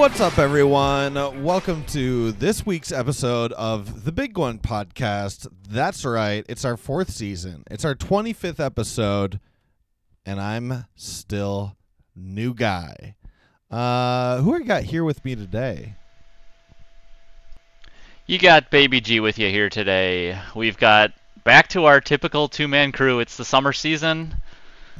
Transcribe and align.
What's 0.00 0.18
up, 0.18 0.38
everyone? 0.38 1.44
Welcome 1.44 1.84
to 1.88 2.32
this 2.32 2.64
week's 2.64 2.90
episode 2.90 3.52
of 3.52 4.06
the 4.06 4.12
Big 4.12 4.38
One 4.38 4.58
podcast. 4.58 5.46
That's 5.68 6.06
right, 6.06 6.42
it's 6.48 6.64
our 6.64 6.78
fourth 6.78 7.10
season, 7.10 7.64
it's 7.70 7.84
our 7.84 7.94
25th 7.94 8.64
episode, 8.64 9.40
and 10.24 10.40
I'm 10.40 10.86
still 10.94 11.76
new 12.16 12.54
guy. 12.54 13.14
Uh, 13.70 14.40
who 14.40 14.54
I 14.54 14.60
got 14.60 14.84
here 14.84 15.04
with 15.04 15.22
me 15.22 15.36
today? 15.36 15.96
You 18.26 18.38
got 18.38 18.70
Baby 18.70 19.02
G 19.02 19.20
with 19.20 19.38
you 19.38 19.50
here 19.50 19.68
today. 19.68 20.40
We've 20.54 20.78
got 20.78 21.12
back 21.44 21.68
to 21.68 21.84
our 21.84 22.00
typical 22.00 22.48
two-man 22.48 22.92
crew. 22.92 23.20
It's 23.20 23.36
the 23.36 23.44
summer 23.44 23.74
season. 23.74 24.34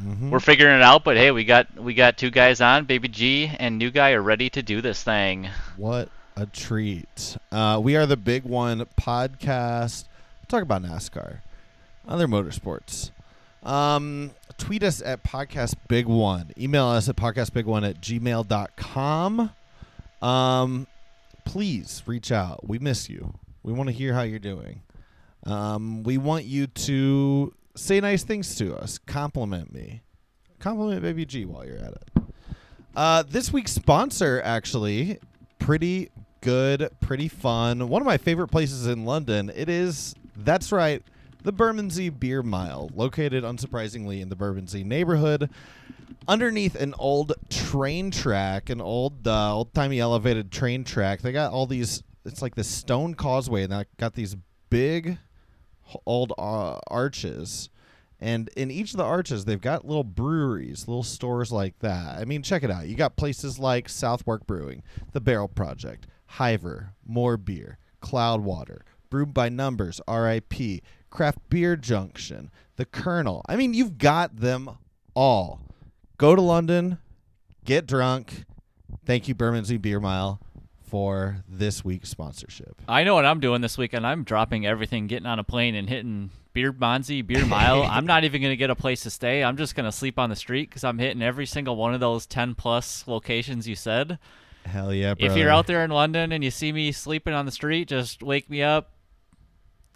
Mhm. 0.03 0.31
We're 0.31 0.41
figuring 0.41 0.77
it 0.77 0.83
out, 0.83 1.05
but 1.05 1.17
hey, 1.17 1.31
we 1.31 1.45
got 1.45 1.67
we 1.77 1.95
got 1.95 2.17
two 2.17 2.31
guys 2.31 2.61
on. 2.61 2.85
Baby 2.85 3.09
G 3.09 3.51
and 3.59 3.79
New 3.79 3.91
Guy 3.91 4.13
are 4.13 4.23
ready 4.23 4.49
to 4.51 4.63
do 4.63 4.81
this 4.81 5.03
thing. 5.03 5.49
What 5.77 6.09
a 6.37 6.47
treat. 6.47 7.37
Uh, 7.53 7.81
we 7.83 7.97
are 7.97 8.07
the 8.07 8.17
Big 8.17 8.45
One 8.45 8.87
podcast. 8.99 10.05
Talk 10.49 10.63
about 10.63 10.83
NASCAR, 10.83 11.39
other 12.09 12.27
motorsports. 12.27 13.11
Um, 13.63 14.31
tweet 14.57 14.83
us 14.83 15.03
at 15.03 15.23
podcast 15.23 15.75
big 15.87 16.07
one. 16.07 16.53
Email 16.59 16.87
us 16.87 17.09
at 17.09 17.17
podcastbig1 17.17 17.89
at 17.89 18.01
gmail.com. 18.01 19.51
Um, 20.23 20.87
please 21.45 22.03
reach 22.07 22.33
out. 22.33 22.67
We 22.67 22.79
miss 22.79 23.09
you. 23.11 23.35
We 23.63 23.73
want 23.73 23.89
to 23.89 23.93
hear 23.95 24.15
how 24.15 24.23
you're 24.23 24.39
doing. 24.39 24.81
Um, 25.45 26.03
we 26.03 26.17
want 26.19 26.45
you 26.45 26.67
to 26.69 27.53
say 27.77 28.01
nice 28.01 28.25
things 28.25 28.55
to 28.57 28.77
us. 28.77 28.99
Compliment 28.99 29.73
me. 29.73 30.03
Compliment 30.59 31.03
Baby 31.03 31.25
G 31.25 31.45
while 31.45 31.65
you're 31.65 31.79
at 31.79 31.93
it. 31.93 32.23
Uh, 32.95 33.23
this 33.23 33.53
week's 33.53 33.73
sponsor, 33.73 34.43
actually, 34.45 35.19
pretty 35.59 36.11
good, 36.41 36.91
pretty 37.01 37.29
fun. 37.29 37.89
One 37.89 38.03
of 38.03 38.07
my 38.07 38.19
favorite 38.19 38.49
places 38.49 38.87
in 38.87 39.05
London. 39.05 39.51
It 39.55 39.69
is, 39.69 40.15
that's 40.37 40.73
right, 40.73 41.03
the 41.43 41.53
Bermondsey 41.53 42.11
Beer 42.11 42.43
Mile, 42.43 42.91
located 42.95 43.45
unsurprisingly 43.45 44.21
in 44.21 44.29
the 44.29 44.37
Bermondsey 44.37 44.85
neighborhood, 44.85 45.49
underneath 46.29 46.75
an 46.75 46.95
old 46.99 47.33
train 47.49 48.11
track, 48.11 48.69
an 48.71 48.81
old, 48.81 49.27
uh, 49.27 49.55
old 49.55 49.73
timey 49.73 50.01
elevated 50.01 50.51
train 50.51 50.85
track. 50.85 51.23
They 51.23 51.33
got 51.33 51.53
all 51.53 51.67
these. 51.67 52.03
It's 52.27 52.43
like 52.43 52.55
the 52.55 52.65
stone 52.65 53.15
causeway, 53.15 53.63
and 53.63 53.73
that 53.73 53.87
got 53.97 54.15
these 54.15 54.37
big, 54.69 55.17
old 56.07 56.33
uh, 56.39 56.79
arches. 56.89 57.71
And 58.21 58.51
in 58.57 58.71
each 58.71 58.91
of 58.93 58.99
the 58.99 59.05
arches, 59.05 59.45
they've 59.45 59.61
got 59.61 59.87
little 59.87 60.05
breweries, 60.05 60.87
little 60.87 61.03
stores 61.03 61.51
like 61.51 61.79
that. 61.79 62.19
I 62.19 62.25
mean, 62.27 62.43
check 62.43 62.63
it 62.63 62.71
out. 62.71 62.87
You 62.87 62.95
got 62.95 63.17
places 63.17 63.59
like 63.59 63.89
Southwark 63.89 64.47
Brewing, 64.47 64.83
The 65.13 65.21
Barrel 65.21 65.49
Project, 65.49 66.07
Hiver, 66.33 66.91
More 67.07 67.39
Beer, 67.39 67.79
Cloudwater, 68.03 68.81
Brewed 69.09 69.33
by 69.33 69.49
Numbers, 69.49 70.01
RIP, 70.07 70.83
Craft 71.09 71.39
Beer 71.49 71.77
Junction, 71.77 72.51
The 72.77 72.85
Kernel. 72.85 73.43
I 73.49 73.57
mean, 73.57 73.73
you've 73.73 73.97
got 73.97 74.37
them 74.37 74.71
all. 75.15 75.61
Go 76.19 76.37
to 76.37 76.43
London, 76.43 76.99
get 77.65 77.87
drunk. 77.87 78.45
Thank 79.07 79.29
you, 79.29 79.35
Bermondsey 79.35 79.79
Beer 79.79 79.99
Mile, 79.99 80.41
for 80.91 81.45
this 81.49 81.85
week's 81.85 82.09
sponsorship. 82.09 82.83
I 82.89 83.05
know 83.05 83.15
what 83.15 83.25
I'm 83.25 83.39
doing 83.39 83.61
this 83.61 83.79
weekend. 83.79 84.05
I'm 84.05 84.25
dropping 84.25 84.67
everything, 84.67 85.07
getting 85.07 85.27
on 85.27 85.39
a 85.39 85.45
plane, 85.45 85.77
and 85.77 85.89
hitting 85.89 86.31
Beer 86.53 86.73
Bonzi, 86.73 87.25
Beer 87.25 87.47
Mile. 87.47 87.83
I'm 87.91 88.07
not 88.07 88.25
even 88.25 88.43
gonna 88.43 88.57
get 88.57 88.71
a 88.71 88.75
place 88.75 89.05
to 89.05 89.11
stay. 89.11 89.45
I'm 89.45 89.57
just 89.57 89.77
gonna 89.77 89.93
sleep 89.93 90.19
on 90.19 90.31
the 90.31 90.37
street 90.37 90.69
because 90.69 90.83
I'm 90.83 90.99
hitting 90.99 91.23
every 91.23 91.47
single 91.47 91.77
one 91.77 91.95
of 91.95 92.01
those 92.01 92.27
10 92.27 92.57
plus 92.57 93.07
locations 93.07 93.69
you 93.69 93.77
said. 93.77 94.19
Hell 94.67 94.93
yeah, 94.93 95.15
bro. 95.15 95.29
If 95.29 95.37
you're 95.37 95.49
out 95.49 95.69
there 95.69 95.85
in 95.85 95.91
London 95.91 96.33
and 96.33 96.43
you 96.43 96.51
see 96.51 96.73
me 96.73 96.91
sleeping 96.91 97.35
on 97.35 97.47
the 97.47 97.53
street, 97.53 97.87
just 97.89 98.21
wake 98.21 98.51
me 98.51 98.63
up, 98.63 98.91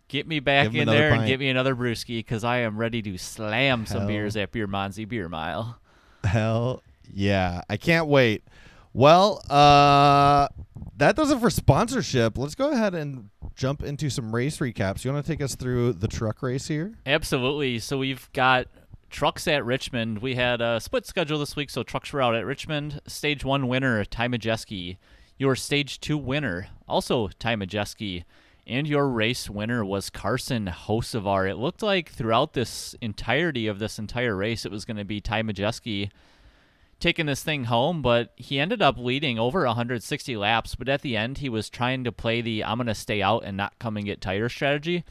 get 0.07 0.29
me 0.29 0.39
back 0.39 0.71
Give 0.71 0.83
in 0.83 0.89
there, 0.89 1.13
and 1.13 1.27
get 1.27 1.41
me 1.41 1.49
another 1.49 1.75
brewski 1.75 2.19
because 2.21 2.45
I 2.45 2.59
am 2.59 2.77
ready 2.79 3.03
to 3.03 3.19
slam 3.19 3.85
some 3.85 4.03
Hell. 4.03 4.09
beers 4.09 4.37
at 4.37 4.53
Beer 4.53 4.69
Monzi 4.69 5.09
Beer 5.09 5.29
Mile. 5.29 5.81
Hell 6.23 6.85
yeah. 7.13 7.63
I 7.69 7.77
can't 7.77 8.07
wait. 8.07 8.45
Well, 8.95 9.43
uh 9.51 10.49
that 10.97 11.17
does 11.17 11.31
it 11.31 11.41
for 11.41 11.51
sponsorship. 11.51 12.39
Let's 12.39 12.55
go 12.55 12.71
ahead 12.71 12.95
and 12.95 13.31
jump 13.57 13.83
into 13.83 14.09
some 14.11 14.35
race 14.35 14.59
recaps. 14.59 15.05
You 15.05 15.13
want 15.13 15.27
to 15.27 15.31
take 15.33 15.43
us 15.43 15.57
through 15.57 15.95
the 15.95 16.09
truck 16.09 16.41
race 16.43 16.69
here? 16.69 16.95
Absolutely. 17.05 17.81
So 17.81 17.99
we've 17.99 18.31
got 18.33 18.69
trucks 19.11 19.47
at 19.49 19.65
Richmond. 19.65 20.21
We 20.21 20.37
had 20.37 20.61
a 20.61 20.81
split 20.81 21.07
schedule 21.07 21.39
this 21.39 21.57
week, 21.57 21.71
so 21.71 21.83
trucks 21.83 22.13
were 22.13 22.23
out 22.23 22.35
at 22.35 22.47
Richmond. 22.47 23.01
Stage 23.07 23.45
one 23.45 23.69
winner, 23.69 24.05
Ty 24.05 24.29
Majeski. 24.29 24.97
Your 25.37 25.57
stage 25.57 26.01
two 26.01 26.17
winner, 26.17 26.69
also 26.89 27.29
Ty 27.39 27.57
Majeski. 27.57 28.25
And 28.67 28.87
your 28.87 29.09
race 29.09 29.51
winner 29.51 29.85
was 29.85 30.11
Carson 30.11 30.67
Hocevar. 30.67 31.51
It 31.51 31.57
looked 31.57 31.83
like 31.83 32.11
throughout 32.11 32.55
this 32.55 32.95
entirety 33.01 33.67
of 33.67 33.79
this 33.79 33.99
entire 33.99 34.37
race, 34.37 34.65
it 34.65 34.73
was 34.73 34.85
going 34.85 34.97
to 34.97 35.05
be 35.05 35.21
Ty 35.21 35.43
Majeski 35.43 36.11
taking 37.05 37.27
this 37.27 37.43
thing 37.43 37.65
home, 37.65 38.01
but 38.01 38.33
he 38.35 38.59
ended 38.59 38.81
up 38.81 38.97
leading 38.97 39.39
over 39.39 39.67
160 39.67 40.37
laps. 40.39 40.75
But 40.75 40.89
at 40.89 41.03
the 41.03 41.19
end, 41.19 41.37
he 41.37 41.51
was 41.51 41.69
trying 41.69 42.03
to 42.05 42.11
play 42.11 42.41
the 42.41 42.65
I'm 42.65 42.79
going 42.79 42.87
to 42.87 42.95
stay 42.95 43.21
out 43.21 43.45
and 43.45 43.59
not 43.59 43.79
come 43.79 43.99
and 43.99 44.07
get 44.07 44.23
tire 44.23 44.49
strategy. 44.49 45.05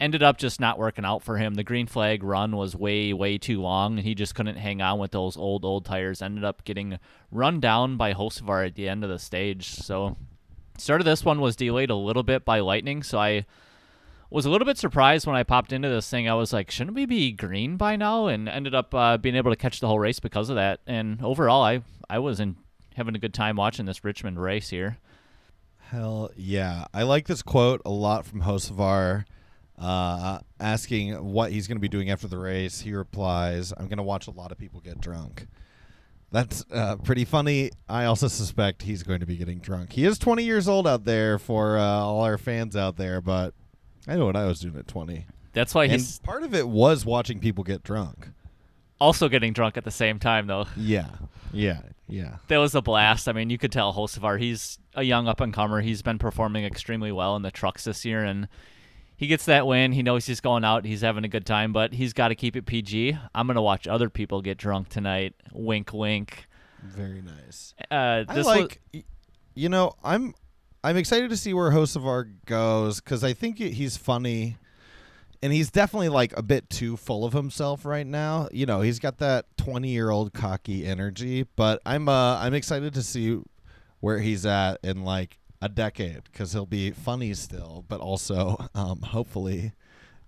Ended 0.00 0.22
up 0.22 0.38
just 0.38 0.60
not 0.60 0.78
working 0.78 1.04
out 1.04 1.22
for 1.22 1.36
him. 1.36 1.54
The 1.54 1.62
green 1.62 1.86
flag 1.86 2.22
run 2.22 2.56
was 2.56 2.74
way, 2.74 3.12
way 3.12 3.36
too 3.36 3.60
long, 3.60 3.98
and 3.98 4.06
he 4.06 4.14
just 4.14 4.34
couldn't 4.34 4.56
hang 4.56 4.80
on 4.80 4.98
with 4.98 5.10
those 5.10 5.36
old, 5.36 5.62
old 5.62 5.84
tires. 5.84 6.22
Ended 6.22 6.42
up 6.42 6.64
getting 6.64 6.98
run 7.30 7.60
down 7.60 7.98
by 7.98 8.14
Hocevar 8.14 8.66
at 8.66 8.74
the 8.74 8.88
end 8.88 9.04
of 9.04 9.10
the 9.10 9.18
stage. 9.18 9.68
So, 9.68 10.16
start 10.78 11.02
of 11.02 11.04
this 11.04 11.22
one 11.22 11.42
was 11.42 11.54
delayed 11.54 11.90
a 11.90 11.96
little 11.96 12.22
bit 12.22 12.46
by 12.46 12.60
lightning, 12.60 13.02
so 13.02 13.18
I 13.18 13.44
was 14.30 14.46
a 14.46 14.50
little 14.50 14.64
bit 14.64 14.78
surprised 14.78 15.26
when 15.26 15.36
I 15.36 15.42
popped 15.42 15.72
into 15.72 15.88
this 15.88 16.08
thing. 16.08 16.28
I 16.28 16.34
was 16.34 16.52
like, 16.52 16.70
shouldn't 16.70 16.96
we 16.96 17.06
be 17.06 17.32
green 17.32 17.76
by 17.76 17.96
now? 17.96 18.26
And 18.26 18.48
ended 18.48 18.74
up 18.74 18.94
uh, 18.94 19.16
being 19.18 19.36
able 19.36 19.50
to 19.50 19.56
catch 19.56 19.80
the 19.80 19.86
whole 19.86 19.98
race 19.98 20.20
because 20.20 20.48
of 20.50 20.56
that. 20.56 20.80
And 20.86 21.22
overall, 21.22 21.62
I 21.62 21.82
I 22.08 22.18
was 22.18 22.40
in, 22.40 22.56
having 22.94 23.14
a 23.14 23.18
good 23.18 23.34
time 23.34 23.56
watching 23.56 23.86
this 23.86 24.04
Richmond 24.04 24.40
race 24.40 24.70
here. 24.70 24.98
Hell 25.90 26.30
yeah. 26.36 26.86
I 26.92 27.04
like 27.04 27.26
this 27.26 27.42
quote 27.42 27.82
a 27.84 27.90
lot 27.90 28.26
from 28.26 28.42
Hocevar. 28.42 29.24
Uh, 29.78 30.38
asking 30.58 31.12
what 31.22 31.52
he's 31.52 31.66
going 31.68 31.76
to 31.76 31.82
be 31.82 31.88
doing 31.88 32.10
after 32.10 32.26
the 32.26 32.38
race, 32.38 32.80
he 32.80 32.94
replies, 32.94 33.72
"I'm 33.76 33.88
going 33.88 33.98
to 33.98 34.02
watch 34.02 34.26
a 34.26 34.30
lot 34.30 34.50
of 34.50 34.58
people 34.58 34.80
get 34.80 35.00
drunk." 35.00 35.46
That's 36.32 36.64
uh, 36.72 36.96
pretty 36.96 37.24
funny. 37.24 37.70
I 37.88 38.06
also 38.06 38.26
suspect 38.26 38.82
he's 38.82 39.02
going 39.02 39.20
to 39.20 39.26
be 39.26 39.36
getting 39.36 39.58
drunk. 39.58 39.92
He 39.92 40.04
is 40.04 40.18
20 40.18 40.42
years 40.42 40.66
old 40.66 40.86
out 40.86 41.04
there 41.04 41.38
for 41.38 41.78
uh, 41.78 41.82
all 41.82 42.24
our 42.24 42.38
fans 42.38 42.74
out 42.74 42.96
there, 42.96 43.20
but 43.20 43.54
I 44.06 44.16
know 44.16 44.26
what 44.26 44.36
I 44.36 44.44
was 44.46 44.60
doing 44.60 44.76
at 44.76 44.86
20. 44.86 45.26
That's 45.52 45.74
why 45.74 45.84
And 45.84 45.92
he's 45.92 46.18
part 46.20 46.42
of 46.42 46.54
it 46.54 46.68
was 46.68 47.04
watching 47.04 47.38
people 47.40 47.64
get 47.64 47.82
drunk. 47.82 48.28
also 49.00 49.28
getting 49.28 49.52
drunk 49.52 49.76
at 49.76 49.84
the 49.84 49.90
same 49.90 50.18
time, 50.18 50.46
though. 50.46 50.66
Yeah, 50.76 51.08
yeah, 51.52 51.80
yeah. 52.08 52.36
That 52.48 52.58
was 52.58 52.74
a 52.74 52.82
blast. 52.82 53.28
I 53.28 53.32
mean, 53.32 53.50
you 53.50 53.58
could 53.58 53.72
tell 53.72 53.92
Hocevar, 53.94 54.38
he's 54.40 54.78
a 54.94 55.02
young 55.02 55.28
up 55.28 55.40
and 55.40 55.52
comer. 55.52 55.80
He's 55.80 56.02
been 56.02 56.18
performing 56.18 56.64
extremely 56.64 57.10
well 57.12 57.36
in 57.36 57.42
the 57.42 57.50
trucks 57.50 57.84
this 57.84 58.04
year, 58.04 58.22
and 58.22 58.48
he 59.16 59.26
gets 59.26 59.46
that 59.46 59.66
win. 59.66 59.92
He 59.92 60.02
knows 60.02 60.26
he's 60.26 60.40
going 60.40 60.62
out. 60.64 60.84
He's 60.84 61.00
having 61.00 61.24
a 61.24 61.28
good 61.28 61.46
time, 61.46 61.72
but 61.72 61.94
he's 61.94 62.12
got 62.12 62.28
to 62.28 62.34
keep 62.34 62.54
it 62.56 62.66
PG. 62.66 63.18
I'm 63.34 63.46
gonna 63.46 63.62
watch 63.62 63.86
other 63.88 64.10
people 64.10 64.42
get 64.42 64.58
drunk 64.58 64.88
tonight. 64.90 65.34
Wink, 65.52 65.92
wink. 65.92 66.46
Very 66.82 67.22
nice. 67.22 67.74
Uh, 67.90 68.24
I 68.28 68.34
this 68.34 68.46
was- 68.46 68.46
like, 68.46 68.80
y- 68.94 69.04
you 69.54 69.68
know, 69.70 69.94
I'm 70.04 70.34
I'm 70.86 70.96
excited 70.96 71.30
to 71.30 71.36
see 71.36 71.52
where 71.52 71.72
Hocevar 71.72 72.32
goes 72.46 73.00
because 73.00 73.24
I 73.24 73.32
think 73.32 73.58
he's 73.58 73.96
funny, 73.96 74.56
and 75.42 75.52
he's 75.52 75.68
definitely 75.68 76.10
like 76.10 76.32
a 76.36 76.44
bit 76.44 76.70
too 76.70 76.96
full 76.96 77.24
of 77.24 77.32
himself 77.32 77.84
right 77.84 78.06
now. 78.06 78.48
You 78.52 78.66
know, 78.66 78.82
he's 78.82 79.00
got 79.00 79.18
that 79.18 79.46
20 79.56 79.88
year 79.88 80.10
old 80.10 80.32
cocky 80.32 80.86
energy, 80.86 81.44
but 81.56 81.82
I'm 81.84 82.08
uh 82.08 82.38
I'm 82.38 82.54
excited 82.54 82.94
to 82.94 83.02
see 83.02 83.40
where 83.98 84.20
he's 84.20 84.46
at 84.46 84.78
in 84.84 85.02
like 85.02 85.40
a 85.60 85.68
decade 85.68 86.22
because 86.30 86.52
he'll 86.52 86.66
be 86.66 86.92
funny 86.92 87.34
still, 87.34 87.84
but 87.88 88.00
also 88.00 88.56
um 88.76 89.00
hopefully 89.00 89.72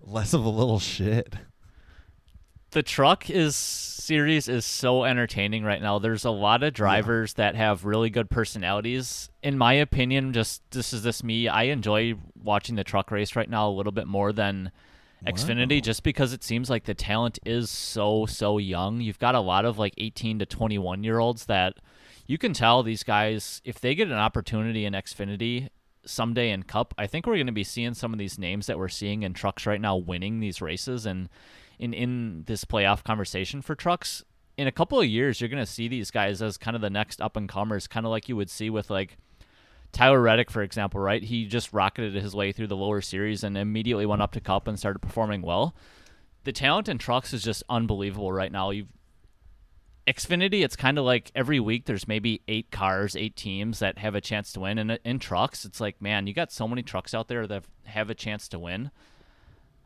less 0.01 0.35
of 0.35 0.45
a 0.45 0.49
little 0.49 0.81
shit. 0.81 1.37
The 2.71 2.83
truck 2.83 3.31
is 3.31 3.57
series 3.57 4.49
is 4.49 4.65
so 4.65 5.05
entertaining 5.05 5.65
right 5.65 5.83
now. 5.83 5.99
There's 5.99 6.25
a 6.25 6.31
lot 6.31 6.63
of 6.63 6.73
drivers 6.73 7.35
that 7.35 7.55
have 7.55 7.85
really 7.85 8.11
good 8.11 8.31
personalities. 8.31 9.31
In 9.43 9.59
my 9.59 9.75
opinion, 9.75 10.33
just 10.33 10.63
this 10.71 10.93
is 10.93 11.03
this 11.03 11.23
me. 11.23 11.49
I 11.49 11.65
enjoy 11.65 12.15
watching 12.43 12.77
the 12.77 12.85
truck 12.85 13.11
race 13.11 13.37
right 13.37 13.49
now 13.49 13.69
a 13.69 13.71
little 13.71 13.93
bit 13.93 14.07
more 14.07 14.33
than 14.33 14.71
Xfinity, 15.27 15.83
just 15.83 16.03
because 16.05 16.33
it 16.33 16.45
seems 16.45 16.71
like 16.71 16.85
the 16.85 16.95
talent 16.95 17.39
is 17.45 17.71
so 17.71 18.25
so 18.27 18.59
young. 18.59 19.01
You've 19.01 19.19
got 19.19 19.35
a 19.35 19.41
lot 19.41 19.65
of 19.65 19.79
like 19.79 19.95
18 19.99 20.39
to 20.39 20.47
21 20.47 21.05
year 21.05 21.19
olds 21.19 21.47
that 21.47 21.75
you 22.27 22.39
can 22.39 22.53
tell 22.53 22.83
these 22.83 23.03
guys 23.03 23.61
if 23.65 23.81
they 23.81 23.95
get 23.95 24.09
an 24.09 24.15
opportunity 24.15 24.85
in 24.85 24.93
Xfinity 24.93 25.69
someday 26.05 26.51
in 26.51 26.63
Cup. 26.63 26.95
I 26.97 27.07
think 27.07 27.27
we're 27.27 27.35
going 27.35 27.47
to 27.47 27.53
be 27.53 27.65
seeing 27.65 27.95
some 27.95 28.13
of 28.13 28.19
these 28.19 28.39
names 28.39 28.67
that 28.67 28.79
we're 28.79 28.89
seeing 28.89 29.23
in 29.23 29.35
trucks 29.35 29.67
right 29.67 29.81
now 29.81 29.97
winning 29.97 30.41
these 30.41 30.63
races 30.63 31.05
and 31.05 31.29
in 31.79 31.93
in 31.95 32.45
this 32.47 32.65
playoff 32.65 33.05
conversation 33.05 33.63
for 33.63 33.75
trucks. 33.75 34.25
in 34.59 34.67
a 34.67 34.73
couple 34.73 35.01
of 35.01 35.07
years, 35.07 35.41
you're 35.41 35.49
going 35.49 35.65
to 35.65 35.71
see 35.71 35.87
these 35.87 36.11
guys 36.11 36.43
as 36.43 36.59
kind 36.59 36.75
of 36.75 36.83
the 36.83 36.91
next 36.91 37.21
up 37.23 37.37
and 37.37 37.49
comers, 37.49 37.87
kind 37.87 38.05
of 38.05 38.11
like 38.11 38.29
you 38.29 38.35
would 38.35 38.51
see 38.51 38.69
with 38.69 38.91
like 38.91 39.17
Tyler 39.93 40.21
Reddick, 40.21 40.51
for 40.51 40.63
example, 40.63 41.01
right? 41.01 41.23
He 41.23 41.47
just 41.47 41.73
rocketed 41.73 42.15
his 42.15 42.35
way 42.35 42.51
through 42.51 42.67
the 42.67 42.77
lower 42.77 43.01
series 43.01 43.45
and 43.45 43.57
immediately 43.57 44.05
went 44.05 44.21
up 44.21 44.33
to 44.33 44.41
Cup 44.41 44.67
and 44.67 44.77
started 44.77 44.99
performing 44.99 45.43
well. 45.43 45.77
The 46.43 46.53
talent 46.53 46.89
in 46.89 46.99
trucks 46.99 47.33
is 47.33 47.43
just 47.43 47.63
unbelievable 47.69 48.33
right 48.33 48.53
now. 48.53 48.71
You've 48.71 48.89
Xfinity, 50.09 50.65
it's 50.65 50.75
kind 50.75 50.97
of 50.97 51.05
like 51.05 51.31
every 51.35 51.61
week 51.61 51.85
there's 51.85 52.09
maybe 52.09 52.41
eight 52.49 52.71
cars, 52.71 53.15
eight 53.15 53.37
teams 53.37 53.79
that 53.81 53.99
have 53.99 54.15
a 54.15 54.23
chance 54.23 54.53
to 54.55 54.61
win. 54.61 54.79
And 54.79 54.99
in 55.05 55.19
trucks, 55.19 55.67
it's 55.67 55.83
like, 55.83 56.01
man, 56.01 56.27
you 56.27 56.33
got 56.33 56.51
so 56.51 56.67
many 56.67 56.83
trucks 56.83 57.13
out 57.13 57.29
there 57.29 57.47
that 57.47 57.65
have 57.85 58.09
a 58.09 58.15
chance 58.15 58.49
to 58.49 58.59
win. 58.59 58.91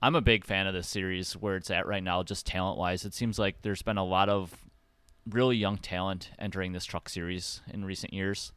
I'm 0.02 0.16
a 0.16 0.20
big 0.20 0.44
fan 0.44 0.66
of 0.66 0.74
this 0.74 0.88
series 0.88 1.34
where 1.34 1.54
it's 1.54 1.70
at 1.70 1.86
right 1.86 2.02
now, 2.02 2.24
just 2.24 2.44
talent 2.44 2.76
wise. 2.76 3.04
It 3.04 3.14
seems 3.14 3.38
like 3.38 3.62
there's 3.62 3.82
been 3.82 3.98
a 3.98 4.04
lot 4.04 4.28
of 4.28 4.52
really 5.30 5.56
young 5.56 5.78
talent 5.78 6.30
entering 6.40 6.72
this 6.72 6.84
truck 6.84 7.08
series 7.08 7.60
in 7.72 7.84
recent 7.84 8.12
years. 8.12 8.52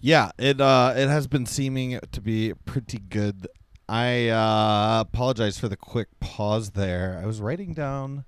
Yeah, 0.00 0.32
it 0.36 0.60
uh, 0.60 0.94
it 0.96 1.08
has 1.08 1.28
been 1.28 1.46
seeming 1.46 2.00
to 2.10 2.20
be 2.20 2.54
pretty 2.64 2.98
good. 2.98 3.46
I 3.88 4.30
uh, 4.30 5.02
apologize 5.02 5.60
for 5.60 5.68
the 5.68 5.76
quick 5.76 6.08
pause 6.18 6.70
there. 6.70 7.20
I 7.22 7.26
was 7.26 7.40
writing 7.40 7.72
down 7.72 8.24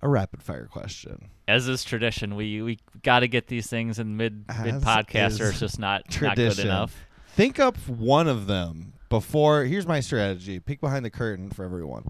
a 0.00 0.08
rapid 0.08 0.42
fire 0.42 0.66
question. 0.66 1.28
As 1.46 1.68
is 1.68 1.84
tradition, 1.84 2.36
we 2.36 2.62
we 2.62 2.78
got 3.02 3.20
to 3.20 3.28
get 3.28 3.48
these 3.48 3.66
things 3.66 3.98
in 3.98 4.16
mid 4.16 4.46
mid 4.62 4.76
podcast, 4.76 5.42
or 5.42 5.50
it's 5.50 5.60
just 5.60 5.78
not 5.78 6.04
not 6.22 6.36
good 6.36 6.58
enough. 6.58 7.04
Think 7.34 7.58
up 7.58 7.76
one 7.86 8.28
of 8.28 8.46
them 8.46 8.94
before. 9.12 9.64
Here's 9.64 9.86
my 9.86 10.00
strategy: 10.00 10.58
peek 10.58 10.80
behind 10.80 11.04
the 11.04 11.10
curtain 11.10 11.50
for 11.50 11.64
everyone. 11.64 12.06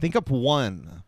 Think 0.00 0.16
up 0.16 0.30
one 0.30 1.02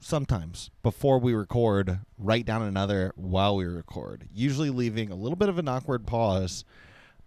sometimes 0.00 0.70
before 0.82 1.18
we 1.18 1.34
record, 1.34 2.00
write 2.16 2.46
down 2.46 2.62
another 2.62 3.12
while 3.16 3.56
we 3.56 3.64
record, 3.64 4.28
usually 4.32 4.70
leaving 4.70 5.10
a 5.10 5.14
little 5.14 5.36
bit 5.36 5.48
of 5.48 5.58
an 5.58 5.68
awkward 5.68 6.06
pause, 6.06 6.64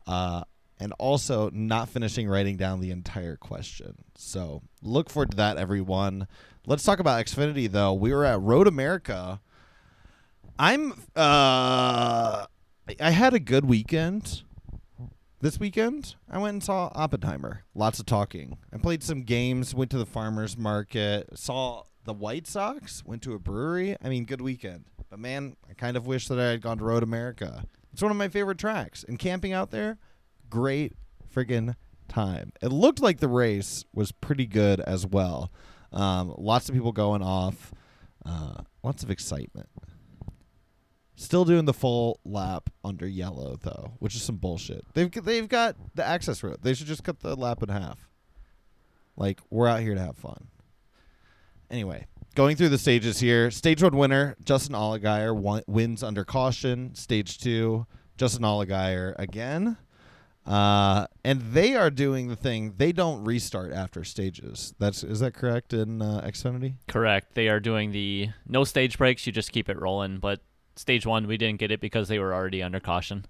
uh, 0.07 0.43
and 0.79 0.93
also 0.99 1.49
not 1.51 1.89
finishing 1.89 2.27
writing 2.27 2.57
down 2.57 2.79
the 2.79 2.91
entire 2.91 3.35
question. 3.35 3.95
So 4.15 4.61
look 4.81 5.09
forward 5.09 5.31
to 5.31 5.37
that, 5.37 5.57
everyone. 5.57 6.27
Let's 6.65 6.83
talk 6.83 6.99
about 6.99 7.25
Xfinity, 7.25 7.69
though. 7.69 7.93
We 7.93 8.13
were 8.13 8.25
at 8.25 8.39
Road 8.41 8.67
America. 8.67 9.41
I'm, 10.57 10.93
uh, 11.15 12.45
I 12.99 13.11
had 13.11 13.33
a 13.33 13.39
good 13.39 13.65
weekend. 13.65 14.43
This 15.45 15.59
weekend, 15.59 16.15
I 16.27 16.39
went 16.39 16.53
and 16.53 16.63
saw 16.63 16.91
Oppenheimer. 16.95 17.65
Lots 17.75 17.99
of 17.99 18.07
talking. 18.07 18.57
I 18.73 18.77
played 18.77 19.03
some 19.03 19.21
games, 19.21 19.75
went 19.75 19.91
to 19.91 19.97
the 19.99 20.05
farmer's 20.07 20.57
market, 20.57 21.37
saw 21.37 21.83
the 22.03 22.13
White 22.13 22.47
Sox, 22.47 23.05
went 23.05 23.21
to 23.21 23.33
a 23.33 23.37
brewery. 23.37 23.95
I 24.03 24.09
mean, 24.09 24.25
good 24.25 24.41
weekend. 24.41 24.85
But 25.07 25.19
man, 25.19 25.55
I 25.69 25.73
kind 25.73 25.97
of 25.97 26.07
wish 26.07 26.27
that 26.29 26.39
I 26.39 26.45
had 26.45 26.63
gone 26.63 26.79
to 26.79 26.83
Road 26.83 27.03
America. 27.03 27.63
It's 27.93 28.01
one 28.01 28.09
of 28.09 28.17
my 28.17 28.27
favorite 28.27 28.57
tracks. 28.57 29.05
And 29.07 29.19
camping 29.19 29.53
out 29.53 29.69
there, 29.69 29.99
great 30.49 30.93
friggin' 31.31 31.75
time. 32.07 32.51
It 32.63 32.71
looked 32.71 32.99
like 32.99 33.19
the 33.19 33.27
race 33.27 33.85
was 33.93 34.11
pretty 34.11 34.47
good 34.47 34.79
as 34.79 35.05
well. 35.05 35.51
Um, 35.93 36.33
lots 36.39 36.69
of 36.69 36.73
people 36.73 36.91
going 36.91 37.21
off. 37.21 37.71
Uh, 38.25 38.63
lots 38.81 39.03
of 39.03 39.11
excitement. 39.11 39.69
Still 41.17 41.45
doing 41.45 41.65
the 41.65 41.73
full 41.73 42.19
lap 42.25 42.69
under 42.83 43.07
yellow 43.07 43.57
though, 43.61 43.93
which 43.99 44.15
is 44.15 44.21
some 44.21 44.35
bullshit. 44.35 44.85
They've 44.93 45.11
they've 45.11 45.47
got 45.47 45.75
the 45.95 46.05
access 46.05 46.43
road. 46.43 46.57
They 46.61 46.73
should 46.73 46.87
just 46.87 47.03
cut 47.03 47.21
the 47.21 47.35
lap 47.35 47.63
in 47.63 47.69
half. 47.69 48.09
Like 49.15 49.39
we're 49.49 49.67
out 49.67 49.79
here 49.79 49.95
to 49.95 50.01
have 50.01 50.17
fun. 50.17 50.47
Anyway, 51.71 52.05
going 52.35 52.57
through 52.57 52.69
the 52.69 52.77
stages 52.77 53.19
here. 53.19 53.49
Stage 53.49 53.81
one 53.81 53.95
winner 53.95 54.35
Justin 54.43 54.75
Allgaier 54.75 55.65
wins 55.67 56.03
under 56.03 56.25
caution. 56.25 56.93
Stage 56.95 57.37
two, 57.37 57.87
Justin 58.17 58.43
Allgaier 58.43 59.15
again. 59.17 59.77
Uh, 60.45 61.07
and 61.23 61.41
they 61.53 61.75
are 61.75 61.89
doing 61.89 62.27
the 62.27 62.35
thing. 62.35 62.75
They 62.77 62.91
don't 62.91 63.23
restart 63.23 63.73
after 63.73 64.03
stages. 64.03 64.75
That's 64.77 65.03
is 65.03 65.21
that 65.21 65.33
correct 65.33 65.73
in 65.73 66.01
uh, 66.01 66.21
Xfinity? 66.25 66.75
Correct. 66.87 67.33
They 67.33 67.47
are 67.47 67.59
doing 67.59 67.91
the 67.91 68.29
no 68.47 68.63
stage 68.63 68.97
breaks. 68.97 69.25
You 69.25 69.31
just 69.33 69.51
keep 69.51 69.69
it 69.69 69.79
rolling. 69.79 70.17
But 70.19 70.41
stage 70.75 71.05
one, 71.05 71.27
we 71.27 71.37
didn't 71.37 71.59
get 71.59 71.71
it 71.71 71.81
because 71.81 72.07
they 72.07 72.19
were 72.19 72.33
already 72.33 72.61
under 72.61 72.79
caution. 72.79 73.25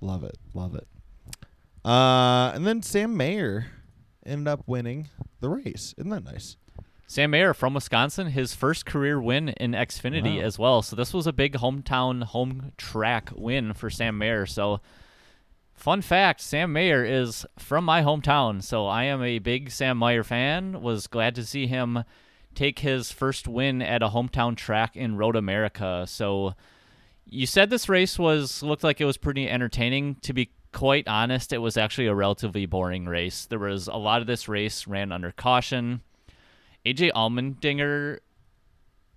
Love 0.00 0.24
it. 0.24 0.36
Love 0.52 0.74
it. 0.74 0.86
Uh, 1.84 2.52
and 2.54 2.66
then 2.66 2.82
Sam 2.82 3.16
Mayer 3.16 3.66
ended 4.24 4.48
up 4.48 4.62
winning 4.66 5.08
the 5.40 5.48
race. 5.48 5.94
Isn't 5.98 6.10
that 6.10 6.24
nice? 6.24 6.56
Sam 7.06 7.30
Mayer 7.30 7.52
from 7.52 7.74
Wisconsin, 7.74 8.28
his 8.28 8.54
first 8.54 8.86
career 8.86 9.20
win 9.20 9.50
in 9.50 9.72
Xfinity 9.72 10.38
wow. 10.38 10.44
as 10.44 10.58
well. 10.58 10.82
So 10.82 10.96
this 10.96 11.12
was 11.12 11.26
a 11.26 11.32
big 11.32 11.54
hometown 11.54 12.24
home 12.24 12.72
track 12.78 13.30
win 13.34 13.74
for 13.74 13.90
Sam 13.90 14.16
Mayer. 14.16 14.46
So 14.46 14.80
Fun 15.74 16.00
fact 16.02 16.40
Sam 16.40 16.72
Mayer 16.72 17.04
is 17.04 17.44
from 17.58 17.84
my 17.84 18.02
hometown, 18.02 18.62
so 18.62 18.86
I 18.86 19.04
am 19.04 19.22
a 19.22 19.38
big 19.38 19.70
Sam 19.70 19.98
Mayer 19.98 20.24
fan. 20.24 20.80
Was 20.80 21.06
glad 21.06 21.34
to 21.34 21.44
see 21.44 21.66
him 21.66 22.04
take 22.54 22.80
his 22.80 23.10
first 23.12 23.48
win 23.48 23.82
at 23.82 24.02
a 24.02 24.08
hometown 24.08 24.56
track 24.56 24.96
in 24.96 25.16
Road 25.16 25.36
America. 25.36 26.04
So 26.08 26.54
you 27.26 27.46
said 27.46 27.70
this 27.70 27.88
race 27.88 28.18
was 28.18 28.62
looked 28.62 28.84
like 28.84 29.00
it 29.00 29.04
was 29.04 29.16
pretty 29.16 29.48
entertaining. 29.48 30.16
To 30.22 30.32
be 30.32 30.50
quite 30.72 31.08
honest, 31.08 31.52
it 31.52 31.58
was 31.58 31.76
actually 31.76 32.06
a 32.06 32.14
relatively 32.14 32.66
boring 32.66 33.06
race. 33.06 33.46
There 33.46 33.58
was 33.58 33.88
a 33.88 33.96
lot 33.96 34.20
of 34.20 34.26
this 34.26 34.48
race 34.48 34.86
ran 34.86 35.12
under 35.12 35.32
caution. 35.32 36.02
AJ 36.84 37.12
Allmendinger 37.12 38.18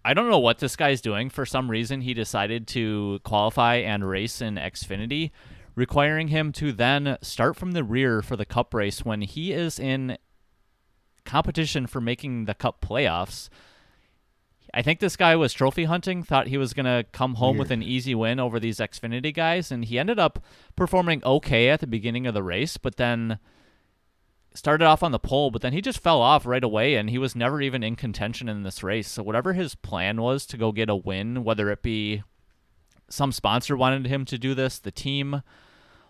I 0.05 0.13
don't 0.13 0.29
know 0.29 0.39
what 0.39 0.59
this 0.59 0.77
guy's 0.77 1.01
doing. 1.01 1.29
For 1.29 1.45
some 1.45 1.69
reason, 1.69 1.99
he 1.99 2.13
decided 2.13 2.65
to 2.67 3.19
qualify 3.25 3.75
and 3.75 4.07
race 4.07 4.41
in 4.41 4.55
Xfinity 4.55 5.31
requiring 5.77 6.29
him 6.29 6.51
to 6.51 6.71
then 6.71 7.17
start 7.21 7.55
from 7.55 7.73
the 7.73 7.83
rear 7.83 8.21
for 8.21 8.35
the 8.35 8.45
cup 8.45 8.73
race 8.73 9.05
when 9.05 9.21
he 9.21 9.51
is 9.51 9.77
in 9.77 10.17
competition 11.27 11.85
for 11.85 12.01
making 12.01 12.45
the 12.45 12.55
cup 12.55 12.81
playoffs. 12.81 13.49
I 14.73 14.81
think 14.81 14.99
this 14.99 15.15
guy 15.15 15.35
was 15.35 15.53
trophy 15.53 15.85
hunting, 15.85 16.23
thought 16.23 16.47
he 16.47 16.57
was 16.57 16.73
going 16.73 16.85
to 16.85 17.05
come 17.11 17.35
home 17.35 17.57
Weird. 17.57 17.59
with 17.59 17.71
an 17.71 17.83
easy 17.83 18.15
win 18.15 18.39
over 18.39 18.59
these 18.59 18.79
Xfinity 18.79 19.33
guys, 19.33 19.71
and 19.71 19.85
he 19.85 19.99
ended 19.99 20.19
up 20.19 20.43
performing 20.75 21.23
okay 21.23 21.69
at 21.69 21.79
the 21.79 21.87
beginning 21.87 22.27
of 22.27 22.33
the 22.33 22.43
race, 22.43 22.77
but 22.77 22.97
then 22.97 23.39
started 24.53 24.85
off 24.85 25.03
on 25.03 25.11
the 25.11 25.19
pole, 25.19 25.51
but 25.51 25.61
then 25.61 25.73
he 25.73 25.81
just 25.81 25.99
fell 25.99 26.21
off 26.21 26.45
right 26.45 26.63
away, 26.63 26.95
and 26.95 27.09
he 27.09 27.17
was 27.17 27.35
never 27.35 27.61
even 27.61 27.83
in 27.83 27.95
contention 27.95 28.49
in 28.49 28.63
this 28.63 28.83
race. 28.83 29.09
So, 29.09 29.23
whatever 29.23 29.53
his 29.53 29.75
plan 29.75 30.21
was 30.21 30.45
to 30.47 30.57
go 30.57 30.71
get 30.71 30.89
a 30.89 30.95
win, 30.95 31.43
whether 31.43 31.69
it 31.69 31.81
be 31.81 32.23
some 33.09 33.31
sponsor 33.31 33.77
wanted 33.77 34.07
him 34.07 34.25
to 34.25 34.37
do 34.37 34.53
this, 34.53 34.79
the 34.79 34.91
team, 34.91 35.43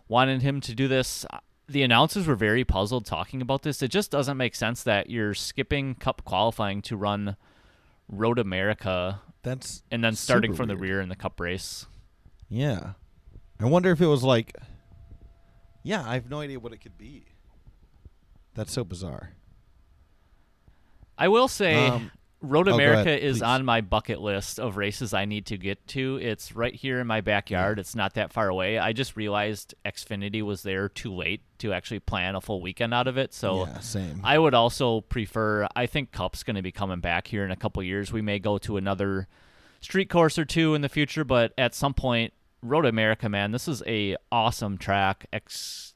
wanted 0.07 0.41
him 0.41 0.61
to 0.61 0.73
do 0.73 0.87
this. 0.87 1.25
The 1.69 1.83
announcers 1.83 2.27
were 2.27 2.35
very 2.35 2.63
puzzled 2.63 3.05
talking 3.05 3.41
about 3.41 3.63
this. 3.63 3.81
It 3.81 3.89
just 3.89 4.09
doesn't 4.11 4.37
make 4.37 4.55
sense 4.55 4.83
that 4.83 5.09
you're 5.09 5.33
skipping 5.33 5.95
Cup 5.95 6.23
qualifying 6.23 6.81
to 6.83 6.95
run 6.95 7.35
Road 8.07 8.39
America. 8.39 9.21
That's 9.43 9.83
and 9.91 10.03
then 10.03 10.15
starting 10.15 10.53
from 10.53 10.67
weird. 10.67 10.79
the 10.79 10.81
rear 10.81 11.01
in 11.01 11.09
the 11.09 11.15
Cup 11.15 11.39
race. 11.39 11.85
Yeah, 12.49 12.93
I 13.59 13.65
wonder 13.65 13.91
if 13.91 13.99
it 14.01 14.07
was 14.07 14.23
like. 14.23 14.55
Yeah, 15.83 16.03
I 16.05 16.15
have 16.15 16.29
no 16.29 16.39
idea 16.41 16.59
what 16.59 16.73
it 16.73 16.77
could 16.77 16.97
be. 16.97 17.25
That's 18.53 18.73
so 18.73 18.83
bizarre. 18.83 19.33
I 21.17 21.27
will 21.29 21.47
say, 21.47 21.87
um, 21.87 22.11
Road 22.41 22.69
oh, 22.69 22.73
America 22.75 23.09
ahead, 23.09 23.23
is 23.23 23.41
on 23.41 23.65
my 23.65 23.81
bucket 23.81 24.21
list 24.21 24.59
of 24.59 24.77
races 24.77 25.13
I 25.13 25.25
need 25.25 25.47
to 25.47 25.57
get 25.57 25.85
to. 25.87 26.19
It's 26.21 26.55
right 26.55 26.73
here 26.73 26.99
in 26.99 27.07
my 27.07 27.21
backyard. 27.21 27.79
It's 27.79 27.95
not 27.95 28.13
that 28.13 28.31
far 28.31 28.47
away. 28.47 28.77
I 28.77 28.93
just 28.93 29.15
realized 29.15 29.73
Xfinity 29.83 30.43
was 30.43 30.61
there 30.61 30.87
too 30.87 31.13
late 31.13 31.41
to 31.59 31.73
actually 31.73 31.99
plan 31.99 32.35
a 32.35 32.41
full 32.41 32.61
weekend 32.61 32.93
out 32.93 33.07
of 33.07 33.17
it. 33.17 33.33
So 33.33 33.65
yeah, 33.65 33.79
same. 33.79 34.21
I 34.23 34.37
would 34.37 34.53
also 34.53 35.01
prefer. 35.01 35.67
I 35.75 35.87
think 35.87 36.11
Cup's 36.11 36.43
going 36.43 36.57
to 36.57 36.61
be 36.61 36.71
coming 36.71 36.99
back 36.99 37.27
here 37.27 37.43
in 37.43 37.49
a 37.49 37.55
couple 37.55 37.81
years. 37.81 38.11
We 38.11 38.21
may 38.21 38.37
go 38.37 38.59
to 38.59 38.77
another 38.77 39.27
street 39.81 40.09
course 40.09 40.37
or 40.37 40.45
two 40.45 40.75
in 40.75 40.81
the 40.81 40.89
future, 40.89 41.23
but 41.23 41.53
at 41.57 41.73
some 41.73 41.95
point, 41.95 42.33
Road 42.61 42.85
America, 42.85 43.29
man, 43.29 43.51
this 43.51 43.67
is 43.67 43.81
a 43.87 44.15
awesome 44.31 44.77
track. 44.77 45.25
Ex- 45.33 45.95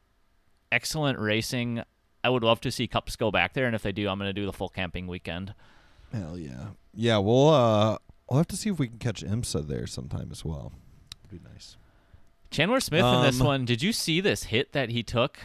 excellent 0.71 1.19
racing. 1.19 1.83
I 2.24 2.29
would 2.29 2.43
love 2.43 2.62
to 2.62 2.71
see 2.71 2.88
Cups 2.88 3.15
go 3.15 3.29
back 3.29 3.53
there, 3.53 3.65
and 3.65 3.75
if 3.75 3.83
they 3.83 3.91
do, 3.91 4.07
I'm 4.07 4.17
going 4.17 4.29
to 4.29 4.33
do 4.33 4.45
the 4.45 4.53
full 4.53 4.69
camping 4.69 5.05
weekend. 5.05 5.53
Hell 6.12 6.38
yeah. 6.38 6.68
Yeah, 6.94 7.18
we'll 7.20 7.50
uh 7.50 7.98
we'll 8.30 8.38
have 8.38 8.48
to 8.48 8.58
see 8.58 8.70
if 8.70 8.80
we 8.80 8.88
can 8.88 8.98
catch 8.98 9.24
IMSA 9.24 9.68
there 9.68 9.88
sometime 9.88 10.30
as 10.32 10.44
well. 10.44 10.74
It'd 11.25 11.44
be 11.44 11.50
nice. 11.50 11.77
Chandler 12.50 12.82
Smith 12.82 13.06
in 13.06 13.22
this 13.22 13.39
um, 13.39 13.48
one, 13.48 13.65
did 13.65 13.82
you 13.82 13.94
see 13.94 14.20
this 14.20 14.44
hit 14.44 14.74
that 14.74 14.89
he 14.89 15.03
took 15.03 15.39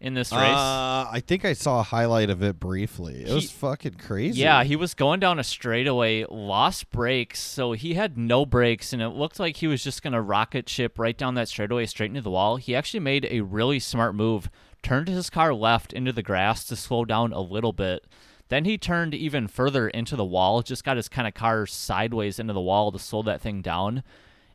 in 0.00 0.12
this 0.12 0.30
race? 0.32 0.40
Uh, 0.42 1.08
I 1.10 1.22
think 1.26 1.46
I 1.46 1.54
saw 1.54 1.80
a 1.80 1.82
highlight 1.82 2.28
of 2.28 2.42
it 2.42 2.60
briefly. 2.60 3.22
It 3.22 3.28
he, 3.28 3.34
was 3.34 3.50
fucking 3.50 3.94
crazy. 3.94 4.42
Yeah, 4.42 4.64
he 4.64 4.76
was 4.76 4.92
going 4.92 5.20
down 5.20 5.38
a 5.38 5.44
straightaway, 5.44 6.26
lost 6.28 6.90
brakes, 6.90 7.40
so 7.40 7.72
he 7.72 7.94
had 7.94 8.18
no 8.18 8.44
brakes, 8.44 8.92
and 8.92 9.00
it 9.00 9.08
looked 9.08 9.40
like 9.40 9.56
he 9.56 9.66
was 9.66 9.82
just 9.82 10.02
going 10.02 10.12
to 10.12 10.20
rocket 10.20 10.68
ship 10.68 10.98
right 10.98 11.16
down 11.16 11.36
that 11.36 11.48
straightaway 11.48 11.86
straight 11.86 12.10
into 12.10 12.20
the 12.20 12.30
wall. 12.30 12.56
He 12.56 12.76
actually 12.76 13.00
made 13.00 13.26
a 13.30 13.40
really 13.40 13.78
smart 13.78 14.14
move, 14.14 14.50
turned 14.82 15.08
his 15.08 15.30
car 15.30 15.54
left 15.54 15.94
into 15.94 16.12
the 16.12 16.22
grass 16.22 16.66
to 16.66 16.76
slow 16.76 17.06
down 17.06 17.32
a 17.32 17.40
little 17.40 17.72
bit 17.72 18.04
Then 18.48 18.64
he 18.64 18.76
turned 18.76 19.14
even 19.14 19.48
further 19.48 19.88
into 19.88 20.16
the 20.16 20.24
wall, 20.24 20.62
just 20.62 20.84
got 20.84 20.96
his 20.96 21.08
kind 21.08 21.26
of 21.26 21.34
car 21.34 21.66
sideways 21.66 22.38
into 22.38 22.52
the 22.52 22.60
wall 22.60 22.92
to 22.92 22.98
slow 22.98 23.22
that 23.22 23.40
thing 23.40 23.62
down. 23.62 24.02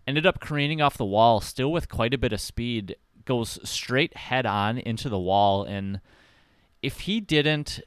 Ended 0.08 0.26
up 0.26 0.40
careening 0.40 0.82
off 0.82 0.98
the 0.98 1.06
wall, 1.06 1.42
still 1.42 1.72
with 1.72 1.90
quite 1.90 2.14
a 2.14 2.18
bit 2.18 2.34
of 2.34 2.42
speed, 2.42 2.96
goes 3.26 3.60
straight 3.68 4.16
head 4.16 4.46
on 4.46 4.78
into 4.78 5.10
the 5.10 5.20
wall. 5.20 5.64
And 5.64 6.02
if 6.82 7.02
he 7.02 7.20
didn't 7.20 7.82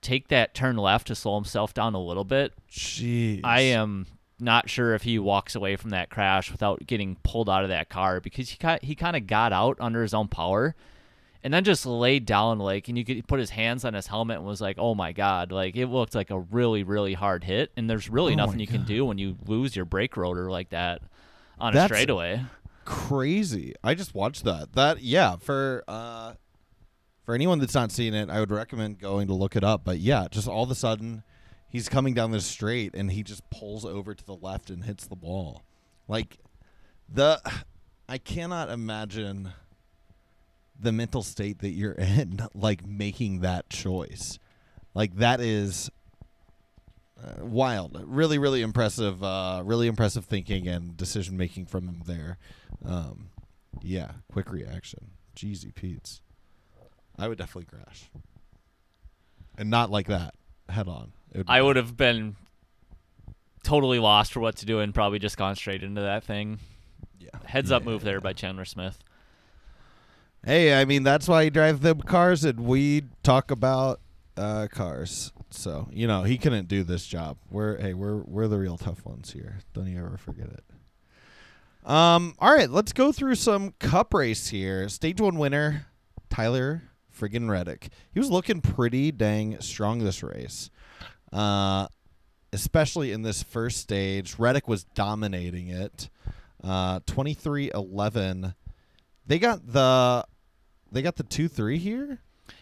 take 0.00 0.28
that 0.28 0.54
turn 0.54 0.76
left 0.76 1.08
to 1.08 1.14
slow 1.14 1.34
himself 1.36 1.74
down 1.74 1.94
a 1.94 2.02
little 2.02 2.24
bit, 2.24 2.52
Jeez. 2.70 3.40
I 3.44 3.60
am 3.60 4.06
not 4.40 4.70
sure 4.70 4.94
if 4.94 5.02
he 5.02 5.18
walks 5.18 5.54
away 5.56 5.74
from 5.76 5.90
that 5.90 6.10
crash 6.10 6.50
without 6.52 6.86
getting 6.86 7.16
pulled 7.24 7.50
out 7.50 7.64
of 7.64 7.68
that 7.70 7.88
car 7.88 8.20
because 8.20 8.50
he 8.50 8.56
got, 8.56 8.84
he 8.84 8.94
kind 8.94 9.16
of 9.16 9.26
got 9.26 9.52
out 9.52 9.76
under 9.80 10.02
his 10.02 10.14
own 10.14 10.28
power 10.28 10.76
and 11.42 11.54
then 11.54 11.64
just 11.64 11.86
laid 11.86 12.26
down 12.26 12.58
like 12.58 12.88
and 12.88 12.98
you 12.98 13.04
could 13.04 13.26
put 13.26 13.38
his 13.38 13.50
hands 13.50 13.84
on 13.84 13.94
his 13.94 14.06
helmet 14.06 14.38
and 14.38 14.46
was 14.46 14.60
like 14.60 14.76
oh 14.78 14.94
my 14.94 15.12
god 15.12 15.52
like 15.52 15.76
it 15.76 15.86
looked 15.86 16.14
like 16.14 16.30
a 16.30 16.38
really 16.38 16.82
really 16.82 17.14
hard 17.14 17.44
hit 17.44 17.70
and 17.76 17.88
there's 17.88 18.08
really 18.08 18.32
Oh 18.32 18.36
nothing 18.36 18.60
you 18.60 18.66
can 18.66 18.84
do 18.84 19.04
when 19.04 19.18
you 19.18 19.36
lose 19.46 19.76
your 19.76 19.84
brake 19.84 20.16
rotor 20.16 20.50
like 20.50 20.70
that 20.70 21.00
on 21.60 21.76
a 21.76 21.84
straightaway 21.84 22.44
crazy. 22.88 23.74
I 23.84 23.94
just 23.94 24.14
watched 24.14 24.44
that. 24.44 24.72
That 24.72 25.02
yeah, 25.02 25.36
for 25.36 25.84
uh 25.86 26.34
for 27.22 27.34
anyone 27.34 27.58
that's 27.58 27.74
not 27.74 27.92
seen 27.92 28.14
it, 28.14 28.30
I 28.30 28.40
would 28.40 28.50
recommend 28.50 28.98
going 28.98 29.26
to 29.28 29.34
look 29.34 29.54
it 29.54 29.62
up. 29.62 29.84
But 29.84 29.98
yeah, 29.98 30.26
just 30.30 30.48
all 30.48 30.64
of 30.64 30.70
a 30.70 30.74
sudden 30.74 31.22
he's 31.68 31.88
coming 31.88 32.14
down 32.14 32.30
the 32.30 32.40
straight 32.40 32.94
and 32.94 33.12
he 33.12 33.22
just 33.22 33.48
pulls 33.50 33.84
over 33.84 34.14
to 34.14 34.24
the 34.24 34.34
left 34.34 34.70
and 34.70 34.84
hits 34.84 35.06
the 35.06 35.16
wall. 35.16 35.62
Like 36.08 36.38
the 37.08 37.42
I 38.08 38.16
cannot 38.16 38.70
imagine 38.70 39.52
the 40.78 40.92
mental 40.92 41.22
state 41.22 41.58
that 41.60 41.70
you're 41.70 41.92
in 41.98 42.40
like 42.54 42.86
making 42.86 43.40
that 43.40 43.68
choice. 43.70 44.38
Like 44.94 45.16
that 45.16 45.40
is 45.40 45.90
uh, 47.22 47.44
wild. 47.44 48.00
Really, 48.06 48.38
really 48.38 48.62
impressive. 48.62 49.22
Uh, 49.22 49.62
really 49.64 49.86
impressive 49.88 50.24
thinking 50.24 50.66
and 50.68 50.96
decision 50.96 51.36
making 51.36 51.66
from 51.66 51.88
him 51.88 52.02
there. 52.06 52.38
Um, 52.84 53.30
yeah, 53.82 54.12
quick 54.32 54.50
reaction. 54.50 55.10
Jeezy 55.36 55.74
Pete's. 55.74 56.20
I 57.18 57.26
would 57.28 57.38
definitely 57.38 57.66
crash, 57.66 58.04
and 59.56 59.68
not 59.70 59.90
like 59.90 60.06
that 60.06 60.34
head 60.68 60.86
on. 60.88 61.12
It 61.32 61.44
i 61.48 61.60
would 61.60 61.76
have 61.76 61.96
been 61.96 62.36
totally 63.64 63.98
lost 63.98 64.32
for 64.32 64.40
what 64.40 64.56
to 64.56 64.66
do 64.66 64.78
and 64.80 64.94
probably 64.94 65.18
just 65.18 65.36
gone 65.36 65.56
straight 65.56 65.82
into 65.82 66.00
that 66.00 66.24
thing 66.24 66.58
Yeah. 67.18 67.30
heads 67.44 67.70
Yeah, 67.70 67.76
up 67.78 67.84
move 67.84 68.02
yeah, 68.02 68.04
there 68.06 68.14
yeah. 68.14 68.20
by 68.20 68.32
chandler 68.32 68.64
smith 68.64 68.98
Hey, 70.44 70.80
I 70.80 70.84
mean 70.84 71.02
that's 71.02 71.28
why 71.28 71.42
you 71.42 71.50
drive 71.50 71.80
them 71.80 72.00
cars, 72.00 72.44
and 72.44 72.60
we 72.60 73.04
talk 73.22 73.50
about 73.50 74.00
uh, 74.36 74.68
cars. 74.70 75.32
So 75.50 75.88
you 75.92 76.06
know 76.06 76.22
he 76.22 76.38
couldn't 76.38 76.68
do 76.68 76.82
this 76.84 77.06
job. 77.06 77.38
We're 77.50 77.78
hey, 77.78 77.94
we're 77.94 78.18
we're 78.18 78.48
the 78.48 78.58
real 78.58 78.76
tough 78.76 79.04
ones 79.04 79.32
here. 79.32 79.58
Don't 79.74 79.86
you 79.86 79.98
ever 79.98 80.16
forget 80.16 80.46
it. 80.46 80.64
Um. 81.88 82.34
All 82.38 82.54
right, 82.54 82.70
let's 82.70 82.92
go 82.92 83.12
through 83.12 83.36
some 83.36 83.74
cup 83.78 84.14
race 84.14 84.48
here. 84.48 84.88
Stage 84.88 85.20
one 85.20 85.38
winner, 85.38 85.86
Tyler 86.30 86.82
friggin' 87.18 87.50
Reddick. 87.50 87.88
He 88.12 88.20
was 88.20 88.30
looking 88.30 88.60
pretty 88.60 89.10
dang 89.12 89.60
strong 89.60 89.98
this 89.98 90.22
race. 90.22 90.70
Uh, 91.32 91.88
especially 92.52 93.12
in 93.12 93.22
this 93.22 93.42
first 93.42 93.78
stage, 93.78 94.38
Reddick 94.38 94.68
was 94.68 94.84
dominating 94.84 95.68
it. 95.68 96.08
Uh, 96.62 97.00
23-11. 97.00 98.54
They 99.28 99.38
got 99.38 99.64
the 99.72 100.24
they 100.90 101.02
got 101.02 101.16
the 101.16 101.24
2-3 101.24 101.76
here? 101.78 102.18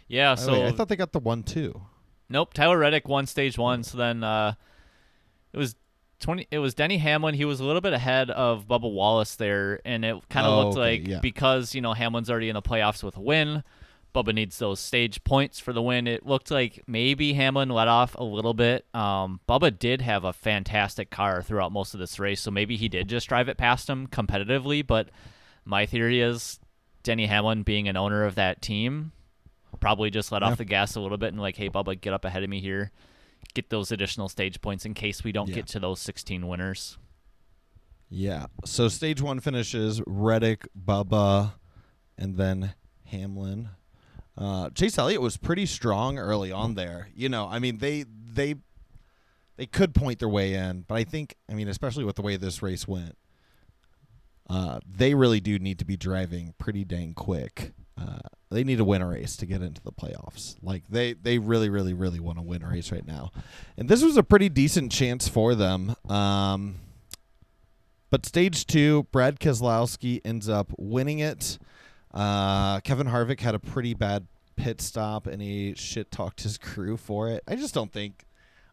yeah 0.08 0.32
Oh, 0.32 0.34
so 0.34 0.52
wait, 0.52 0.66
I 0.66 0.72
thought 0.72 0.88
they 0.88 0.96
got 0.96 1.12
the 1.12 1.20
1-2. 1.20 1.80
Nope, 2.28 2.52
Tyler 2.54 2.76
Reddick 2.78 3.06
won 3.08 3.26
stage 3.26 3.56
one. 3.56 3.82
So 3.84 3.96
then 3.98 4.24
uh, 4.24 4.54
it 5.52 5.58
was 5.58 5.76
twenty. 6.18 6.48
It 6.50 6.58
was 6.58 6.74
Denny 6.74 6.98
Hamlin. 6.98 7.34
He 7.36 7.44
was 7.44 7.60
a 7.60 7.64
little 7.64 7.80
bit 7.80 7.92
ahead 7.92 8.30
of 8.30 8.66
Bubba 8.66 8.92
Wallace 8.92 9.36
there, 9.36 9.80
and 9.84 10.04
it 10.04 10.28
kind 10.28 10.44
of 10.44 10.52
Oh, 10.52 10.58
looked 10.64 10.78
okay, 10.78 10.98
like 10.98 11.06
yeah. 11.06 11.20
because 11.20 11.72
you 11.72 11.80
know 11.80 11.92
Hamlin's 11.92 12.28
already 12.28 12.48
in 12.48 12.54
the 12.54 12.62
playoffs 12.62 13.04
with 13.04 13.16
a 13.16 13.20
win. 13.20 13.62
Bubba 14.12 14.34
needs 14.34 14.58
those 14.58 14.80
stage 14.80 15.22
points 15.22 15.60
for 15.60 15.72
the 15.72 15.82
win. 15.82 16.08
It 16.08 16.26
looked 16.26 16.50
like 16.50 16.82
maybe 16.88 17.34
Hamlin 17.34 17.68
let 17.68 17.86
off 17.86 18.16
a 18.16 18.24
little 18.24 18.54
bit. 18.54 18.86
Um, 18.92 19.38
Bubba 19.48 19.78
did 19.78 20.00
have 20.00 20.24
a 20.24 20.32
fantastic 20.32 21.10
car 21.10 21.42
throughout 21.42 21.70
most 21.70 21.94
of 21.94 22.00
this 22.00 22.18
race, 22.18 22.40
so 22.40 22.50
maybe 22.50 22.76
he 22.76 22.88
did 22.88 23.08
just 23.08 23.28
drive 23.28 23.48
it 23.48 23.56
past 23.56 23.88
him 23.88 24.08
competitively. 24.08 24.84
But 24.84 25.10
my 25.66 25.84
theory 25.84 26.20
is 26.22 26.58
Denny 27.02 27.26
Hamlin, 27.26 27.62
being 27.62 27.88
an 27.88 27.96
owner 27.96 28.24
of 28.24 28.36
that 28.36 28.62
team, 28.62 29.12
probably 29.80 30.10
just 30.10 30.32
let 30.32 30.40
Yeah. 30.42 30.48
off 30.48 30.58
the 30.58 30.64
gas 30.64 30.94
a 30.96 31.00
little 31.00 31.18
bit 31.18 31.28
and 31.32 31.40
like, 31.40 31.56
hey, 31.56 31.68
Bubba, 31.68 32.00
get 32.00 32.12
up 32.14 32.24
ahead 32.24 32.42
of 32.42 32.48
me 32.48 32.60
here, 32.60 32.90
get 33.54 33.68
those 33.70 33.92
additional 33.92 34.28
stage 34.28 34.60
points 34.62 34.84
in 34.86 34.94
case 34.94 35.22
we 35.22 35.32
don't 35.32 35.48
Yeah. 35.48 35.56
get 35.56 35.66
to 35.68 35.80
those 35.80 36.00
16 36.00 36.46
winners. 36.48 36.96
Yeah. 38.08 38.46
So 38.64 38.88
stage 38.88 39.20
one 39.20 39.40
finishes 39.40 40.00
Reddick, 40.06 40.68
Bubba, 40.78 41.54
and 42.16 42.36
then 42.36 42.74
Hamlin. 43.06 43.70
Uh, 44.38 44.70
Chase 44.70 44.98
Elliott 44.98 45.20
was 45.20 45.36
pretty 45.36 45.66
strong 45.66 46.18
early 46.18 46.52
on 46.52 46.74
there. 46.74 47.08
You 47.14 47.28
know, 47.28 47.48
I 47.48 47.58
mean 47.58 47.78
they 47.78 48.04
they 48.04 48.56
they 49.56 49.66
could 49.66 49.94
point 49.94 50.18
their 50.18 50.28
way 50.28 50.52
in, 50.54 50.82
but 50.82 50.94
I 50.96 51.04
think 51.04 51.36
I 51.50 51.54
mean 51.54 51.68
especially 51.68 52.04
with 52.04 52.16
the 52.16 52.22
way 52.22 52.36
this 52.36 52.62
race 52.62 52.86
went, 52.86 53.16
uh, 54.48 54.80
they 54.88 55.14
really 55.14 55.40
do 55.40 55.58
need 55.58 55.78
to 55.78 55.84
be 55.84 55.96
driving 55.96 56.54
pretty 56.58 56.84
dang 56.84 57.14
quick. 57.14 57.72
Uh, 58.00 58.20
they 58.50 58.62
need 58.62 58.78
to 58.78 58.84
win 58.84 59.02
a 59.02 59.06
race 59.06 59.36
to 59.36 59.46
get 59.46 59.62
into 59.62 59.82
the 59.82 59.92
playoffs. 59.92 60.56
Like 60.62 60.84
they 60.88 61.14
they 61.14 61.38
really 61.38 61.68
really 61.68 61.94
really 61.94 62.20
want 62.20 62.38
to 62.38 62.42
win 62.42 62.62
a 62.62 62.68
race 62.68 62.92
right 62.92 63.06
now, 63.06 63.32
and 63.76 63.88
this 63.88 64.02
was 64.02 64.16
a 64.16 64.22
pretty 64.22 64.48
decent 64.48 64.92
chance 64.92 65.28
for 65.28 65.54
them. 65.54 65.96
Um, 66.08 66.76
but 68.10 68.24
stage 68.24 68.66
two, 68.66 69.06
Brad 69.10 69.40
Keselowski 69.40 70.20
ends 70.24 70.48
up 70.48 70.72
winning 70.78 71.18
it. 71.18 71.58
Uh, 72.14 72.80
Kevin 72.80 73.08
Harvick 73.08 73.40
had 73.40 73.54
a 73.54 73.58
pretty 73.58 73.94
bad 73.94 74.26
pit 74.56 74.80
stop, 74.80 75.26
and 75.26 75.42
he 75.42 75.74
shit 75.74 76.10
talked 76.10 76.42
his 76.42 76.56
crew 76.56 76.96
for 76.96 77.28
it. 77.28 77.42
I 77.46 77.56
just 77.56 77.74
don't 77.74 77.92
think, 77.92 78.24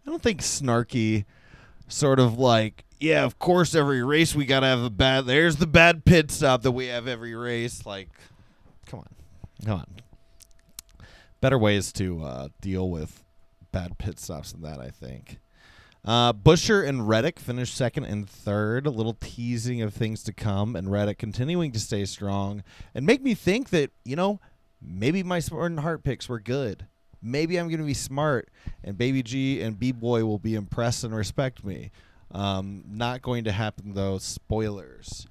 I 0.05 0.09
don't 0.09 0.21
think 0.21 0.41
snarky, 0.41 1.25
sort 1.87 2.19
of 2.19 2.37
like, 2.37 2.85
yeah, 3.03 3.25
of 3.25 3.37
course, 3.37 3.75
every 3.75 4.01
race 4.01 4.33
we 4.33 4.45
gotta 4.45 4.65
have 4.65 4.81
a 4.81 4.89
bad. 4.89 5.25
There's 5.25 5.57
the 5.57 5.67
bad 5.67 6.05
pit 6.05 6.31
stop 6.31 6.61
that 6.61 6.71
we 6.71 6.87
have 6.87 7.05
every 7.05 7.35
race. 7.35 7.85
Like, 7.85 8.07
come 8.85 9.01
on, 9.01 9.09
come 9.65 9.79
on. 9.79 11.05
Better 11.41 11.57
ways 11.57 11.91
to 11.93 12.23
uh, 12.23 12.47
deal 12.61 12.89
with 12.89 13.25
bad 13.73 13.97
pit 13.97 14.19
stops 14.19 14.53
than 14.53 14.61
that, 14.61 14.79
I 14.79 14.89
think. 14.89 15.39
Uh, 16.05 16.31
Buescher 16.31 16.87
and 16.87 17.05
Reddick 17.05 17.39
finished 17.39 17.75
second 17.75 18.05
and 18.05 18.29
third. 18.29 18.87
A 18.87 18.89
little 18.89 19.17
teasing 19.19 19.81
of 19.81 19.93
things 19.93 20.23
to 20.23 20.31
come, 20.31 20.73
and 20.73 20.89
Reddick 20.89 21.17
continuing 21.17 21.73
to 21.73 21.81
stay 21.81 22.05
strong 22.05 22.63
and 22.95 23.05
make 23.05 23.21
me 23.21 23.33
think 23.33 23.69
that 23.71 23.91
you 24.05 24.15
know 24.15 24.39
maybe 24.81 25.23
my 25.23 25.41
smart 25.41 25.71
and 25.71 25.81
heart 25.81 26.05
picks 26.05 26.29
were 26.29 26.39
good. 26.39 26.87
Maybe 27.21 27.57
I'm 27.57 27.67
going 27.67 27.79
to 27.79 27.85
be 27.85 27.93
smart, 27.93 28.47
and 28.81 28.97
Baby 28.97 29.23
G 29.23 29.61
and 29.61 29.77
B 29.77 29.91
Boy 29.91 30.23
will 30.23 30.39
be 30.39 30.55
impressed 30.55 31.03
and 31.03 31.13
respect 31.13 31.65
me. 31.65 31.91
Um, 32.33 32.83
not 32.89 33.21
going 33.21 33.43
to 33.43 33.51
happen 33.51 33.93
though. 33.93 34.17
Spoilers. 34.17 35.27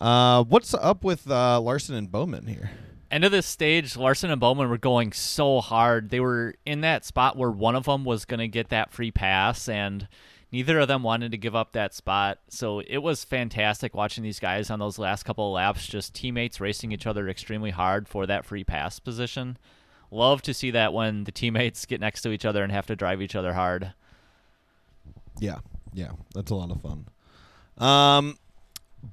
Uh, 0.00 0.44
what's 0.44 0.72
up 0.72 1.04
with 1.04 1.30
uh, 1.30 1.60
Larson 1.60 1.94
and 1.94 2.10
Bowman 2.10 2.46
here? 2.46 2.70
End 3.10 3.24
of 3.24 3.32
this 3.32 3.46
stage, 3.46 3.96
Larson 3.96 4.30
and 4.30 4.40
Bowman 4.40 4.70
were 4.70 4.78
going 4.78 5.12
so 5.12 5.60
hard. 5.60 6.10
They 6.10 6.20
were 6.20 6.54
in 6.64 6.82
that 6.82 7.04
spot 7.04 7.36
where 7.36 7.50
one 7.50 7.74
of 7.74 7.84
them 7.84 8.04
was 8.04 8.24
going 8.24 8.38
to 8.38 8.46
get 8.46 8.68
that 8.68 8.92
free 8.92 9.10
pass, 9.10 9.68
and 9.68 10.06
neither 10.52 10.78
of 10.78 10.86
them 10.86 11.02
wanted 11.02 11.32
to 11.32 11.36
give 11.36 11.56
up 11.56 11.72
that 11.72 11.92
spot. 11.92 12.38
So 12.48 12.78
it 12.86 12.98
was 12.98 13.24
fantastic 13.24 13.96
watching 13.96 14.22
these 14.22 14.38
guys 14.38 14.70
on 14.70 14.78
those 14.78 14.96
last 14.96 15.24
couple 15.24 15.48
of 15.48 15.54
laps, 15.54 15.88
just 15.88 16.14
teammates 16.14 16.60
racing 16.60 16.92
each 16.92 17.06
other 17.06 17.28
extremely 17.28 17.70
hard 17.70 18.06
for 18.06 18.26
that 18.26 18.44
free 18.44 18.62
pass 18.62 19.00
position. 19.00 19.58
Love 20.12 20.40
to 20.42 20.54
see 20.54 20.70
that 20.70 20.92
when 20.92 21.24
the 21.24 21.32
teammates 21.32 21.86
get 21.86 22.00
next 22.00 22.22
to 22.22 22.30
each 22.30 22.44
other 22.44 22.62
and 22.62 22.70
have 22.70 22.86
to 22.86 22.96
drive 22.96 23.20
each 23.20 23.34
other 23.34 23.54
hard. 23.54 23.92
Yeah, 25.40 25.58
yeah, 25.92 26.12
that's 26.34 26.50
a 26.50 26.54
lot 26.54 26.70
of 26.70 26.80
fun. 26.80 27.06
Um, 27.78 28.36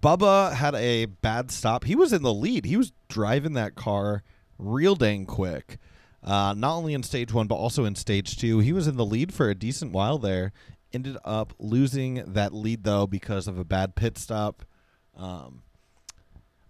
Bubba 0.02 0.54
had 0.54 0.76
a 0.76 1.06
bad 1.06 1.52
stop. 1.52 1.86
He 1.86 1.96
was 1.96 2.12
in 2.14 2.22
the 2.22 2.34
lead. 2.34 2.66
He 2.66 2.78
was 2.78 2.92
driving 3.08 3.54
that 3.54 3.76
car 3.76 4.24
real 4.58 4.96
dang 4.96 5.26
quick. 5.26 5.78
Uh, 6.24 6.54
not 6.58 6.76
only 6.76 6.94
in 6.94 7.04
stage 7.04 7.32
one, 7.32 7.48
but 7.48 7.56
also 7.56 7.86
in 7.86 7.96
stage 7.96 8.38
two. 8.38 8.60
He 8.60 8.74
was 8.74 8.88
in 8.88 8.98
the 8.98 9.06
lead 9.06 9.34
for 9.34 9.50
a 9.50 9.56
decent 9.56 9.92
while 9.94 10.18
there. 10.18 10.52
Ended 10.94 11.18
up 11.24 11.54
losing 11.60 12.34
that 12.34 12.54
lead 12.54 12.84
though 12.84 13.08
because 13.08 13.48
of 13.48 13.58
a 13.58 13.64
bad 13.64 13.96
pit 13.96 14.18
stop. 14.18 14.66
Um, 15.16 15.64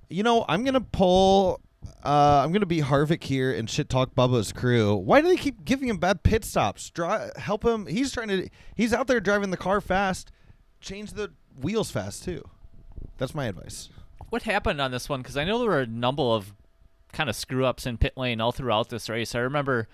you 0.10 0.24
know, 0.24 0.46
I'm 0.48 0.64
gonna 0.64 0.82
pull. 0.82 1.62
Uh, 2.04 2.42
I'm 2.44 2.52
gonna 2.52 2.66
be 2.66 2.82
Harvick 2.82 3.24
here 3.24 3.52
and 3.54 3.70
shit 3.70 3.90
talk 3.90 4.16
Bubba's 4.16 4.52
crew. 4.54 4.96
Why 4.96 5.22
do 5.22 5.28
they 5.28 5.36
keep 5.36 5.66
giving 5.66 5.90
him 5.90 5.98
bad 5.98 6.24
pit 6.24 6.46
stops? 6.46 6.90
Dri- 6.90 7.30
help 7.38 7.64
him. 7.66 7.86
He's 7.86 8.12
trying 8.12 8.30
to. 8.30 8.50
He's 8.76 8.94
out 8.94 9.08
there 9.08 9.20
driving 9.20 9.52
the 9.52 9.58
car 9.58 9.82
fast. 9.82 10.32
Change 10.80 11.14
the 11.14 11.32
wheels 11.62 11.92
fast 11.92 12.24
too. 12.24 12.44
That's 13.18 13.36
my 13.36 13.46
advice. 13.46 13.90
What 14.30 14.44
happened 14.44 14.80
on 14.82 14.92
this 14.92 15.10
one? 15.10 15.22
Because 15.22 15.38
I 15.38 15.44
know 15.44 15.60
there 15.60 15.70
were 15.70 15.82
a 15.82 15.88
number 15.88 16.22
of 16.24 16.54
kind 17.14 17.30
of 17.30 17.36
screw 17.36 17.66
ups 17.66 17.86
in 17.86 17.98
pit 17.98 18.14
lane 18.18 18.40
all 18.42 18.52
throughout 18.52 18.90
this 18.90 19.10
race. 19.10 19.34
I 19.34 19.40
remember 19.40 19.88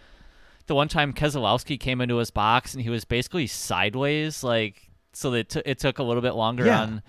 the 0.67 0.75
one 0.75 0.87
time 0.87 1.13
Keselowski 1.13 1.79
came 1.79 2.01
into 2.01 2.17
his 2.17 2.31
box 2.31 2.73
and 2.73 2.81
he 2.83 2.89
was 2.89 3.05
basically 3.05 3.47
sideways, 3.47 4.43
like 4.43 4.89
so 5.13 5.29
that 5.31 5.49
t- 5.49 5.61
it 5.65 5.79
took 5.79 5.99
a 5.99 6.03
little 6.03 6.21
bit 6.21 6.33
longer 6.33 6.65
Yeah. 6.65 6.81
on 6.81 7.03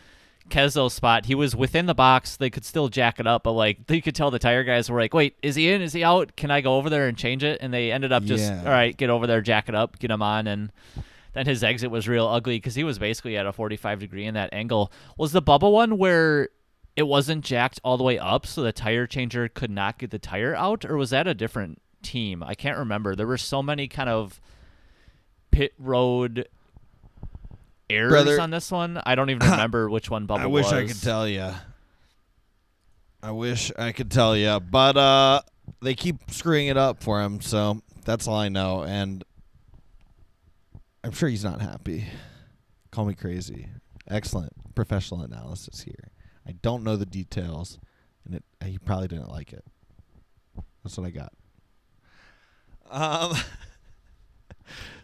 Kezo's 0.50 0.92
spot. 0.92 1.26
He 1.26 1.34
was 1.34 1.56
within 1.56 1.86
the 1.86 1.94
box; 1.94 2.36
they 2.36 2.50
could 2.50 2.64
still 2.64 2.88
jack 2.88 3.18
it 3.18 3.26
up, 3.26 3.44
but 3.44 3.52
like 3.52 3.78
you 3.90 4.02
could 4.02 4.14
tell 4.14 4.30
the 4.30 4.38
tire 4.38 4.64
guys 4.64 4.90
were 4.90 5.00
like, 5.00 5.14
"Wait, 5.14 5.36
is 5.42 5.54
he 5.56 5.70
in? 5.70 5.82
Is 5.82 5.92
he 5.92 6.04
out? 6.04 6.36
Can 6.36 6.50
I 6.50 6.60
go 6.60 6.76
over 6.76 6.90
there 6.90 7.08
and 7.08 7.16
change 7.16 7.42
it?" 7.42 7.58
And 7.60 7.72
they 7.72 7.90
ended 7.90 8.12
up 8.12 8.24
just, 8.24 8.44
Yeah. 8.44 8.62
"All 8.64 8.70
right, 8.70 8.96
get 8.96 9.10
over 9.10 9.26
there, 9.26 9.40
jack 9.40 9.68
it 9.68 9.74
up, 9.74 9.98
get 9.98 10.10
him 10.10 10.22
on." 10.22 10.46
And 10.46 10.70
then 11.32 11.46
his 11.46 11.64
exit 11.64 11.90
was 11.90 12.06
real 12.06 12.26
ugly 12.28 12.56
because 12.56 12.74
he 12.74 12.84
was 12.84 12.98
basically 12.98 13.36
at 13.36 13.46
a 13.46 13.52
45 13.52 13.98
degree 14.00 14.24
in 14.26 14.34
that 14.34 14.50
angle. 14.52 14.92
Was 15.16 15.32
the 15.32 15.42
Bubba 15.42 15.70
one 15.70 15.98
where 15.98 16.50
it 16.94 17.04
wasn't 17.04 17.44
jacked 17.44 17.80
all 17.82 17.96
the 17.96 18.04
way 18.04 18.18
up, 18.18 18.46
so 18.46 18.62
the 18.62 18.72
tire 18.72 19.06
changer 19.06 19.48
could 19.48 19.70
not 19.70 19.98
get 19.98 20.10
the 20.10 20.18
tire 20.18 20.54
out, 20.54 20.84
or 20.84 20.96
was 20.96 21.10
that 21.10 21.26
a 21.26 21.34
different 21.34 21.80
team? 22.02 22.42
I 22.42 22.54
can't 22.54 22.78
remember. 22.78 23.16
There 23.16 23.26
were 23.26 23.38
so 23.38 23.62
many 23.62 23.88
kind 23.88 24.08
of 24.08 24.40
pit 25.50 25.72
road 25.78 26.48
errors 27.94 28.10
Brother- 28.10 28.40
on 28.40 28.50
this 28.50 28.70
one. 28.70 29.00
I 29.04 29.14
don't 29.14 29.30
even 29.30 29.48
remember 29.50 29.88
which 29.88 30.10
one 30.10 30.26
bubble 30.26 30.42
I 30.42 30.46
wish 30.46 30.64
was. 30.64 30.72
I 30.72 30.86
could 30.86 31.02
tell 31.02 31.28
you. 31.28 31.52
I 33.22 33.30
wish 33.30 33.72
I 33.78 33.92
could 33.92 34.10
tell 34.10 34.36
you, 34.36 34.60
but 34.60 34.96
uh, 34.96 35.40
they 35.80 35.94
keep 35.94 36.30
screwing 36.30 36.66
it 36.66 36.76
up 36.76 37.02
for 37.02 37.22
him, 37.22 37.40
so 37.40 37.80
that's 38.04 38.28
all 38.28 38.36
I 38.36 38.50
know. 38.50 38.82
And 38.82 39.24
I'm 41.02 41.12
sure 41.12 41.28
he's 41.28 41.44
not 41.44 41.62
happy. 41.62 42.06
Call 42.90 43.06
me 43.06 43.14
crazy. 43.14 43.68
Excellent 44.08 44.52
professional 44.74 45.22
analysis 45.22 45.82
here. 45.82 46.10
I 46.46 46.52
don't 46.52 46.84
know 46.84 46.96
the 46.96 47.06
details, 47.06 47.78
and 48.26 48.34
it 48.34 48.44
he 48.62 48.76
probably 48.78 49.08
didn't 49.08 49.30
like 49.30 49.52
it. 49.54 49.64
That's 50.82 50.98
what 50.98 51.06
I 51.06 51.10
got. 51.10 51.32
Um. 52.90 53.36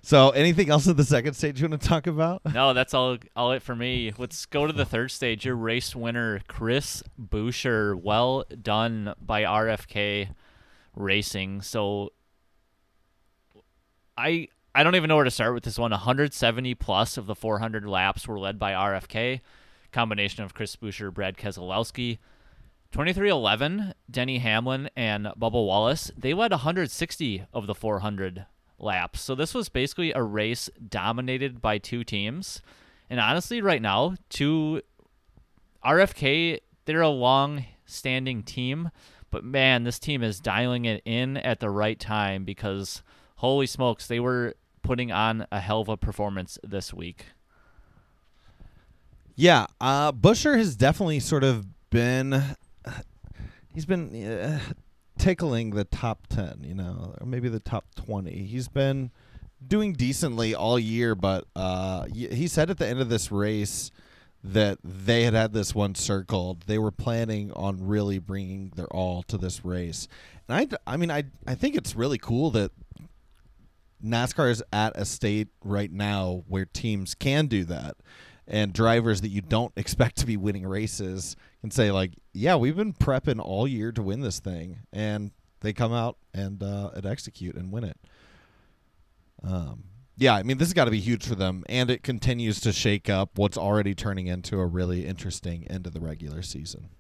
so, 0.02 0.31
anything 0.31 0.71
else 0.71 0.87
in 0.87 0.97
the 0.97 1.05
second 1.05 1.35
stage 1.35 1.61
you 1.61 1.69
want 1.69 1.81
to 1.81 1.88
talk 1.88 2.07
about? 2.07 2.43
No, 2.55 2.75
that's 2.75 2.95
all 2.95 3.17
all 3.37 3.52
it 3.52 3.62
for 3.62 3.76
me. 3.76 4.12
Let's 4.19 4.47
go 4.47 4.67
to 4.67 4.73
the 4.73 4.85
third 4.85 5.11
stage. 5.11 5.45
Your 5.45 5.57
race 5.57 5.95
winner, 5.95 6.40
Chris 6.49 7.02
Buescher. 7.21 7.95
Well 7.95 8.45
done 8.61 9.14
by 9.21 9.43
RFK 9.43 10.35
Racing. 10.95 11.62
So 11.62 12.12
I 14.19 14.49
I 14.75 14.83
don't 14.83 14.95
even 14.95 15.09
know 15.09 15.17
where 15.17 15.25
to 15.25 15.31
start 15.31 15.55
with 15.55 15.64
this 15.64 15.79
one. 15.79 15.90
170 15.90 16.75
plus 16.75 17.17
of 17.17 17.26
the 17.26 17.35
400 17.35 17.87
laps 17.87 18.29
were 18.29 18.38
led 18.38 18.59
by 18.59 18.73
RFK. 18.73 19.40
Combination 19.93 20.45
of 20.45 20.55
Chris 20.55 20.76
Buescher, 20.76 21.12
Brad 21.12 21.37
Keselowski. 21.37 22.19
2311, 22.93 23.95
Denny 24.11 24.38
Hamlin 24.38 24.90
and 24.97 25.26
Bubba 25.38 25.64
Wallace, 25.64 26.11
they 26.17 26.35
led 26.35 26.50
160 26.50 27.47
of 27.52 27.69
the 27.69 27.75
400 27.75 28.47
laps. 28.80 29.20
So 29.20 29.34
this 29.34 29.54
was 29.54 29.68
basically 29.68 30.12
a 30.12 30.22
race 30.22 30.68
dominated 30.88 31.60
by 31.60 31.78
two 31.78 32.04
teams. 32.04 32.62
And 33.08 33.20
honestly, 33.20 33.60
right 33.60 33.82
now, 33.82 34.16
two 34.28 34.82
RFK, 35.84 36.60
they're 36.84 37.00
a 37.00 37.08
long 37.08 37.64
standing 37.87 38.42
team, 38.42 38.90
but 39.30 39.44
man, 39.44 39.84
this 39.84 39.99
team 39.99 40.22
is 40.22 40.40
dialing 40.40 40.84
it 40.84 41.02
in 41.04 41.37
at 41.37 41.60
the 41.60 41.70
right 41.70 41.99
time 41.99 42.44
because 42.44 43.02
holy 43.37 43.66
smokes, 43.66 44.06
they 44.06 44.20
were 44.20 44.54
putting 44.82 45.10
on 45.12 45.46
a 45.50 45.60
hell 45.60 45.80
of 45.80 45.88
a 45.88 45.96
performance 45.96 46.58
this 46.62 46.92
week. 46.94 47.26
Yeah, 49.34 49.66
uh, 49.80 50.12
Buescher 50.12 50.56
has 50.56 50.76
definitely 50.76 51.20
sort 51.20 51.44
of 51.44 51.66
been. 51.90 52.56
He's 53.75 53.87
been 53.87 54.26
uh, 54.26 54.60
tickling 55.21 55.71
the 55.71 55.85
top 55.85 56.27
10, 56.29 56.65
you 56.65 56.75
know, 56.75 57.15
or 57.21 57.26
maybe 57.26 57.49
the 57.49 57.61
top 57.61 57.85
20. 57.95 58.30
He's 58.30 58.69
been 58.69 59.11
doing 59.65 59.93
decently 59.93 60.54
all 60.54 60.78
year, 60.78 61.15
but 61.15 61.45
uh, 61.54 62.06
he 62.06 62.49
said 62.49 62.71
at 62.71 62.78
the 62.78 62.87
end 62.87 63.00
of 63.00 63.11
this 63.11 63.30
race 63.30 63.91
that 64.43 64.78
they 64.83 65.25
had 65.25 65.35
had 65.35 65.52
this 65.52 65.75
one 65.75 65.95
circled. 65.95 66.63
They 66.63 66.78
were 66.78 66.91
planning 66.91 67.52
on 67.52 67.87
really 67.87 68.19
bringing 68.19 68.73
their 68.75 68.87
all 68.87 69.23
to 69.25 69.37
this 69.37 69.63
race. 69.63 70.09
And 70.49 70.75
I, 70.87 70.93
I 70.95 70.97
mean, 70.97 71.11
I, 71.11 71.25
I 71.47 71.54
think 71.54 71.76
it's 71.76 71.95
really 71.95 72.19
cool 72.19 72.50
that 72.52 72.73
NASCAR 74.02 74.50
is 74.50 74.63
at 74.73 74.97
a 74.97 75.04
state 75.04 75.49
right 75.63 75.93
now 75.93 76.45
where 76.49 76.65
teams 76.65 77.15
can 77.15 77.47
do 77.47 77.65
that. 77.65 77.97
And 78.49 78.73
drivers 78.73 79.21
that 79.21 79.28
you 79.28 79.43
don't 79.43 79.73
expect 79.76 80.17
to 80.17 80.26
be 80.26 80.39
winning 80.39 80.67
races 80.67 81.37
can 81.60 81.70
say, 81.70 81.90
like, 81.90 82.12
yeah, 82.32 82.56
we've 82.56 82.76
been 82.76 82.92
prepping 82.92 83.40
all 83.40 83.68
year 83.68 83.92
to 83.92 84.02
win 84.02 84.20
this 84.20 84.40
thing. 84.40 84.80
And 84.92 85.30
they 85.60 85.73
come 85.73 85.92
out 85.92 86.16
and, 86.32 86.62
uh, 86.62 86.90
and 86.94 87.06
execute 87.06 87.54
and 87.54 87.70
win 87.70 87.84
it. 87.84 87.99
Um, 89.42 89.84
yeah, 90.16 90.34
I 90.34 90.42
mean, 90.42 90.58
this 90.58 90.68
has 90.68 90.75
got 90.75 90.84
to 90.84 90.90
be 90.90 91.00
huge 91.00 91.26
for 91.26 91.34
them. 91.34 91.64
And 91.68 91.90
it 91.90 92.02
continues 92.02 92.60
to 92.60 92.73
shake 92.73 93.08
up 93.08 93.38
what's 93.38 93.58
already 93.58 93.94
turning 93.94 94.26
into 94.26 94.58
a 94.58 94.66
really 94.66 95.06
interesting 95.06 95.66
end 95.68 95.86
of 95.86 95.94
the 95.94 96.00
regular 96.00 96.42
season. 96.42 96.90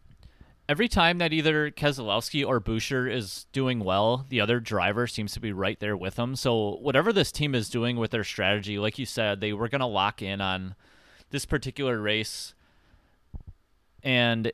Every 0.68 0.88
time 0.88 1.18
that 1.18 1.32
either 1.32 1.70
Keselowski 1.70 2.46
or 2.46 2.60
Buescher 2.60 3.12
is 3.12 3.46
doing 3.50 3.80
well, 3.80 4.24
the 4.28 4.40
other 4.40 4.60
driver 4.60 5.08
seems 5.08 5.32
to 5.32 5.40
be 5.40 5.52
right 5.52 5.80
there 5.80 5.96
with 5.96 6.14
them. 6.14 6.36
So 6.36 6.76
whatever 6.76 7.12
this 7.12 7.32
team 7.32 7.56
is 7.56 7.68
doing 7.68 7.96
with 7.96 8.12
their 8.12 8.22
strategy, 8.22 8.78
like 8.78 8.96
you 8.96 9.04
said, 9.04 9.40
they 9.40 9.52
were 9.52 9.68
going 9.68 9.80
to 9.80 9.86
lock 9.86 10.22
in 10.22 10.40
on 10.40 10.76
this 11.30 11.44
particular 11.44 12.00
race. 12.00 12.54
And 14.02 14.52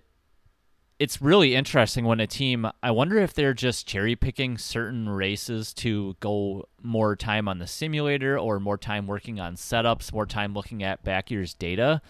it's 0.98 1.20
really 1.20 1.54
interesting 1.54 2.04
when 2.04 2.20
a 2.20 2.26
team, 2.26 2.66
I 2.82 2.90
wonder 2.90 3.18
if 3.18 3.34
they're 3.34 3.54
just 3.54 3.86
cherry 3.86 4.16
picking 4.16 4.56
certain 4.58 5.08
races 5.08 5.74
to 5.74 6.16
go 6.20 6.68
more 6.82 7.16
time 7.16 7.48
on 7.48 7.58
the 7.58 7.66
simulator 7.66 8.38
or 8.38 8.58
more 8.58 8.78
time 8.78 9.06
working 9.06 9.38
on 9.38 9.56
setups, 9.56 10.12
more 10.12 10.26
time 10.26 10.54
looking 10.54 10.82
at 10.82 11.04
back 11.04 11.30
year's 11.30 11.54
data 11.54 12.00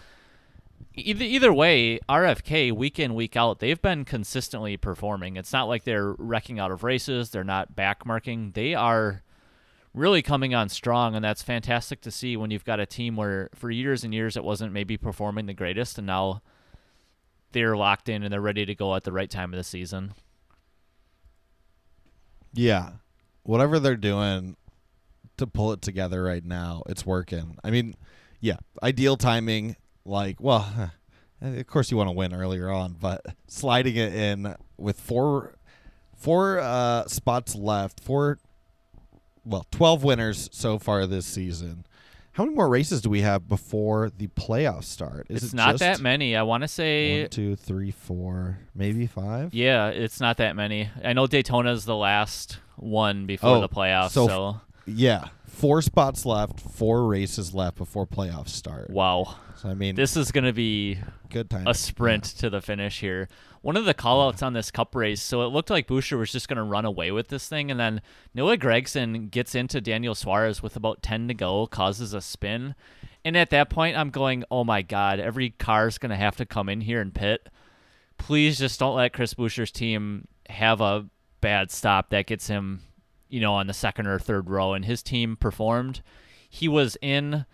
either 0.97 1.25
either 1.25 1.53
way, 1.53 1.99
RFK 2.09 2.73
week 2.73 2.99
in 2.99 3.15
week 3.15 3.37
out, 3.37 3.59
they've 3.59 3.81
been 3.81 4.05
consistently 4.05 4.77
performing. 4.77 5.37
It's 5.37 5.53
not 5.53 5.69
like 5.69 5.85
they're 5.85 6.13
wrecking 6.13 6.59
out 6.59 6.71
of 6.71 6.85
races. 6.85 7.31
They're 7.31 7.45
not 7.45 7.77
backmarking. 7.77 8.55
They 8.55 8.75
are 8.75 9.23
really 9.95 10.23
coming 10.23 10.55
on 10.55 10.69
strong, 10.69 11.15
and 11.15 11.25
that's 11.25 11.43
fantastic 11.43 12.01
to 12.03 12.11
see 12.11 12.37
when 12.37 12.51
you've 12.51 12.65
got 12.65 12.81
a 12.81 12.87
team 12.87 13.17
where 13.17 13.49
for 13.55 13.71
years 13.71 14.05
and 14.05 14.13
years 14.13 14.37
it 14.37 14.45
wasn't 14.45 14.73
maybe 14.73 14.97
performing 14.97 15.47
the 15.47 15.55
greatest, 15.55 15.99
and 15.99 16.07
now 16.07 16.43
they're 17.53 17.77
locked 17.77 18.09
in 18.09 18.23
and 18.23 18.33
they're 18.33 18.41
ready 18.41 18.67
to 18.67 18.75
go 18.75 18.95
at 18.95 19.05
the 19.05 19.13
right 19.13 19.31
time 19.31 19.53
of 19.53 19.57
the 19.57 19.65
season. 19.65 20.15
Yeah. 22.53 22.91
Whatever 23.43 23.79
they're 23.79 23.97
doing 23.97 24.57
to 25.37 25.47
pull 25.47 25.73
it 25.73 25.83
together 25.83 26.23
right 26.23 26.45
now, 26.45 26.83
it's 26.89 27.05
working. 27.05 27.59
I 27.63 27.71
mean, 27.71 27.95
yeah, 28.41 28.57
ideal 28.83 29.17
timing. 29.17 29.77
Like, 30.05 30.41
well, 30.41 30.91
of 31.41 31.67
course 31.67 31.91
you 31.91 31.97
want 31.97 32.09
to 32.09 32.13
win 32.13 32.35
earlier 32.35 32.71
on, 32.71 32.97
but 32.99 33.25
sliding 33.47 33.97
it 33.97 34.15
in 34.15 34.55
with 34.77 34.99
four, 34.99 35.55
four 36.17 36.59
uh, 36.59 37.07
spots 37.07 37.55
left, 37.55 38.01
four, 38.01 38.39
well, 39.45 39.67
twelve 39.71 40.03
winners 40.03 40.49
so 40.53 40.79
far 40.79 41.07
this 41.07 41.27
season. 41.27 41.85
How 42.37 42.45
many 42.45 42.55
more 42.55 42.69
races 42.69 43.01
do 43.01 43.09
we 43.09 43.23
have 43.23 43.49
before 43.49 44.11
the 44.15 44.27
playoffs 44.29 44.85
start? 44.85 45.27
Is 45.31 45.43
it's 45.43 45.53
it 45.55 45.57
not 45.57 45.79
that 45.79 46.01
many. 46.01 46.37
I 46.37 46.43
want 46.43 46.65
to 46.65 46.69
say 46.69 47.23
One, 47.23 47.31
two, 47.31 47.57
three, 47.57 47.91
four, 47.91 48.59
maybe 48.75 49.07
five. 49.07 49.55
Yeah, 49.55 49.89
it's 49.89 50.21
not 50.21 50.37
that 50.37 50.55
many. 50.55 50.91
I 51.03 51.15
know 51.15 51.27
Daytona's 51.27 51.87
the 51.87 51.97
last 51.97 52.59
one 52.77 53.25
before 53.25 53.57
Oh, 53.57 53.61
the 53.63 53.71
playoffs. 53.71 54.11
so 54.11 54.27
So, 54.27 54.49
f- 54.51 54.61
Yeah, 54.85 55.29
four 55.47 55.81
spots 55.81 56.27
left, 56.27 56.61
four 56.61 57.07
races 57.07 57.55
left 57.55 57.79
before 57.79 58.07
playoffs 58.07 58.51
start. 58.51 58.91
wow, 58.91 59.37
So 59.57 59.71
I 59.71 59.75
mean, 59.75 59.95
this 59.95 60.15
is 60.15 60.31
gonna 60.31 60.53
be 60.53 60.99
good 61.31 61.49
time. 61.49 61.67
a 61.67 61.73
sprint 61.73 62.25
to 62.41 62.51
the 62.51 62.61
finish 62.61 63.01
here. 63.01 63.29
One 63.67 63.77
of 63.77 63.85
the 63.85 63.95
callouts 63.95 64.45
on 64.45 64.53
this 64.53 64.71
cup 64.71 64.95
race, 64.95 65.21
so 65.21 65.43
it 65.43 65.49
looked 65.49 65.71
like 65.71 65.89
Buescher 65.89 66.17
was 66.17 66.31
just 66.31 66.47
going 66.47 66.57
to 66.57 66.63
run 66.63 66.85
away 66.85 67.11
with 67.11 67.27
this 67.27 67.49
thing, 67.49 67.69
and 67.69 67.81
then 67.81 68.01
Noah 68.33 68.57
Gragson 68.57 69.29
gets 69.29 69.57
into 69.57 69.81
Daniel 69.81 70.15
Suarez 70.15 70.63
with 70.63 70.77
about 70.77 71.03
10 71.03 71.27
to 71.27 71.35
go, 71.35 71.67
causes 71.67 72.15
a 72.15 72.21
spin. 72.21 72.77
And 73.25 73.37
at 73.37 73.51
that 73.51 73.69
point, 73.69 73.97
I'm 73.97 74.11
going, 74.11 74.45
oh 74.53 74.63
my 74.63 74.83
God, 74.83 75.19
every 75.19 75.51
car's 75.51 75.99
going 75.99 76.11
to 76.11 76.17
have 76.17 76.37
to 76.37 76.47
come 76.47 76.69
in 76.69 76.83
here 76.83 77.01
and 77.01 77.13
pit. 77.13 77.49
Please 78.19 78.57
just 78.57 78.79
don't 78.79 78.95
let 78.95 79.13
Chris 79.13 79.35
Buescher's 79.35 79.73
team 79.73 80.29
have 80.49 80.81
a 80.81 81.09
bad 81.41 81.73
stop 81.73 82.11
that 82.11 82.29
gets 82.29 82.47
him, 82.47 82.83
you 83.29 83.41
know, 83.41 83.55
on 83.55 83.67
the 83.67 83.75
second 83.75 84.07
or 84.07 84.21
third 84.21 84.49
row. 84.49 84.75
And 84.75 84.85
his 84.85 85.03
team 85.03 85.35
performed. 85.35 86.03
He 86.49 86.69
was 86.69 86.97
in 87.03 87.47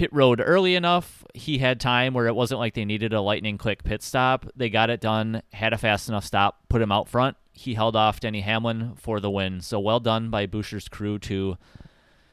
pit 0.00 0.10
road 0.14 0.40
early 0.42 0.76
enough. 0.76 1.26
He 1.34 1.58
had 1.58 1.78
time 1.78 2.14
where 2.14 2.26
it 2.26 2.34
wasn't 2.34 2.58
like 2.58 2.72
they 2.72 2.86
needed 2.86 3.12
a 3.12 3.20
lightning 3.20 3.58
quick 3.58 3.84
pit 3.84 4.02
stop. 4.02 4.46
They 4.56 4.70
got 4.70 4.88
it 4.88 4.98
done, 4.98 5.42
had 5.52 5.74
a 5.74 5.78
fast 5.78 6.08
enough 6.08 6.24
stop, 6.24 6.60
put 6.70 6.80
him 6.80 6.90
out 6.90 7.06
front. 7.06 7.36
He 7.52 7.74
held 7.74 7.94
off 7.94 8.18
Denny 8.18 8.40
Hamlin 8.40 8.94
for 8.96 9.20
the 9.20 9.30
win. 9.30 9.60
So 9.60 9.78
well 9.78 10.00
done 10.00 10.30
by 10.30 10.46
Buescher's 10.46 10.88
crew 10.88 11.18
to 11.18 11.58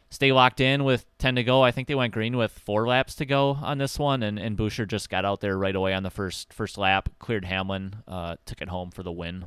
stay 0.10 0.32
locked 0.32 0.62
in 0.62 0.86
with 0.86 1.06
10 1.18 1.36
to 1.36 1.44
go. 1.44 1.62
I 1.62 1.72
think 1.72 1.90
they 1.90 1.96
went 1.96 2.14
green 2.14 2.38
with 2.38 2.54
four 2.54 2.88
laps 2.88 3.16
to 3.16 3.26
go 3.26 3.58
on 3.62 3.80
this 3.80 4.00
one, 4.00 4.24
and, 4.24 4.40
and 4.40 4.58
Buescher 4.58 4.88
just 4.88 5.10
got 5.10 5.26
out 5.26 5.42
there 5.42 5.58
right 5.58 5.76
away 5.76 5.94
on 5.94 6.04
the 6.04 6.10
first 6.10 6.54
first 6.54 6.78
lap, 6.78 7.10
cleared 7.20 7.44
Hamlin, 7.44 7.98
uh, 8.08 8.38
took 8.46 8.62
it 8.62 8.70
home 8.70 8.92
for 8.92 9.04
the 9.04 9.12
win. 9.12 9.46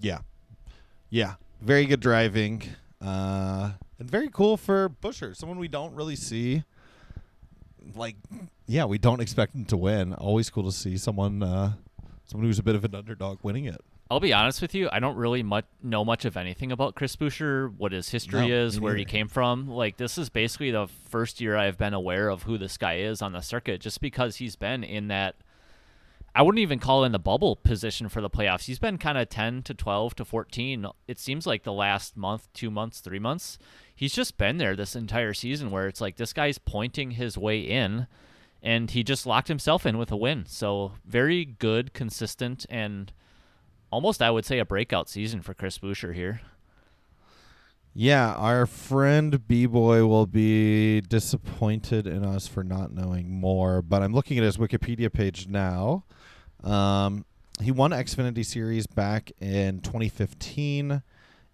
yeah, 0.00 0.20
yeah. 1.10 1.34
very 1.60 1.84
good 1.84 2.00
driving, 2.00 2.62
uh, 3.02 3.72
and 4.00 4.10
very 4.10 4.30
cool 4.32 4.56
for 4.56 4.88
Buescher, 4.88 5.36
someone 5.36 5.58
we 5.58 5.68
don't 5.68 5.94
really 5.94 6.16
see. 6.16 6.64
Like, 7.94 8.16
yeah, 8.66 8.86
we 8.86 8.98
don't 8.98 9.20
expect 9.20 9.54
him 9.54 9.66
to 9.66 9.76
win. 9.76 10.14
Always 10.14 10.50
cool 10.50 10.64
to 10.64 10.72
see 10.72 10.96
someone, 10.96 11.42
uh, 11.42 11.74
someone 12.24 12.48
who's 12.48 12.58
a 12.58 12.62
bit 12.62 12.74
of 12.74 12.84
an 12.84 12.94
underdog 12.94 13.38
winning 13.42 13.66
it. 13.66 13.80
I'll 14.10 14.18
be 14.18 14.32
honest 14.32 14.60
with 14.60 14.74
you. 14.74 14.88
I 14.90 14.98
don't 14.98 15.16
really 15.16 15.44
much 15.44 15.66
know 15.82 16.04
much 16.04 16.24
of 16.24 16.36
anything 16.36 16.72
about 16.72 16.96
Chris 16.96 17.14
Buescher, 17.14 17.72
what 17.76 17.92
his 17.92 18.08
history 18.08 18.48
No, 18.48 18.54
is, 18.54 18.80
where 18.80 18.96
he 18.96 19.04
came 19.04 19.28
from. 19.28 19.68
Like 19.68 19.98
this 19.98 20.18
is 20.18 20.28
basically 20.30 20.72
the 20.72 20.88
first 21.10 21.40
year 21.40 21.56
I've 21.56 21.78
been 21.78 21.94
aware 21.94 22.28
of 22.28 22.42
who 22.42 22.58
this 22.58 22.76
guy 22.76 22.96
is 22.96 23.22
on 23.22 23.32
the 23.32 23.40
circuit, 23.40 23.80
just 23.80 24.00
because 24.00 24.36
he's 24.36 24.56
been 24.56 24.82
in 24.82 25.08
that. 25.08 25.36
I 26.34 26.42
wouldn't 26.42 26.60
even 26.60 26.78
call 26.78 27.04
in 27.04 27.12
the 27.12 27.18
bubble 27.18 27.56
position 27.56 28.08
for 28.08 28.20
the 28.20 28.30
playoffs. 28.30 28.64
He's 28.64 28.78
been 28.78 28.98
kind 28.98 29.18
of 29.18 29.28
ten 29.28 29.62
to 29.64 29.74
twelve 29.74 30.14
to 30.16 30.24
fourteen. 30.24 30.86
It 31.08 31.18
seems 31.18 31.46
like 31.46 31.64
the 31.64 31.72
last 31.72 32.16
month, 32.16 32.48
two 32.52 32.70
months, 32.70 33.00
three 33.00 33.18
months. 33.18 33.58
He's 33.94 34.14
just 34.14 34.38
been 34.38 34.58
there 34.58 34.76
this 34.76 34.94
entire 34.94 35.34
season, 35.34 35.70
where 35.70 35.88
it's 35.88 36.00
like 36.00 36.16
this 36.16 36.32
guy's 36.32 36.58
pointing 36.58 37.12
his 37.12 37.36
way 37.36 37.60
in, 37.60 38.06
and 38.62 38.90
he 38.90 39.02
just 39.02 39.26
locked 39.26 39.48
himself 39.48 39.84
in 39.84 39.98
with 39.98 40.12
a 40.12 40.16
win. 40.16 40.44
So 40.46 40.92
very 41.04 41.44
good, 41.44 41.92
consistent, 41.94 42.64
and 42.70 43.12
almost 43.90 44.22
I 44.22 44.30
would 44.30 44.44
say 44.44 44.60
a 44.60 44.64
breakout 44.64 45.08
season 45.08 45.42
for 45.42 45.52
Chris 45.52 45.78
Buescher 45.78 46.14
here. 46.14 46.40
Yeah, 47.92 48.34
our 48.34 48.66
friend 48.66 49.46
B 49.48 49.66
Boy 49.66 50.06
will 50.06 50.26
be 50.26 51.00
disappointed 51.00 52.06
in 52.06 52.24
us 52.24 52.46
for 52.46 52.62
not 52.62 52.92
knowing 52.92 53.30
more, 53.30 53.82
but 53.82 54.02
I'm 54.02 54.12
looking 54.12 54.38
at 54.38 54.44
his 54.44 54.58
Wikipedia 54.58 55.12
page 55.12 55.48
now. 55.48 56.04
Um, 56.62 57.24
he 57.60 57.72
won 57.72 57.90
Xfinity 57.90 58.44
Series 58.44 58.86
back 58.86 59.32
in 59.40 59.80
2015, 59.80 61.02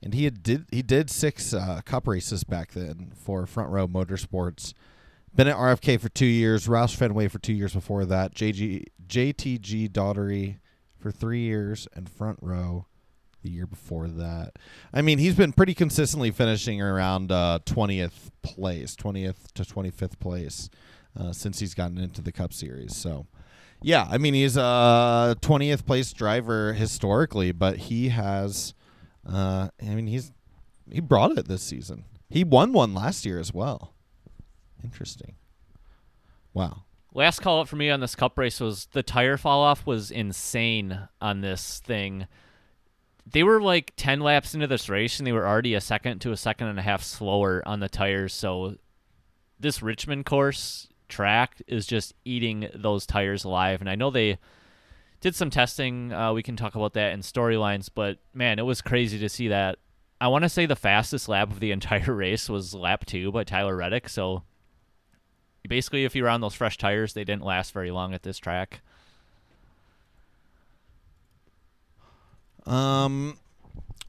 and 0.03 0.15
he 0.15 0.25
had 0.25 0.43
did 0.43 0.67
he 0.71 0.83
did 0.83 1.09
six 1.09 1.55
uh, 1.55 1.81
Cup 1.87 2.07
races 2.07 2.45
back 2.45 2.73
then 2.73 3.13
for 3.15 3.47
Front 3.47 3.71
Row 3.71 3.89
Motorsports. 3.89 4.75
Been 5.35 5.49
at 5.49 5.57
RFK 5.57 5.99
for 5.99 6.11
two 6.11 6.27
years, 6.27 6.67
Roush 6.67 6.97
Fenway 6.97 7.29
for 7.29 7.39
two 7.39 7.55
years 7.55 7.73
before 7.73 8.05
that, 8.05 8.35
JG 8.35 8.85
JTG 9.07 9.91
Daugherty 9.91 10.59
for 10.99 11.11
three 11.11 11.41
years, 11.41 11.89
and 11.95 12.11
Front 12.11 12.39
Row 12.43 12.87
the 13.47 13.53
year 13.53 13.67
before 13.67 14.09
that. 14.09 14.59
I 14.93 15.03
mean, 15.03 15.19
he's 15.19 15.37
been 15.37 15.53
pretty 15.53 15.75
consistently 15.75 16.31
finishing 16.33 16.83
around 16.83 17.31
uh, 17.31 17.61
20th 17.65 18.31
place, 18.43 18.97
20th 18.97 19.53
to 19.55 19.63
25th 19.63 20.19
place 20.19 20.69
uh, 21.19 21.33
since 21.33 21.61
he's 21.61 21.75
gotten 21.75 21.99
into 21.99 22.21
the 22.21 22.33
Cup 22.33 22.53
Series. 22.53 22.97
So, 22.97 23.27
yeah, 23.83 24.07
I 24.11 24.19
mean, 24.19 24.35
he's 24.35 24.57
a 24.57 25.37
20th 25.41 25.87
place 25.87 26.13
driver 26.13 26.73
historically, 26.73 27.53
but 27.53 27.77
he 27.77 28.09
has, 28.09 28.75
uh, 29.25 29.69
I 29.81 29.95
mean, 29.95 30.09
he's 30.09 30.33
he 30.91 31.01
brought 31.01 31.37
it 31.37 31.49
this 31.49 31.63
season. 31.63 32.05
He 32.29 32.45
won 32.45 32.73
one 32.73 32.95
last 32.95 33.25
year 33.25 33.39
as 33.39 33.53
well. 33.53 33.93
Interesting. 34.83 35.35
Wow. 36.53 36.85
Last 37.13 37.41
call 37.41 37.61
up 37.61 37.69
for 37.69 37.77
me 37.77 37.91
on 37.91 38.01
this 38.01 38.15
cup 38.15 38.39
race 38.39 38.61
was 38.61 38.87
the 38.93 39.03
tire 39.03 39.37
fall 39.37 39.63
off 39.63 39.87
was 39.87 40.11
insane 40.11 41.09
on 41.21 41.41
this 41.41 41.81
thing. 41.85 42.27
They 43.29 43.43
were 43.43 43.61
like 43.61 43.93
10 43.97 44.21
laps 44.21 44.55
into 44.55 44.67
this 44.67 44.89
race 44.89 45.19
and 45.19 45.27
they 45.27 45.33
were 45.33 45.47
already 45.47 45.75
a 45.75 45.81
second 45.81 46.21
to 46.21 46.33
a 46.33 46.37
second 46.37 46.69
and 46.69 46.79
a 46.79 46.83
half 46.83 47.03
slower 47.03 47.63
on 47.67 47.81
the 47.81 47.89
tires. 47.89 48.33
So 48.33 48.77
this 49.59 49.83
Richmond 49.83 50.27
course 50.27 50.89
track 51.09 51.61
is 51.67 51.87
just 51.87 52.15
eating 52.25 52.69
those 52.75 53.07
tires 53.07 53.45
alive. 53.45 53.81
And 53.81 53.91
I 53.91 53.95
know 53.95 54.11
they 54.11 54.39
did 55.21 55.35
some 55.35 55.51
testing. 55.51 56.13
Uh, 56.13 56.33
we 56.33 56.43
can 56.43 56.57
talk 56.57 56.75
about 56.75 56.93
that 56.95 57.13
in 57.13 57.21
storylines, 57.21 57.89
but 57.93 58.19
man, 58.33 58.59
it 58.59 58.67
was 58.67 58.81
crazy 58.83 59.19
to 59.19 59.29
see 59.29 59.49
that. 59.49 59.79
I 60.21 60.29
want 60.29 60.45
to 60.45 60.49
say 60.49 60.67
the 60.67 60.77
fastest 60.77 61.29
lap 61.29 61.51
of 61.51 61.61
the 61.61 61.73
entire 61.73 62.15
race 62.15 62.49
was 62.49 62.75
lap 62.75 63.07
two 63.07 63.33
by 63.33 63.45
Tyler 63.45 63.77
Reddick. 63.77 64.09
So 64.09 64.45
basically, 65.69 66.05
if 66.05 66.15
you 66.15 66.23
were 66.23 66.29
on 66.29 66.41
those 66.41 66.55
fresh 66.55 66.79
tires, 66.79 67.15
they 67.15 67.25
didn't 67.25 67.45
last 67.45 67.73
very 67.73 67.91
long 67.91 68.15
at 68.15 68.23
this 68.23 68.39
track. 68.39 68.83
Um, 72.67 73.39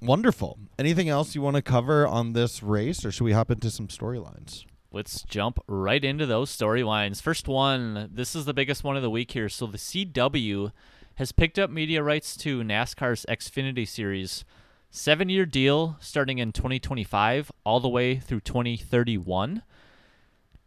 wonderful. 0.01 0.57
Anything 0.79 1.09
else 1.09 1.35
you 1.35 1.41
want 1.41 1.55
to 1.55 1.61
cover 1.61 2.07
on 2.07 2.33
this 2.33 2.63
race, 2.63 3.05
or 3.05 3.11
should 3.11 3.23
we 3.23 3.33
hop 3.33 3.51
into 3.51 3.69
some 3.69 3.87
storylines? 3.87 4.65
Let's 4.91 5.23
jump 5.23 5.59
right 5.67 6.03
into 6.03 6.25
those 6.25 6.55
storylines. 6.55 7.21
First 7.21 7.47
one, 7.47 8.09
this 8.11 8.35
is 8.35 8.45
the 8.45 8.53
biggest 8.53 8.83
one 8.83 8.95
of 8.95 9.03
the 9.03 9.09
week 9.09 9.31
here. 9.31 9.49
So 9.49 9.67
the 9.67 9.77
CW 9.77 10.71
has 11.15 11.31
picked 11.31 11.59
up 11.59 11.69
media 11.69 12.01
rights 12.01 12.37
to 12.37 12.63
NASCAR's 12.63 13.25
Xfinity 13.27 13.87
Series. 13.87 14.45
Seven 14.89 15.29
year 15.29 15.45
deal 15.45 15.97
starting 15.99 16.37
in 16.37 16.51
2025 16.51 17.51
all 17.65 17.79
the 17.79 17.89
way 17.89 18.15
through 18.15 18.39
2031. 18.39 19.61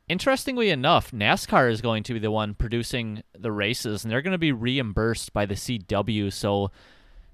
Interestingly 0.09 0.71
enough, 0.71 1.13
NASCAR 1.13 1.71
is 1.71 1.81
going 1.81 2.03
to 2.03 2.13
be 2.13 2.19
the 2.19 2.31
one 2.31 2.55
producing 2.55 3.23
the 3.33 3.53
races, 3.53 4.05
and 4.05 4.13
they're 4.13 4.23
going 4.23 4.33
to 4.33 4.39
be 4.39 4.53
reimbursed 4.53 5.33
by 5.33 5.47
the 5.47 5.55
CW. 5.55 6.33
So 6.33 6.71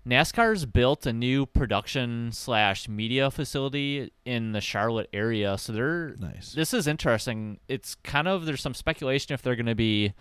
NASCAR's 0.06 0.66
built 0.66 1.04
a 1.04 1.12
new 1.12 1.46
production 1.46 2.30
slash 2.32 2.88
media 2.88 3.30
facility 3.30 4.12
in 4.24 4.52
the 4.52 4.60
Charlotte 4.60 5.08
area. 5.12 5.58
So 5.58 5.72
they're 5.72 6.14
Nice. 6.18 6.52
this 6.52 6.72
is 6.72 6.86
interesting. 6.86 7.58
It's 7.68 7.96
kind 7.96 8.28
of 8.28 8.46
there's 8.46 8.60
some 8.60 8.74
speculation 8.74 9.34
if 9.34 9.42
they're 9.42 9.56
going 9.56 9.66
to 9.66 9.74
be, 9.74 10.14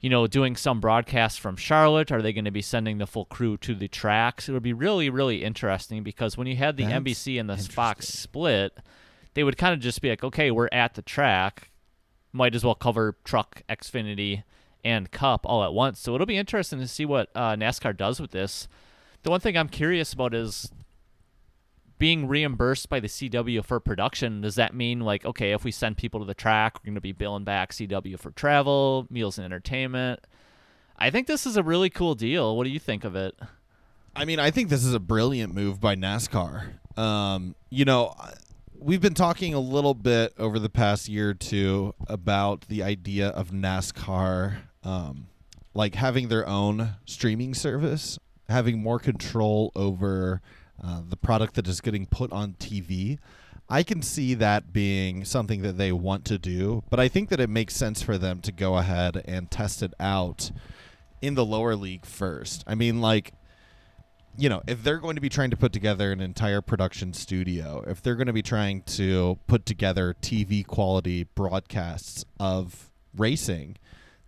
you 0.00 0.10
know, 0.10 0.26
doing 0.26 0.56
some 0.56 0.78
broadcasts 0.80 1.38
from 1.38 1.56
Charlotte. 1.56 2.12
Are 2.12 2.20
they 2.20 2.34
going 2.34 2.44
to 2.44 2.50
be 2.50 2.60
sending 2.62 2.98
the 2.98 3.06
full 3.06 3.24
crew 3.24 3.56
to 3.58 3.74
the 3.74 3.88
tracks? 3.88 4.46
It 4.48 4.52
would 4.52 4.62
be 4.62 4.74
really, 4.74 5.08
really 5.08 5.42
interesting 5.42 6.02
because 6.02 6.36
when 6.36 6.46
you 6.46 6.56
had 6.56 6.76
the 6.76 6.84
That's 6.84 7.02
NBC 7.02 7.40
and 7.40 7.48
the 7.48 7.56
Fox 7.56 8.08
split, 8.08 8.76
they 9.32 9.42
would 9.42 9.56
kind 9.56 9.72
of 9.72 9.80
just 9.80 10.02
be 10.02 10.10
like, 10.10 10.22
okay, 10.22 10.50
we're 10.50 10.68
at 10.70 10.94
the 10.94 11.02
track, 11.02 11.70
might 12.32 12.54
as 12.54 12.62
well 12.62 12.74
cover 12.74 13.16
Truck, 13.24 13.62
Xfinity, 13.70 14.42
and 14.86 15.10
Cup 15.10 15.44
all 15.44 15.64
at 15.64 15.74
once. 15.74 15.98
So 15.98 16.14
it'll 16.14 16.26
be 16.26 16.36
interesting 16.36 16.78
to 16.78 16.86
see 16.86 17.04
what 17.04 17.28
uh, 17.34 17.56
NASCAR 17.56 17.96
does 17.96 18.20
with 18.20 18.30
this. 18.30 18.68
The 19.24 19.30
one 19.30 19.40
thing 19.40 19.56
I'm 19.56 19.68
curious 19.68 20.12
about 20.12 20.32
is 20.32 20.70
being 21.98 22.28
reimbursed 22.28 22.88
by 22.88 23.00
the 23.00 23.08
CW 23.08 23.64
for 23.64 23.80
production, 23.80 24.42
does 24.42 24.54
that 24.54 24.74
mean 24.74 25.00
like 25.00 25.24
okay, 25.24 25.52
if 25.52 25.64
we 25.64 25.72
send 25.72 25.96
people 25.96 26.20
to 26.20 26.26
the 26.26 26.34
track, 26.34 26.78
we're 26.78 26.86
going 26.86 26.94
to 26.94 27.00
be 27.00 27.12
billing 27.12 27.42
back 27.42 27.72
CW 27.72 28.18
for 28.18 28.30
travel, 28.30 29.08
meals 29.10 29.38
and 29.38 29.44
entertainment? 29.44 30.20
I 30.96 31.10
think 31.10 31.26
this 31.26 31.46
is 31.46 31.56
a 31.56 31.64
really 31.64 31.90
cool 31.90 32.14
deal. 32.14 32.56
What 32.56 32.64
do 32.64 32.70
you 32.70 32.78
think 32.78 33.04
of 33.04 33.16
it? 33.16 33.36
I 34.14 34.24
mean, 34.24 34.38
I 34.38 34.50
think 34.50 34.68
this 34.68 34.84
is 34.84 34.94
a 34.94 35.00
brilliant 35.00 35.52
move 35.52 35.80
by 35.80 35.96
NASCAR. 35.96 36.74
Um, 36.96 37.54
you 37.70 37.84
know, 37.84 38.14
we've 38.78 39.00
been 39.00 39.14
talking 39.14 39.52
a 39.52 39.60
little 39.60 39.94
bit 39.94 40.32
over 40.38 40.58
the 40.58 40.68
past 40.68 41.08
year 41.08 41.30
or 41.30 41.34
two 41.34 41.94
about 42.06 42.68
the 42.68 42.82
idea 42.82 43.28
of 43.28 43.50
NASCAR, 43.50 44.58
um, 44.86 45.26
like 45.74 45.96
having 45.96 46.28
their 46.28 46.48
own 46.48 46.94
streaming 47.04 47.52
service, 47.52 48.18
having 48.48 48.80
more 48.80 48.98
control 48.98 49.72
over 49.74 50.40
uh, 50.82 51.02
the 51.06 51.16
product 51.16 51.54
that 51.54 51.66
is 51.66 51.80
getting 51.80 52.06
put 52.06 52.32
on 52.32 52.54
TV. 52.54 53.18
I 53.68 53.82
can 53.82 54.00
see 54.00 54.34
that 54.34 54.72
being 54.72 55.24
something 55.24 55.62
that 55.62 55.76
they 55.76 55.90
want 55.90 56.24
to 56.26 56.38
do, 56.38 56.84
but 56.88 57.00
I 57.00 57.08
think 57.08 57.30
that 57.30 57.40
it 57.40 57.50
makes 57.50 57.74
sense 57.74 58.00
for 58.00 58.16
them 58.16 58.40
to 58.42 58.52
go 58.52 58.76
ahead 58.76 59.22
and 59.26 59.50
test 59.50 59.82
it 59.82 59.92
out 59.98 60.52
in 61.20 61.34
the 61.34 61.44
lower 61.44 61.74
league 61.74 62.06
first. 62.06 62.62
I 62.68 62.76
mean, 62.76 63.00
like, 63.00 63.32
you 64.38 64.48
know, 64.48 64.62
if 64.68 64.84
they're 64.84 64.98
going 64.98 65.16
to 65.16 65.20
be 65.20 65.28
trying 65.28 65.50
to 65.50 65.56
put 65.56 65.72
together 65.72 66.12
an 66.12 66.20
entire 66.20 66.60
production 66.60 67.12
studio, 67.12 67.82
if 67.88 68.00
they're 68.00 68.14
going 68.14 68.28
to 68.28 68.32
be 68.32 68.42
trying 68.42 68.82
to 68.82 69.36
put 69.48 69.66
together 69.66 70.14
TV 70.22 70.64
quality 70.64 71.24
broadcasts 71.24 72.24
of 72.38 72.92
racing, 73.16 73.78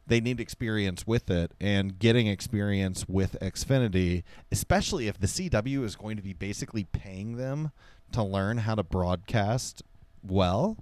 they 0.09 0.21
need 0.21 0.41
experience 0.41 1.07
with 1.07 1.31
it 1.31 1.53
and 1.61 1.99
getting 1.99 2.27
experience 2.27 3.07
with 3.09 3.37
Xfinity, 3.41 4.23
especially 4.51 5.07
if 5.07 5.19
the 5.19 5.27
CW 5.27 5.85
is 5.85 5.97
going 5.97 6.17
to 6.17 6.23
be 6.23 6.33
basically 6.33 6.85
paying 6.85 7.37
them 7.37 7.71
to 8.13 8.23
learn 8.23 8.59
how 8.59 8.75
to 8.75 8.83
broadcast 8.83 9.83
well. 10.23 10.77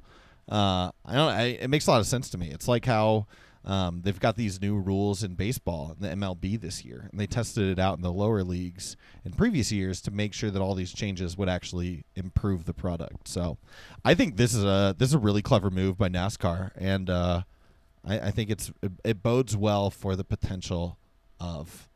Uh, 0.49 0.91
I 1.05 1.15
don't. 1.15 1.33
I, 1.33 1.43
it 1.61 1.69
makes 1.69 1.87
a 1.87 1.91
lot 1.91 2.01
of 2.01 2.07
sense 2.07 2.31
to 2.31 2.39
me. 2.39 2.51
It's 2.51 2.69
like 2.69 2.85
how 2.85 3.27
um, 3.65 4.03
they've 4.05 4.19
got 4.19 4.37
these 4.37 4.61
new 4.61 4.79
rules 4.79 5.25
in 5.25 5.35
baseball 5.35 5.97
in 5.97 6.09
the 6.09 6.15
MLB 6.15 6.61
this 6.61 6.85
year, 6.85 7.09
and 7.11 7.21
they 7.21 7.27
tested 7.27 7.69
it 7.69 7.81
out 7.81 7.97
in 7.97 8.03
the 8.03 8.13
lower 8.13 8.45
leagues 8.45 8.97
in 9.25 9.33
previous 9.33 9.73
years 9.73 10.01
to 10.03 10.13
make 10.13 10.33
sure 10.33 10.53
that 10.53 10.63
all 10.63 10.77
these 10.77 10.93
changes 10.93 11.37
would 11.37 11.49
actually 11.49 12.05
improve 12.15 12.65
the 12.65 12.73
product. 12.73 13.27
So, 13.27 13.59
I 14.05 14.15
think 14.15 14.37
this 14.37 14.55
is 14.55 14.63
a 14.63 14.95
this 14.97 15.09
is 15.09 15.15
a 15.15 15.19
really 15.19 15.43
clever 15.43 15.69
move 15.69 15.99
by 15.99 16.09
NASCAR, 16.09 16.71
and 16.77 17.11
uh, 17.11 17.43
I, 18.07 18.21
I 18.21 18.31
think 18.31 18.51
it's 18.51 18.73
it, 18.83 18.93
it 19.05 19.23
bodes 19.23 19.57
well 19.57 19.91
for 19.91 20.17
the 20.17 20.25
potential 20.25 20.99
of 21.41 21.89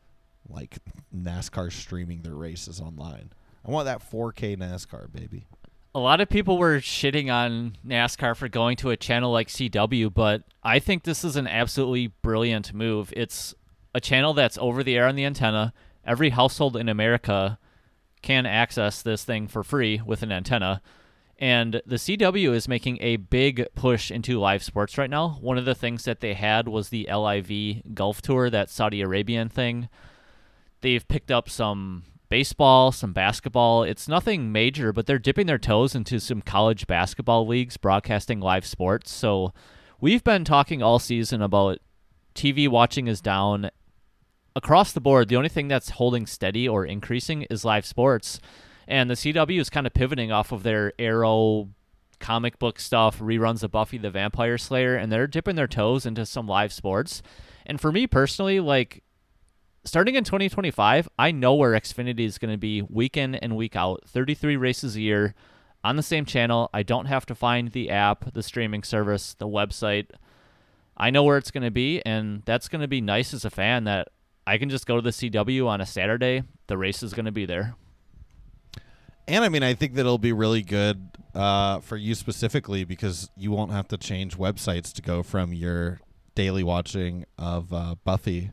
like 0.48 0.78
NASCAR 1.14 1.72
streaming 1.72 2.22
their 2.22 2.34
races 2.34 2.80
online. 2.80 3.30
I 3.66 3.70
want 3.70 3.86
that 3.86 4.00
4K 4.00 4.56
NASCAR, 4.56 5.12
baby. 5.12 5.46
A 5.94 5.98
lot 5.98 6.20
of 6.20 6.28
people 6.28 6.56
were 6.56 6.78
shitting 6.78 7.32
on 7.32 7.76
NASCAR 7.86 8.36
for 8.36 8.48
going 8.48 8.76
to 8.78 8.90
a 8.90 8.96
channel 8.96 9.32
like 9.32 9.48
CW, 9.48 10.12
but 10.12 10.42
I 10.62 10.78
think 10.78 11.02
this 11.02 11.24
is 11.24 11.36
an 11.36 11.46
absolutely 11.46 12.08
brilliant 12.08 12.72
move. 12.72 13.12
It's 13.16 13.54
a 13.94 14.00
channel 14.00 14.32
that's 14.32 14.56
over 14.58 14.82
the 14.82 14.96
air 14.96 15.06
on 15.06 15.16
the 15.16 15.24
antenna. 15.24 15.72
Every 16.04 16.30
household 16.30 16.76
in 16.76 16.88
America 16.88 17.58
can 18.22 18.46
access 18.46 19.02
this 19.02 19.24
thing 19.24 19.48
for 19.48 19.64
free 19.64 20.00
with 20.04 20.22
an 20.22 20.30
antenna. 20.30 20.80
And 21.40 21.80
the 21.86 21.96
CW 21.96 22.52
is 22.52 22.68
making 22.68 22.98
a 23.00 23.16
big 23.16 23.66
push 23.74 24.10
into 24.10 24.38
live 24.38 24.62
sports 24.62 24.98
right 24.98 25.08
now. 25.08 25.38
One 25.40 25.56
of 25.56 25.64
the 25.64 25.74
things 25.74 26.04
that 26.04 26.20
they 26.20 26.34
had 26.34 26.68
was 26.68 26.90
the 26.90 27.08
LIV 27.10 27.94
Gulf 27.94 28.20
Tour, 28.20 28.50
that 28.50 28.68
Saudi 28.68 29.00
Arabian 29.00 29.48
thing. 29.48 29.88
They've 30.82 31.06
picked 31.08 31.30
up 31.30 31.48
some 31.48 32.04
baseball, 32.28 32.92
some 32.92 33.14
basketball. 33.14 33.84
It's 33.84 34.06
nothing 34.06 34.52
major, 34.52 34.92
but 34.92 35.06
they're 35.06 35.18
dipping 35.18 35.46
their 35.46 35.58
toes 35.58 35.94
into 35.94 36.20
some 36.20 36.42
college 36.42 36.86
basketball 36.86 37.46
leagues 37.46 37.78
broadcasting 37.78 38.40
live 38.40 38.66
sports. 38.66 39.10
So 39.10 39.54
we've 39.98 40.22
been 40.22 40.44
talking 40.44 40.82
all 40.82 40.98
season 40.98 41.40
about 41.40 41.78
TV 42.34 42.68
watching 42.68 43.06
is 43.06 43.22
down 43.22 43.70
across 44.54 44.92
the 44.92 45.00
board. 45.00 45.28
The 45.28 45.36
only 45.36 45.48
thing 45.48 45.68
that's 45.68 45.90
holding 45.90 46.26
steady 46.26 46.68
or 46.68 46.84
increasing 46.84 47.42
is 47.42 47.64
live 47.64 47.86
sports. 47.86 48.40
And 48.86 49.08
the 49.08 49.14
CW 49.14 49.60
is 49.60 49.70
kind 49.70 49.86
of 49.86 49.94
pivoting 49.94 50.32
off 50.32 50.52
of 50.52 50.62
their 50.62 50.92
Arrow 50.98 51.68
comic 52.18 52.58
book 52.58 52.78
stuff, 52.78 53.18
reruns 53.18 53.62
of 53.62 53.70
Buffy 53.72 53.98
the 53.98 54.10
Vampire 54.10 54.58
Slayer, 54.58 54.96
and 54.96 55.10
they're 55.10 55.26
dipping 55.26 55.56
their 55.56 55.66
toes 55.66 56.06
into 56.06 56.26
some 56.26 56.46
live 56.46 56.72
sports. 56.72 57.22
And 57.66 57.80
for 57.80 57.90
me 57.90 58.06
personally, 58.06 58.60
like 58.60 59.02
starting 59.84 60.14
in 60.14 60.24
2025, 60.24 61.08
I 61.18 61.30
know 61.30 61.54
where 61.54 61.72
Xfinity 61.72 62.20
is 62.20 62.38
going 62.38 62.52
to 62.52 62.58
be 62.58 62.82
week 62.82 63.16
in 63.16 63.34
and 63.34 63.56
week 63.56 63.74
out, 63.74 64.02
33 64.06 64.56
races 64.56 64.96
a 64.96 65.00
year 65.00 65.34
on 65.82 65.96
the 65.96 66.02
same 66.02 66.24
channel. 66.24 66.68
I 66.72 66.82
don't 66.82 67.06
have 67.06 67.26
to 67.26 67.34
find 67.34 67.72
the 67.72 67.90
app, 67.90 68.32
the 68.32 68.42
streaming 68.42 68.82
service, 68.82 69.34
the 69.34 69.48
website. 69.48 70.10
I 70.96 71.10
know 71.10 71.22
where 71.22 71.38
it's 71.38 71.50
going 71.50 71.64
to 71.64 71.70
be, 71.70 72.02
and 72.04 72.42
that's 72.44 72.68
going 72.68 72.82
to 72.82 72.88
be 72.88 73.00
nice 73.00 73.32
as 73.32 73.44
a 73.44 73.50
fan 73.50 73.84
that 73.84 74.08
I 74.46 74.58
can 74.58 74.68
just 74.68 74.86
go 74.86 74.96
to 74.96 75.02
the 75.02 75.10
CW 75.10 75.66
on 75.66 75.80
a 75.80 75.86
Saturday. 75.86 76.42
The 76.66 76.76
race 76.76 77.02
is 77.02 77.14
going 77.14 77.24
to 77.24 77.32
be 77.32 77.46
there. 77.46 77.74
And 79.28 79.44
I 79.44 79.48
mean, 79.48 79.62
I 79.62 79.74
think 79.74 79.94
that 79.94 80.00
it'll 80.00 80.18
be 80.18 80.32
really 80.32 80.62
good 80.62 81.10
uh, 81.34 81.80
for 81.80 81.96
you 81.96 82.14
specifically 82.14 82.84
because 82.84 83.30
you 83.36 83.50
won't 83.50 83.72
have 83.72 83.88
to 83.88 83.96
change 83.96 84.36
websites 84.36 84.92
to 84.94 85.02
go 85.02 85.22
from 85.22 85.52
your 85.52 86.00
daily 86.34 86.62
watching 86.62 87.24
of 87.38 87.72
uh, 87.72 87.94
Buffy 88.04 88.50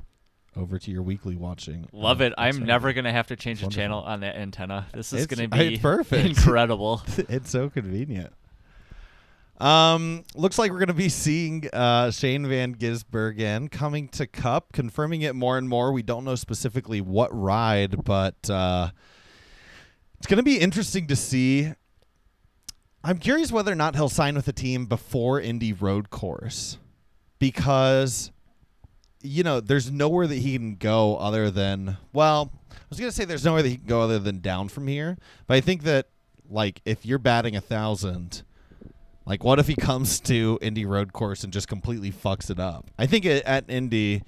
over 0.56 0.80
to 0.80 0.91
your 0.91 1.03
weekly 1.03 1.36
watching. 1.36 1.88
Love 1.91 2.21
it. 2.21 2.34
I'm 2.38 2.65
never 2.65 2.93
going 2.93 3.06
to 3.06 3.12
have 3.12 3.27
to 3.27 3.36
change 3.36 3.62
the 3.62 3.69
channel 3.69 4.01
on 4.01 4.21
that 4.21 4.36
antenna. 4.36 4.88
This 4.93 5.13
is 5.13 5.27
going 5.27 5.49
to 5.49 5.58
be 5.58 5.77
perfect. 5.77 6.25
incredible. 6.38 7.01
it's 7.17 7.49
so 7.49 7.69
convenient. 7.69 8.34
Um, 9.60 10.23
looks 10.36 10.60
like 10.60 10.71
we're 10.71 10.77
going 10.77 10.88
to 10.88 10.93
be 10.93 11.10
seeing 11.10 11.67
uh, 11.73 12.12
Shane 12.12 12.47
Van 12.47 12.75
Gisbergen 12.75 13.71
coming 13.71 14.08
to 14.10 14.27
Cup, 14.27 14.71
confirming 14.71 15.23
it 15.23 15.36
more 15.36 15.58
and 15.58 15.67
more. 15.67 15.91
We 15.91 16.03
don't 16.03 16.25
know 16.25 16.36
specifically 16.36 17.01
what 17.01 17.36
ride, 17.36 18.03
but 18.03 18.49
uh, 18.49 18.89
it's 20.17 20.27
going 20.27 20.38
to 20.38 20.43
be 20.43 20.58
interesting 20.58 21.08
to 21.08 21.15
see. 21.15 21.73
I'm 23.03 23.17
curious 23.17 23.51
whether 23.51 23.71
or 23.71 23.75
not 23.75 23.95
he'll 23.95 24.10
sign 24.10 24.36
with 24.36 24.45
the 24.45 24.53
team 24.53 24.86
before 24.86 25.39
Indy 25.39 25.73
Road 25.73 26.10
Course, 26.10 26.77
because 27.39 28.32
you 29.21 29.43
know 29.43 29.60
there's 29.60 29.91
nowhere 29.91 30.27
that 30.27 30.36
he 30.36 30.58
can 30.58 30.75
go 30.75 31.17
other 31.17 31.49
than 31.49 31.97
well, 32.13 32.51
I 32.71 32.75
was 32.89 32.99
going 32.99 33.10
to 33.10 33.15
say 33.15 33.25
there's 33.25 33.45
nowhere 33.45 33.62
that 33.62 33.69
he 33.69 33.77
can 33.77 33.88
go 33.88 34.01
other 34.01 34.19
than 34.19 34.39
down 34.39 34.69
from 34.69 34.88
here, 34.88 35.17
but 35.45 35.56
I 35.56 35.62
think 35.62 35.84
that 35.84 36.08
like 36.49 36.82
if 36.86 37.06
you're 37.06 37.19
batting 37.19 37.56
a 37.56 37.62
thousand 37.62 38.43
like, 39.27 39.43
what 39.43 39.60
if 39.60 39.67
he 39.67 39.75
comes 39.75 40.21
to 40.21 40.58
Indy 40.62 40.86
Road 40.86 41.12
Course 41.12 41.43
and 41.43 41.51
just 41.51 41.67
completely 41.67 42.13
fucks 42.13 42.49
it 42.49 42.62
up? 42.62 42.89
I 42.97 43.08
think 43.08 43.25
at, 43.25 43.43
at 43.43 43.65
Indy, 43.69 44.23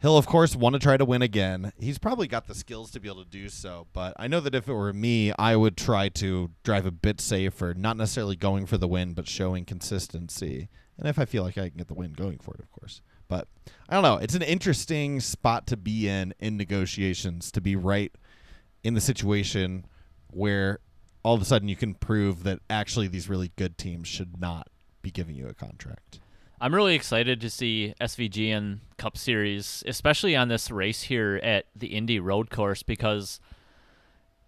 he'll 0.00 0.16
of 0.16 0.26
course 0.26 0.54
want 0.54 0.74
to 0.74 0.78
try 0.78 0.96
to 0.96 1.04
win 1.04 1.22
again. 1.22 1.72
He's 1.78 1.98
probably 1.98 2.26
got 2.26 2.46
the 2.46 2.54
skills 2.54 2.90
to 2.92 3.00
be 3.00 3.08
able 3.08 3.24
to 3.24 3.30
do 3.30 3.48
so. 3.48 3.86
But 3.92 4.14
I 4.16 4.28
know 4.28 4.40
that 4.40 4.54
if 4.54 4.68
it 4.68 4.72
were 4.72 4.92
me, 4.92 5.32
I 5.38 5.56
would 5.56 5.76
try 5.76 6.08
to 6.10 6.50
drive 6.62 6.86
a 6.86 6.90
bit 6.90 7.20
safer, 7.20 7.74
not 7.74 7.96
necessarily 7.96 8.36
going 8.36 8.66
for 8.66 8.78
the 8.78 8.88
win, 8.88 9.14
but 9.14 9.28
showing 9.28 9.64
consistency. 9.64 10.68
And 10.96 11.08
if 11.08 11.18
I 11.18 11.24
feel 11.24 11.42
like 11.42 11.58
I 11.58 11.68
can 11.68 11.78
get 11.78 11.88
the 11.88 11.94
win, 11.94 12.12
going 12.12 12.38
for 12.38 12.54
it, 12.54 12.60
of 12.60 12.70
course. 12.72 13.00
But 13.28 13.46
I 13.88 13.94
don't 13.94 14.02
know. 14.02 14.16
It's 14.16 14.34
an 14.34 14.42
interesting 14.42 15.20
spot 15.20 15.66
to 15.68 15.76
be 15.76 16.08
in 16.08 16.34
in 16.40 16.56
negotiations 16.56 17.52
to 17.52 17.60
be 17.60 17.76
right 17.76 18.12
in 18.82 18.94
the 18.94 19.00
situation 19.00 19.84
where 20.30 20.80
all 21.22 21.34
of 21.34 21.42
a 21.42 21.44
sudden 21.44 21.68
you 21.68 21.76
can 21.76 21.94
prove 21.94 22.42
that 22.44 22.60
actually 22.70 23.08
these 23.08 23.28
really 23.28 23.52
good 23.56 23.76
teams 23.76 24.08
should 24.08 24.40
not 24.40 24.68
be 25.02 25.10
giving 25.10 25.36
you 25.36 25.46
a 25.46 25.54
contract. 25.54 26.20
I'm 26.60 26.74
really 26.74 26.96
excited 26.96 27.40
to 27.40 27.50
see 27.50 27.94
SVG 28.00 28.48
and 28.48 28.80
Cup 28.96 29.16
Series, 29.16 29.84
especially 29.86 30.34
on 30.34 30.48
this 30.48 30.72
race 30.72 31.02
here 31.02 31.38
at 31.40 31.66
the 31.76 31.88
Indy 31.88 32.18
Road 32.18 32.50
Course, 32.50 32.82
because 32.82 33.38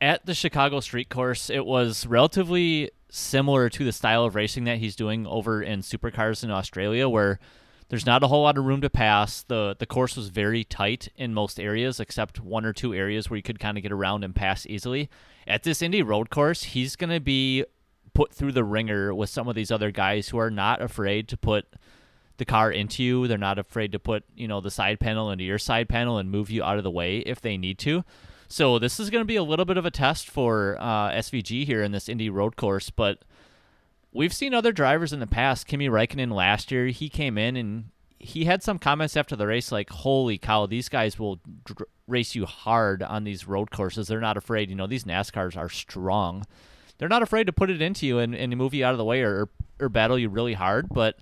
at 0.01 0.27
the 0.27 0.35
Chicago 0.35 0.81
Street 0.81 1.09
Course, 1.09 1.51
it 1.51 1.65
was 1.65 2.07
relatively 2.07 2.91
similar 3.11 3.69
to 3.69 3.85
the 3.85 3.93
style 3.93 4.25
of 4.25 4.35
racing 4.35 4.65
that 4.65 4.79
he's 4.79 4.97
doing 4.97 5.25
over 5.25 5.63
in 5.63 5.81
Supercars 5.83 6.43
in 6.43 6.51
Australia, 6.51 7.09
where 7.09 7.39
there's 7.91 8.07
not 8.07 8.25
a 8.25 8.27
whole 8.27 8.43
lot 8.43 8.59
of 8.59 8.65
room 8.65 8.81
to 8.81 8.91
pass. 8.91 9.45
the 9.45 9.77
The 9.79 9.87
course 9.87 10.17
was 10.17 10.29
very 10.29 10.65
tight 10.65 11.11
in 11.15 11.33
most 11.33 11.61
areas, 11.61 12.01
except 12.01 12.41
one 12.41 12.65
or 12.65 12.73
two 12.73 12.93
areas 12.93 13.31
where 13.31 13.37
you 13.37 13.43
could 13.45 13.61
kind 13.61 13.77
of 13.77 13.83
get 13.85 13.93
around 13.93 14.25
and 14.25 14.35
pass 14.35 14.67
easily. 14.67 15.09
At 15.47 15.63
this 15.63 15.81
Indy 15.81 16.03
Road 16.03 16.29
Course, 16.29 16.65
he's 16.65 16.97
going 16.97 17.11
to 17.11 17.21
be 17.21 17.65
put 18.15 18.35
through 18.35 18.53
the 18.53 18.65
ringer 18.65 19.15
with 19.15 19.31
some 19.31 19.47
of 19.47 19.55
these 19.55 19.71
other 19.71 19.93
guys 19.93 20.31
who 20.31 20.39
are 20.39 20.51
not 20.51 20.83
afraid 20.83 21.29
to 21.29 21.37
put 21.37 21.67
the 22.41 22.45
car 22.45 22.73
into 22.73 23.05
you. 23.05 23.29
They're 23.29 23.39
not 23.39 23.61
afraid 23.61 23.93
to 23.93 24.01
put, 24.01 24.25
you 24.35 24.49
know, 24.49 24.61
the 24.61 24.73
side 24.73 24.99
panel 24.99 25.31
into 25.31 25.45
your 25.45 25.59
side 25.59 25.89
panel 25.89 26.19
and 26.19 26.29
move 26.29 26.51
you 26.51 26.65
out 26.65 26.79
of 26.79 26.83
the 26.83 26.91
way 26.91 27.19
if 27.19 27.41
they 27.41 27.57
need 27.57 27.79
to. 27.81 28.05
So 28.49 28.81
this 28.81 28.99
is 28.99 29.11
going 29.11 29.21
to 29.21 29.27
be 29.27 29.37
a 29.37 29.45
little 29.45 29.65
bit 29.65 29.77
of 29.77 29.87
a 29.87 29.93
test 29.93 30.29
for 30.29 30.77
uh, 30.81 31.11
SVG 31.13 31.65
here 31.65 31.85
in 31.85 31.93
this 31.93 32.09
Indy 32.09 32.29
road 32.29 32.57
course, 32.57 32.91
but 32.91 33.23
we've 34.13 34.33
seen 34.33 34.55
other 34.55 34.73
drivers 34.73 35.13
in 35.13 35.21
the 35.21 35.27
past. 35.29 35.69
Kimi 35.69 35.89
Räikkönen 35.89 36.33
last 36.33 36.73
year, 36.73 36.87
he 36.87 37.09
came 37.09 37.39
in 37.39 37.55
and 37.55 37.91
he 38.19 38.47
had 38.47 38.65
some 38.65 38.81
comments 38.81 39.17
after 39.17 39.37
the 39.37 39.47
race 39.47 39.71
like, 39.71 39.91
"Holy 39.91 40.37
cow, 40.37 40.67
these 40.67 40.89
guys 40.89 41.17
will 41.17 41.39
dr- 41.65 41.89
race 42.09 42.35
you 42.35 42.45
hard 42.45 43.05
on 43.05 43.23
these 43.23 43.47
road 43.47 43.71
courses. 43.71 44.09
They're 44.09 44.21
not 44.21 44.37
afraid. 44.37 44.69
You 44.69 44.75
know, 44.75 44.89
these 44.89 45.05
NASCARs 45.05 45.57
are 45.57 45.69
strong. 45.69 46.45
They're 46.99 47.09
not 47.09 47.23
afraid 47.23 47.47
to 47.47 47.53
put 47.53 47.71
it 47.71 47.81
into 47.81 48.05
you 48.05 48.19
and, 48.19 48.35
and 48.35 48.57
move 48.57 48.75
you 48.75 48.85
out 48.85 48.93
of 48.93 48.99
the 48.99 49.05
way 49.05 49.23
or, 49.23 49.49
or 49.79 49.89
battle 49.89 50.19
you 50.19 50.29
really 50.29 50.55
hard, 50.55 50.89
but." 50.91 51.19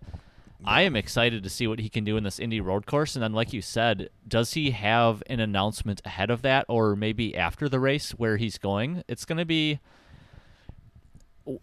I 0.65 0.83
am 0.83 0.97
excited 0.97 1.43
to 1.45 1.49
see 1.51 1.67
what 1.67 1.79
he 1.79 1.89
can 1.89 2.03
do 2.05 2.17
in 2.17 2.25
this 2.25 2.39
Indy 2.41 2.61
road 2.61 2.85
course. 2.85 3.15
And 3.15 3.23
then, 3.23 3.33
like 3.33 3.53
you 3.53 3.63
said, 3.63 4.11
does 4.27 4.55
he 4.55 4.73
have 4.73 5.23
an 5.29 5.39
announcement 5.41 6.03
ahead 6.05 6.31
of 6.31 6.43
that 6.43 6.67
or 6.69 6.97
maybe 6.97 7.37
after 7.37 7.69
the 7.69 7.79
race 7.79 8.11
where 8.11 8.37
he's 8.37 8.59
going? 8.59 9.05
It's 9.09 9.25
going 9.25 9.39
to 9.39 9.45
be 9.45 9.79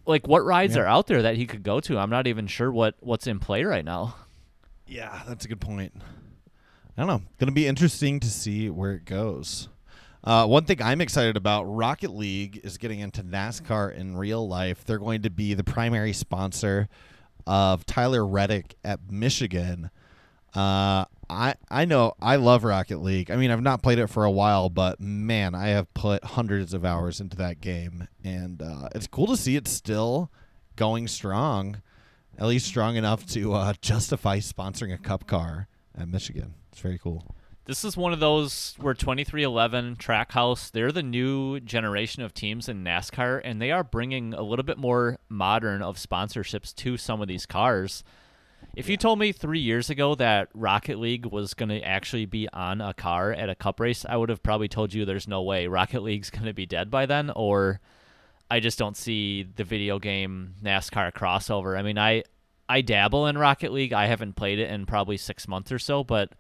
like 0.06 0.28
what 0.28 0.44
rides 0.46 0.76
Yeah. 0.76 0.84
are 0.84 0.88
out 0.88 1.08
there 1.08 1.22
that 1.22 1.36
he 1.36 1.46
could 1.46 1.62
go 1.64 1.80
to? 1.82 1.98
I'm 1.98 2.10
not 2.10 2.26
even 2.28 2.48
sure 2.48 2.72
what, 2.72 2.96
what's 3.02 3.28
in 3.28 3.40
play 3.40 3.64
right 3.64 3.86
now. 3.86 4.16
Yeah, 4.88 5.22
that's 5.28 5.46
a 5.46 5.48
good 5.48 5.62
point. 5.62 5.94
I 6.98 7.02
don't 7.02 7.08
know. 7.08 7.22
Going 7.40 7.48
to 7.50 7.54
be 7.54 7.68
interesting 7.68 8.20
to 8.22 8.28
see 8.30 8.70
where 8.70 8.94
it 8.94 9.06
goes. 9.06 9.68
Uh, 10.24 10.48
one 10.48 10.64
thing 10.66 10.82
I'm 10.82 11.02
excited 11.02 11.38
about 11.38 11.64
Rocket 11.66 12.12
League 12.12 12.62
is 12.64 12.78
getting 12.78 13.00
into 13.00 13.24
NASCAR 13.24 13.94
in 13.94 14.16
real 14.18 14.48
life. 14.48 14.84
They're 14.86 14.98
going 14.98 15.22
to 15.24 15.30
be 15.30 15.54
the 15.54 15.64
primary 15.64 16.14
sponsor 16.14 16.88
of 17.48 17.86
Tyler 17.86 18.26
Reddick 18.26 18.76
at 18.84 19.12
Michigan. 19.12 19.90
Uh, 20.54 21.06
I 21.30 21.56
I 21.70 21.86
know 21.86 22.14
I 22.22 22.38
love 22.38 22.64
Rocket 22.64 23.02
League. 23.02 23.30
I 23.30 23.36
mean, 23.36 23.52
I've 23.52 23.62
not 23.62 23.82
played 23.82 24.00
it 24.00 24.08
for 24.08 24.24
a 24.24 24.32
while, 24.32 24.70
but 24.70 25.00
man, 25.00 25.54
I 25.54 25.68
have 25.70 25.94
put 25.94 26.24
hundreds 26.24 26.74
of 26.74 26.86
hours 26.86 27.20
into 27.20 27.36
that 27.38 27.60
game, 27.62 28.08
and 28.24 28.62
uh, 28.62 28.90
it's 28.96 29.08
cool 29.08 29.28
to 29.28 29.38
see 29.38 29.56
it 29.56 29.68
still 29.68 30.32
going 30.76 31.08
strong, 31.08 31.82
at 32.38 32.46
least 32.48 32.68
strong 32.68 32.96
enough 32.96 33.26
to 33.28 33.54
uh, 33.54 33.74
justify 33.82 34.40
sponsoring 34.40 34.94
a 34.94 34.98
Cup 34.98 35.28
car 35.28 35.68
at 35.98 36.08
Michigan. 36.08 36.54
It's 36.72 36.80
very 36.82 36.98
cool. 36.98 37.35
This 37.66 37.84
is 37.84 37.98
one 37.98 38.14
of 38.14 38.20
those 38.20 38.76
where 38.80 38.94
2311 38.94 39.96
Trackhouse, 39.96 40.70
they're 40.70 40.92
the 40.92 41.02
new 41.02 41.60
generation 41.60 42.22
of 42.22 42.32
teams 42.32 42.70
in 42.70 42.84
NASCAR, 42.84 43.42
and 43.44 43.60
they 43.60 43.72
are 43.72 43.84
bringing 43.84 44.36
a 44.36 44.44
little 44.44 44.64
bit 44.64 44.78
more 44.78 45.18
modern 45.30 45.82
of 45.82 45.98
sponsorships 45.98 46.76
to 46.76 46.96
some 46.96 47.24
of 47.24 47.28
these 47.28 47.48
cars. 47.48 48.04
If 48.76 48.88
you 48.88 48.98
told 48.98 49.18
me 49.18 49.32
three 49.32 49.60
years 49.60 49.90
ago 49.90 50.14
that 50.14 50.50
Rocket 50.54 51.00
League 51.00 51.26
was 51.26 51.56
going 51.56 51.70
to 51.70 51.82
actually 51.82 52.28
be 52.28 52.48
on 52.54 52.82
a 52.82 52.94
car 52.94 53.32
at 53.32 53.50
a 53.50 53.56
cup 53.56 53.80
race, 53.80 54.06
I 54.08 54.16
would 54.16 54.30
have 54.30 54.44
probably 54.44 54.68
told 54.68 54.94
you 54.94 55.04
there's 55.04 55.28
no 55.28 55.42
way 55.42 55.66
Rocket 55.66 56.04
League's 56.04 56.30
going 56.30 56.46
to 56.46 56.54
be 56.54 56.68
dead 56.68 56.92
by 56.92 57.08
then, 57.08 57.32
or 57.32 57.80
I 58.52 58.60
just 58.60 58.78
don't 58.78 58.96
see 58.96 59.42
the 59.42 59.64
video 59.64 59.98
game 59.98 60.54
NASCAR 60.64 61.12
crossover. 61.14 61.76
I 61.76 61.82
mean, 61.82 61.98
I 61.98 62.26
I 62.70 62.82
dabble 62.82 63.26
in 63.26 63.40
Rocket 63.40 63.72
League. 63.72 63.94
I 63.94 64.06
haven't 64.06 64.36
played 64.36 64.60
it 64.60 64.70
in 64.70 64.86
probably 64.86 65.18
six 65.18 65.48
months 65.48 65.72
or 65.72 65.80
so, 65.80 66.04
but 66.04 66.34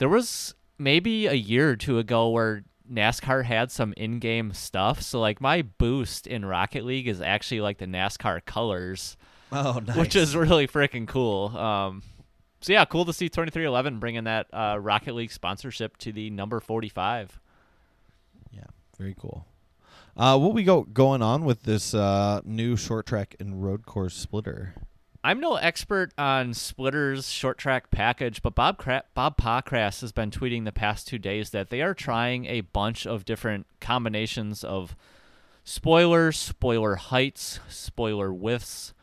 there 0.00 0.08
was 0.08 0.54
maybe 0.78 1.26
a 1.28 1.34
year 1.34 1.70
or 1.70 1.76
two 1.76 1.98
ago 1.98 2.28
where 2.30 2.64
NASCAR 2.90 3.44
had 3.44 3.70
some 3.70 3.94
in-game 3.96 4.52
stuff. 4.52 5.00
So 5.02 5.20
like 5.20 5.40
my 5.40 5.62
boost 5.62 6.26
in 6.26 6.44
Rocket 6.44 6.84
League 6.84 7.06
is 7.06 7.20
actually 7.20 7.60
like 7.60 7.78
the 7.78 7.86
NASCAR 7.86 8.44
colors, 8.44 9.16
Oh, 9.52 9.80
nice. 9.86 9.96
which 9.96 10.16
is 10.16 10.34
really 10.34 10.66
freaking 10.66 11.06
cool. 11.06 11.56
Um, 11.56 12.02
so 12.60 12.72
yeah, 12.72 12.84
cool 12.84 13.04
to 13.04 13.12
see 13.12 13.28
2311 13.28 14.00
bringing 14.00 14.24
that 14.24 14.46
uh, 14.52 14.76
Rocket 14.80 15.14
League 15.14 15.30
sponsorship 15.30 15.96
to 15.98 16.12
the 16.12 16.30
number 16.30 16.58
45. 16.60 17.38
yeah, 18.50 18.64
very 18.98 19.14
cool. 19.18 19.46
Uh, 20.16 20.36
what 20.38 20.52
we 20.52 20.64
go 20.64 20.82
going 20.82 21.22
on 21.22 21.44
with 21.44 21.62
this 21.62 21.94
uh, 21.94 22.40
new 22.44 22.76
short 22.76 23.06
track 23.06 23.36
and 23.38 23.62
road 23.64 23.86
course 23.86 24.14
splitter? 24.14 24.74
I'm 25.22 25.38
no 25.38 25.56
expert 25.56 26.12
on 26.16 26.54
Splitter's 26.54 27.30
short 27.30 27.58
track 27.58 27.90
package, 27.90 28.40
but 28.40 28.54
Bob 28.54 28.78
Cra- 28.78 29.04
Bob 29.14 29.36
Pockrass 29.36 30.00
has 30.00 30.12
been 30.12 30.30
tweeting 30.30 30.64
the 30.64 30.72
past 30.72 31.06
two 31.06 31.18
days 31.18 31.50
that 31.50 31.68
they 31.68 31.82
are 31.82 31.92
trying 31.92 32.46
a 32.46 32.62
bunch 32.62 33.06
of 33.06 33.26
different 33.26 33.66
combinations 33.80 34.64
of 34.64 34.96
spoilers, 35.62 36.38
spoiler 36.38 36.94
heights, 36.94 37.60
spoiler 37.68 38.32
widths, 38.32 38.94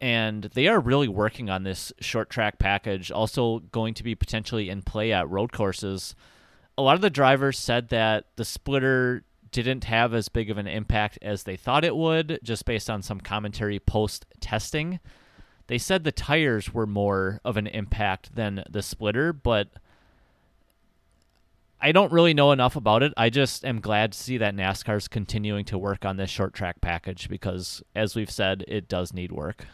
and 0.00 0.44
they 0.54 0.68
are 0.68 0.80
really 0.80 1.08
working 1.08 1.50
on 1.50 1.64
this 1.64 1.92
short 2.00 2.30
track 2.30 2.58
package. 2.58 3.10
Also, 3.10 3.58
going 3.58 3.92
to 3.92 4.02
be 4.02 4.14
potentially 4.14 4.70
in 4.70 4.80
play 4.80 5.12
at 5.12 5.28
road 5.28 5.52
courses. 5.52 6.14
A 6.78 6.82
lot 6.82 6.94
of 6.94 7.02
the 7.02 7.10
drivers 7.10 7.58
said 7.58 7.90
that 7.90 8.24
the 8.36 8.44
splitter 8.44 9.22
didn't 9.62 9.84
have 9.84 10.14
as 10.14 10.28
big 10.28 10.50
of 10.50 10.58
an 10.58 10.66
impact 10.66 11.18
as 11.22 11.44
they 11.44 11.56
thought 11.56 11.84
it 11.84 11.96
would, 11.96 12.40
just 12.42 12.64
based 12.64 12.90
on 12.90 13.02
some 13.02 13.20
commentary 13.20 13.78
post 13.78 14.26
testing. 14.40 15.00
They 15.66 15.78
said 15.78 16.04
the 16.04 16.12
tires 16.12 16.74
were 16.74 16.86
more 16.86 17.40
of 17.44 17.56
an 17.56 17.66
impact 17.66 18.34
than 18.34 18.64
the 18.68 18.82
splitter, 18.82 19.32
but 19.32 19.68
I 21.80 21.92
don't 21.92 22.12
really 22.12 22.34
know 22.34 22.52
enough 22.52 22.76
about 22.76 23.02
it. 23.02 23.12
I 23.16 23.30
just 23.30 23.64
am 23.64 23.80
glad 23.80 24.12
to 24.12 24.18
see 24.18 24.38
that 24.38 24.54
NASCAR's 24.54 25.08
continuing 25.08 25.64
to 25.66 25.78
work 25.78 26.04
on 26.04 26.16
this 26.16 26.30
short 26.30 26.54
track 26.54 26.80
package 26.80 27.28
because, 27.28 27.82
as 27.94 28.14
we've 28.14 28.30
said, 28.30 28.64
it 28.68 28.88
does 28.88 29.12
need 29.12 29.32
work. 29.32 29.66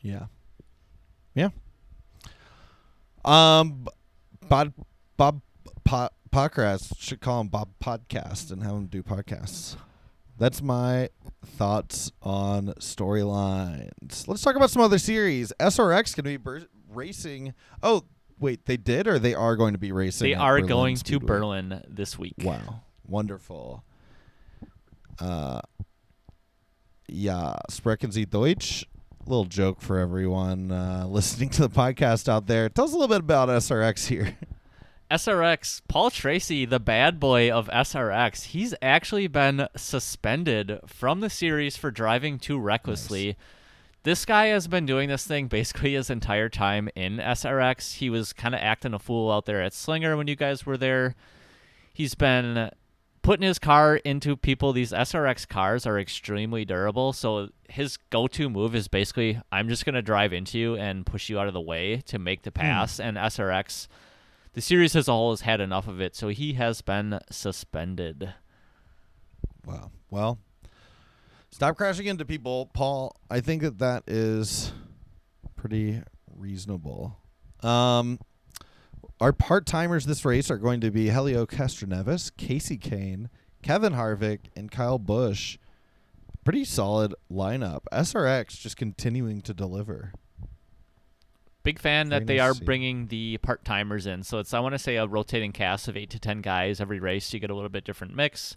Yeah. 0.00 0.26
Yeah. 1.34 1.48
Um, 3.24 3.86
Bob 4.48 4.72
Bob 5.16 5.40
Pot 5.84 6.12
podcast 6.34 6.98
should 6.98 7.20
call 7.20 7.40
him 7.40 7.46
Bob 7.46 7.68
Podcast 7.80 8.50
and 8.50 8.64
have 8.64 8.72
him 8.72 8.86
do 8.86 9.04
podcasts. 9.04 9.76
That's 10.36 10.60
my 10.60 11.10
thoughts 11.46 12.10
on 12.22 12.74
storylines. 12.80 14.26
Let's 14.26 14.42
talk 14.42 14.56
about 14.56 14.70
some 14.70 14.82
other 14.82 14.98
series. 14.98 15.52
SRX 15.60 16.16
going 16.16 16.24
to 16.24 16.30
be 16.30 16.36
bur- 16.36 16.66
racing. 16.88 17.54
Oh, 17.84 18.02
wait, 18.40 18.66
they 18.66 18.76
did 18.76 19.06
or 19.06 19.20
they 19.20 19.32
are 19.32 19.54
going 19.54 19.74
to 19.74 19.78
be 19.78 19.92
racing? 19.92 20.28
They 20.28 20.34
are 20.34 20.54
Berlin 20.56 20.66
going 20.68 20.96
to 20.96 21.20
Berlin 21.20 21.84
this 21.88 22.18
week. 22.18 22.34
Wow, 22.42 22.80
wonderful. 23.06 23.84
Uh, 25.20 25.60
yeah, 27.06 27.54
sprechen 27.70 28.10
Sie 28.10 28.24
Deutsch? 28.24 28.84
Little 29.24 29.44
joke 29.44 29.80
for 29.80 30.00
everyone 30.00 30.72
uh, 30.72 31.06
listening 31.08 31.50
to 31.50 31.62
the 31.62 31.70
podcast 31.70 32.28
out 32.28 32.48
there. 32.48 32.68
Tell 32.68 32.86
us 32.86 32.90
a 32.90 32.94
little 32.94 33.06
bit 33.06 33.20
about 33.20 33.48
SRX 33.50 34.08
here. 34.08 34.36
SRX, 35.14 35.80
Paul 35.86 36.10
Tracy, 36.10 36.64
the 36.64 36.80
bad 36.80 37.20
boy 37.20 37.48
of 37.48 37.68
SRX, 37.68 38.46
he's 38.46 38.74
actually 38.82 39.28
been 39.28 39.68
suspended 39.76 40.80
from 40.88 41.20
the 41.20 41.30
series 41.30 41.76
for 41.76 41.92
driving 41.92 42.36
too 42.36 42.58
recklessly. 42.58 43.36
This 44.02 44.24
guy 44.24 44.46
has 44.46 44.66
been 44.66 44.86
doing 44.86 45.08
this 45.08 45.24
thing 45.24 45.46
basically 45.46 45.94
his 45.94 46.10
entire 46.10 46.48
time 46.48 46.88
in 46.96 47.18
SRX. 47.18 47.98
He 47.98 48.10
was 48.10 48.32
kind 48.32 48.56
of 48.56 48.60
acting 48.60 48.92
a 48.92 48.98
fool 48.98 49.30
out 49.30 49.46
there 49.46 49.62
at 49.62 49.72
Slinger 49.72 50.16
when 50.16 50.26
you 50.26 50.34
guys 50.34 50.66
were 50.66 50.76
there. 50.76 51.14
He's 51.92 52.16
been 52.16 52.72
putting 53.22 53.46
his 53.46 53.60
car 53.60 53.94
into 53.94 54.36
people. 54.36 54.72
These 54.72 54.90
SRX 54.90 55.46
cars 55.46 55.86
are 55.86 55.96
extremely 55.96 56.64
durable, 56.64 57.12
so 57.12 57.50
his 57.68 57.98
go-to 58.10 58.50
move 58.50 58.74
is 58.74 58.88
basically 58.88 59.40
I'm 59.52 59.68
just 59.68 59.84
going 59.84 59.94
to 59.94 60.02
drive 60.02 60.32
into 60.32 60.58
you 60.58 60.74
and 60.74 61.06
push 61.06 61.30
you 61.30 61.38
out 61.38 61.46
of 61.46 61.54
the 61.54 61.60
way 61.60 62.02
to 62.06 62.18
make 62.18 62.42
the 62.42 62.50
hmm. 62.50 62.62
pass 62.62 62.98
and 62.98 63.16
SRX 63.16 63.86
the 64.54 64.60
series 64.60 64.96
as 64.96 65.08
a 65.08 65.12
whole 65.12 65.30
has 65.30 65.42
had 65.42 65.60
enough 65.60 65.86
of 65.86 66.00
it, 66.00 66.16
so 66.16 66.28
he 66.28 66.54
has 66.54 66.80
been 66.80 67.18
suspended. 67.30 68.34
Wow. 69.66 69.90
Well, 70.10 70.38
stop 71.50 71.76
crashing 71.76 72.06
into 72.06 72.24
people, 72.24 72.66
Paul. 72.72 73.16
I 73.28 73.40
think 73.40 73.62
that 73.62 73.78
that 73.78 74.04
is 74.06 74.72
pretty 75.56 76.02
reasonable. 76.36 77.16
Um, 77.62 78.20
our 79.20 79.32
part 79.32 79.66
timers 79.66 80.06
this 80.06 80.24
race 80.24 80.50
are 80.50 80.58
going 80.58 80.80
to 80.82 80.90
be 80.90 81.10
Helio 81.10 81.46
Castroneves, 81.46 82.30
Kasey 82.32 82.78
Kahne, 82.78 83.28
Kevin 83.62 83.94
Harvick, 83.94 84.46
and 84.54 84.70
Kyle 84.70 84.98
Busch. 84.98 85.58
Pretty 86.44 86.64
solid 86.64 87.14
lineup. 87.32 87.80
SRX 87.90 88.60
just 88.60 88.76
continuing 88.76 89.40
to 89.40 89.54
deliver. 89.54 90.12
Big 91.64 91.78
fan 91.78 92.08
Very 92.10 92.20
that 92.20 92.26
they 92.26 92.36
nice 92.36 92.50
are 92.60 92.64
bringing 92.64 93.06
the 93.08 93.38
part 93.38 93.64
timers 93.64 94.06
in. 94.06 94.22
So 94.22 94.38
it's 94.38 94.54
I 94.54 94.60
want 94.60 94.74
to 94.74 94.78
say 94.78 94.96
a 94.96 95.06
rotating 95.06 95.50
cast 95.52 95.88
of 95.88 95.96
eight 95.96 96.10
to 96.10 96.18
ten 96.20 96.40
guys 96.42 96.80
every 96.80 97.00
race. 97.00 97.32
You 97.32 97.40
get 97.40 97.50
a 97.50 97.54
little 97.54 97.70
bit 97.70 97.84
different 97.84 98.14
mix. 98.14 98.56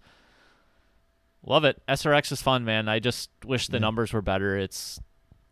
Love 1.45 1.63
it. 1.63 1.81
SRX 1.87 2.31
is 2.33 2.41
fun, 2.41 2.65
man. 2.65 2.89
I 2.89 2.99
just 2.99 3.29
wish 3.45 3.67
the 3.67 3.77
Yeah. 3.77 3.81
numbers 3.81 4.11
were 4.13 4.21
better. 4.21 4.57
It's 4.57 4.99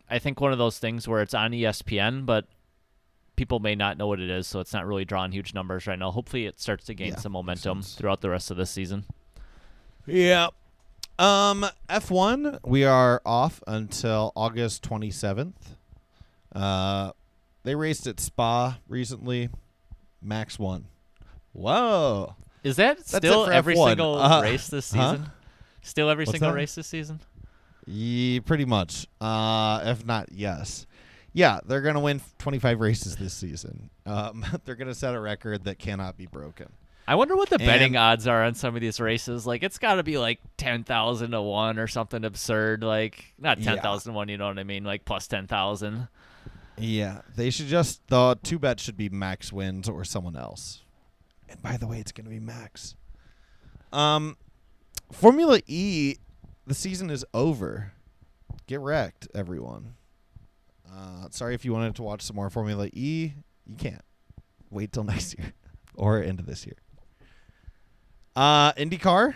I 0.10 0.20
think 0.20 0.40
one 0.42 0.52
of 0.52 0.58
those 0.58 0.78
things 0.78 1.08
where 1.08 1.22
it's 1.22 1.34
on 1.34 1.52
ESPN, 1.54 2.26
but 2.26 2.46
people 3.38 3.60
may 3.60 3.74
not 3.74 3.98
know 3.98 4.08
what 4.08 4.20
it 4.20 4.30
is, 4.30 4.46
so 4.48 4.60
it's 4.60 4.74
not 4.74 4.86
really 4.86 5.04
drawing 5.06 5.32
huge 5.32 5.54
numbers 5.54 5.88
right 5.88 5.98
now. 5.98 6.12
Hopefully, 6.12 6.46
it 6.46 6.60
starts 6.60 6.86
to 6.86 6.94
gain 6.94 7.14
Yeah, 7.14 7.20
some 7.20 7.32
momentum 7.32 7.82
throughout 7.82 8.22
the 8.22 8.30
rest 8.30 8.52
of 8.52 8.58
this 8.58 8.70
season. 8.70 9.06
Yeah. 10.06 10.50
Um, 11.18 11.66
F1, 11.90 12.60
we 12.66 12.84
are 12.84 13.22
off 13.26 13.64
until 13.66 14.32
August 14.36 14.84
27th. 14.84 15.78
Uh, 16.54 17.12
they 17.66 17.76
raced 17.76 18.08
at 18.08 18.20
Spa 18.22 18.78
recently. 18.88 19.50
Max 20.22 20.58
won. 20.58 20.86
Whoa. 21.52 22.36
Is 22.64 22.78
that 22.78 23.00
it 23.00 23.08
still 23.08 23.46
every 23.48 23.76
F1. 23.76 23.88
single 23.90 24.16
Uh, 24.22 24.42
race 24.42 24.68
this 24.68 24.92
huh? 24.94 25.12
season? 25.12 25.32
Still 25.84 26.10
every 26.10 26.24
What's 26.24 26.32
single 26.32 26.50
that? 26.52 26.56
race 26.56 26.76
this 26.76 26.88
season? 26.88 27.20
Yeah, 27.86 28.40
pretty 28.40 28.66
much. 28.66 29.06
Uh, 29.22 29.82
if 29.86 30.06
not, 30.06 30.30
yes. 30.32 30.88
Yeah, 31.34 31.60
they're 31.66 31.82
going 31.82 31.94
to 31.96 32.00
win 32.02 32.22
25 32.40 32.80
races 32.80 33.16
this 33.18 33.34
season. 33.34 33.90
Um, 34.06 34.44
they're 34.66 34.76
going 34.76 34.88
to 34.88 34.96
set 34.96 35.14
a 35.14 35.20
record 35.20 35.66
that 35.66 35.78
cannot 35.78 36.18
be 36.18 36.26
broken. 36.26 36.72
I 37.08 37.14
wonder 37.14 37.36
what 37.36 37.50
the 37.52 37.60
betting 37.60 37.96
odds 37.98 38.26
are 38.26 38.44
on 38.44 38.56
some 38.56 38.74
of 38.74 38.82
these 38.82 39.00
races. 39.00 39.46
Like 39.46 39.62
it's 39.62 39.78
got 39.78 39.96
to 39.96 40.04
be 40.04 40.18
like 40.18 40.40
ten 40.58 40.84
thousand 40.84 41.32
to 41.32 41.42
one 41.44 41.78
or 41.78 41.86
something 41.86 42.26
absurd. 42.26 42.82
Like 42.84 43.24
not 43.38 43.60
Yeah. 43.60 43.74
ten 43.76 43.80
thousand 43.84 44.14
to 44.14 44.16
one, 44.16 44.28
you 44.28 44.40
know 44.40 44.48
what 44.48 44.58
I 44.58 44.64
mean? 44.64 44.84
Like 44.84 45.06
plus 45.06 45.28
ten 45.28 45.46
thousand. 45.46 46.08
Yeah, 46.78 47.22
they 47.36 47.50
should 47.50 47.68
just 47.68 48.06
the 48.08 48.38
two 48.44 48.60
bets 48.60 48.84
should 48.84 48.98
be 48.98 49.10
Max 49.10 49.54
wins 49.54 49.88
or 49.88 50.04
someone 50.04 50.36
else. 50.36 50.82
And 51.48 51.62
by 51.62 51.78
the 51.78 51.88
way, 51.88 52.00
it's 52.00 52.12
going 52.12 52.26
to 52.26 52.32
be 52.32 52.40
Max. 52.40 52.96
Um, 53.94 54.36
Formula 55.12 55.60
E, 55.68 56.16
the 56.66 56.74
season 56.74 57.10
is 57.10 57.24
over. 57.34 57.94
Get 58.68 58.80
wrecked, 58.80 59.28
everyone. 59.34 59.94
Uh, 60.92 61.28
sorry 61.30 61.54
if 61.54 61.66
you 61.66 61.74
wanted 61.74 61.96
to 61.96 62.04
watch 62.04 62.22
some 62.22 62.36
more 62.36 62.50
Formula 62.50 62.88
E, 62.94 63.34
you 63.66 63.76
can't. 63.78 64.02
Wait 64.70 64.92
till 64.92 65.04
next 65.06 65.38
year 65.38 65.54
or 65.96 66.22
into 66.22 66.44
this 66.44 66.66
year. 66.66 66.76
Uh, 68.36 68.74
IndyCar, 68.74 69.34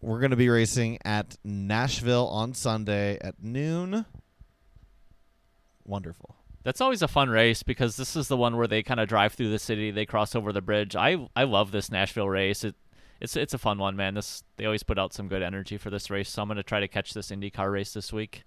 we're 0.00 0.20
going 0.20 0.30
to 0.30 0.36
be 0.36 0.48
racing 0.48 0.98
at 1.04 1.36
Nashville 1.44 2.28
on 2.28 2.54
Sunday 2.54 3.18
at 3.20 3.42
noon. 3.42 4.06
Wonderful. 5.84 6.37
That's 6.68 6.82
always 6.82 7.00
a 7.00 7.08
fun 7.08 7.30
race 7.30 7.62
because 7.62 7.96
this 7.96 8.14
is 8.14 8.28
the 8.28 8.36
one 8.36 8.58
where 8.58 8.66
they 8.66 8.82
kind 8.82 9.00
of 9.00 9.08
drive 9.08 9.32
through 9.32 9.48
the 9.48 9.58
city, 9.58 9.90
they 9.90 10.04
cross 10.04 10.34
over 10.34 10.52
the 10.52 10.60
bridge. 10.60 10.94
I 10.94 11.26
I 11.34 11.44
love 11.44 11.70
this 11.70 11.90
Nashville 11.90 12.28
race. 12.28 12.62
It 12.62 12.74
it's 13.22 13.36
it's 13.36 13.54
a 13.54 13.58
fun 13.58 13.78
one, 13.78 13.96
man. 13.96 14.12
This 14.12 14.42
they 14.58 14.66
always 14.66 14.82
put 14.82 14.98
out 14.98 15.14
some 15.14 15.28
good 15.28 15.40
energy 15.40 15.78
for 15.78 15.88
this 15.88 16.10
race. 16.10 16.28
So 16.28 16.42
I'm 16.42 16.48
gonna 16.48 16.62
try 16.62 16.80
to 16.80 16.86
catch 16.86 17.14
this 17.14 17.30
IndyCar 17.30 17.72
race 17.72 17.94
this 17.94 18.12
week. 18.12 18.44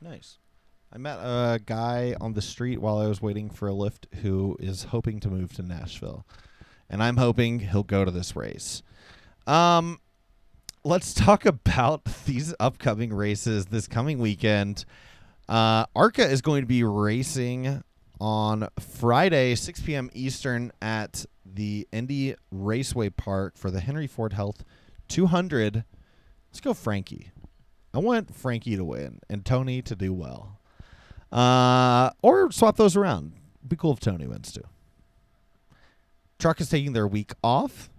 Nice. 0.00 0.38
I 0.92 0.98
met 0.98 1.18
a 1.18 1.60
guy 1.64 2.16
on 2.20 2.32
the 2.32 2.42
street 2.42 2.80
while 2.80 2.98
I 2.98 3.06
was 3.06 3.22
waiting 3.22 3.48
for 3.48 3.68
a 3.68 3.72
lift 3.72 4.08
who 4.22 4.56
is 4.58 4.82
hoping 4.82 5.20
to 5.20 5.30
move 5.30 5.52
to 5.52 5.62
Nashville. 5.62 6.26
And 6.90 7.00
I'm 7.00 7.16
hoping 7.16 7.60
he'll 7.60 7.84
go 7.84 8.04
to 8.04 8.10
this 8.10 8.34
race. 8.34 8.82
Um 9.46 10.00
let's 10.82 11.14
talk 11.14 11.46
about 11.46 12.02
these 12.26 12.52
upcoming 12.58 13.14
races 13.14 13.66
this 13.66 13.86
coming 13.86 14.18
weekend. 14.18 14.84
Uh 15.48 15.86
ARCA 15.94 16.28
is 16.28 16.42
going 16.42 16.62
to 16.62 16.66
be 16.66 16.82
racing 16.82 17.82
on 18.20 18.68
Friday, 18.80 19.54
6 19.54 19.80
p.m. 19.80 20.10
Eastern 20.14 20.72
at 20.80 21.24
the 21.44 21.86
Indy 21.92 22.34
Raceway 22.50 23.10
Park 23.10 23.56
for 23.56 23.70
the 23.70 23.80
Henry 23.80 24.06
Ford 24.06 24.32
Health 24.32 24.64
200. 25.08 25.84
Let's 26.50 26.60
go 26.60 26.74
Frankie. 26.74 27.30
I 27.94 27.98
want 27.98 28.34
Frankie 28.34 28.76
to 28.76 28.84
win 28.84 29.20
and 29.28 29.44
Tony 29.44 29.82
to 29.82 29.94
do 29.94 30.12
well. 30.12 30.60
Uh, 31.32 32.10
or 32.22 32.50
swap 32.50 32.76
those 32.76 32.96
around. 32.96 33.32
Be 33.66 33.76
cool 33.76 33.92
if 33.92 34.00
Tony 34.00 34.26
wins 34.26 34.52
too. 34.52 34.62
Truck 36.38 36.60
is 36.60 36.68
taking 36.68 36.92
their 36.92 37.06
week 37.06 37.32
off. 37.42 37.90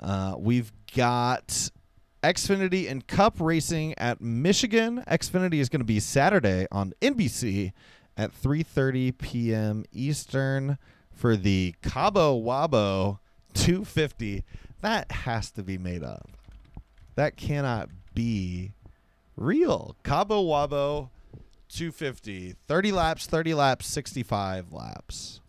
Uh, 0.00 0.34
we've 0.38 0.72
got 0.94 1.70
Xfinity 2.24 2.90
and 2.90 3.06
Cup 3.06 3.34
racing 3.38 3.92
at 3.98 4.18
Michigan. 4.18 5.04
Xfinity 5.06 5.56
is 5.60 5.68
going 5.68 5.82
to 5.82 5.84
be 5.84 6.00
Saturday 6.00 6.66
on 6.72 6.94
NBC 7.02 7.72
at 8.16 8.32
3:30 8.32 9.18
p.m. 9.18 9.84
Eastern 9.92 10.78
for 11.12 11.36
the 11.36 11.74
Cabo 11.82 12.40
Wabo 12.40 13.18
250. 13.52 14.42
That 14.80 15.12
has 15.12 15.50
to 15.50 15.62
be 15.62 15.76
made 15.76 16.02
up. 16.02 16.30
That 17.14 17.36
cannot 17.36 17.90
be 18.14 18.72
real. 19.36 19.94
Cabo 20.02 20.42
Wabo 20.42 21.10
250. 21.68 22.54
30 22.66 22.92
laps, 22.92 23.26
30 23.26 23.52
laps, 23.52 23.86
65 23.86 24.72
laps. 24.72 25.42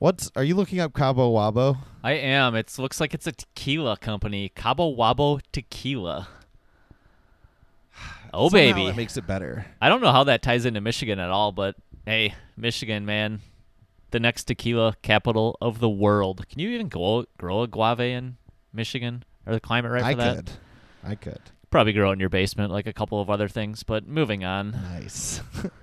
What's 0.00 0.30
are 0.34 0.42
you 0.42 0.54
looking 0.54 0.80
up 0.80 0.94
Cabo 0.94 1.30
Wabo? 1.30 1.76
I 2.02 2.12
am. 2.12 2.54
It 2.54 2.74
looks 2.78 3.02
like 3.02 3.12
it's 3.12 3.26
a 3.26 3.32
tequila 3.32 3.98
company, 3.98 4.48
Cabo 4.48 4.96
Wabo 4.96 5.40
Tequila. 5.52 6.26
Oh 8.32 8.48
Somehow 8.48 8.64
baby. 8.64 8.86
It 8.86 8.96
makes 8.96 9.16
it 9.16 9.26
better. 9.26 9.66
I 9.82 9.88
don't 9.88 10.00
know 10.00 10.12
how 10.12 10.22
that 10.24 10.40
ties 10.40 10.64
into 10.64 10.80
Michigan 10.80 11.18
at 11.18 11.30
all, 11.30 11.50
but 11.50 11.74
hey, 12.06 12.34
Michigan, 12.56 13.04
man, 13.04 13.40
the 14.12 14.20
next 14.20 14.44
tequila 14.44 14.94
capital 15.02 15.58
of 15.60 15.80
the 15.80 15.88
world. 15.88 16.48
Can 16.48 16.60
you 16.60 16.70
even 16.70 16.88
grow, 16.88 17.24
grow 17.38 17.62
a 17.62 17.66
guave 17.66 17.98
in 17.98 18.36
Michigan? 18.72 19.24
Or 19.46 19.52
the 19.52 19.58
climate 19.60 19.90
right 19.90 20.02
for 20.02 20.06
I 20.06 20.14
that? 20.14 20.36
could. 20.36 20.50
I 21.02 21.14
could. 21.16 21.40
Probably 21.70 21.92
grow 21.92 22.12
in 22.12 22.20
your 22.20 22.28
basement, 22.28 22.70
like 22.72 22.86
a 22.86 22.92
couple 22.92 23.20
of 23.20 23.28
other 23.28 23.48
things. 23.48 23.82
But 23.82 24.06
moving 24.06 24.44
on. 24.44 24.70
Nice. 24.70 25.40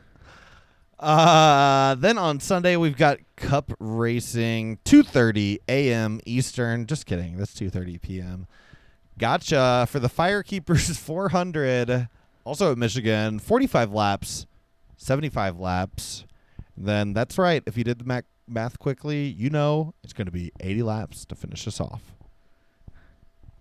uh 0.99 1.95
then 1.95 2.17
on 2.17 2.39
Sunday 2.39 2.75
we've 2.75 2.97
got 2.97 3.19
Cup 3.35 3.71
Racing 3.79 4.79
2:30 4.85 5.59
a.m. 5.69 6.19
Eastern. 6.25 6.85
Just 6.87 7.05
kidding. 7.05 7.37
That's 7.37 7.53
2:30 7.53 8.01
p.m. 8.01 8.47
Gotcha 9.17 9.87
for 9.89 9.99
the 9.99 10.09
Firekeepers 10.09 10.95
400 10.99 12.07
also 12.43 12.71
at 12.71 12.77
Michigan. 12.77 13.39
45 13.39 13.91
laps, 13.91 14.45
75 14.97 15.59
laps. 15.59 16.25
Then 16.75 17.13
that's 17.13 17.37
right. 17.37 17.63
If 17.65 17.77
you 17.77 17.83
did 17.83 17.99
the 17.99 18.05
math, 18.05 18.23
math 18.47 18.79
quickly, 18.79 19.25
you 19.25 19.49
know 19.49 19.93
it's 20.03 20.13
going 20.13 20.27
to 20.27 20.31
be 20.31 20.51
80 20.59 20.83
laps 20.83 21.25
to 21.25 21.35
finish 21.35 21.67
us 21.67 21.79
off. 21.81 22.01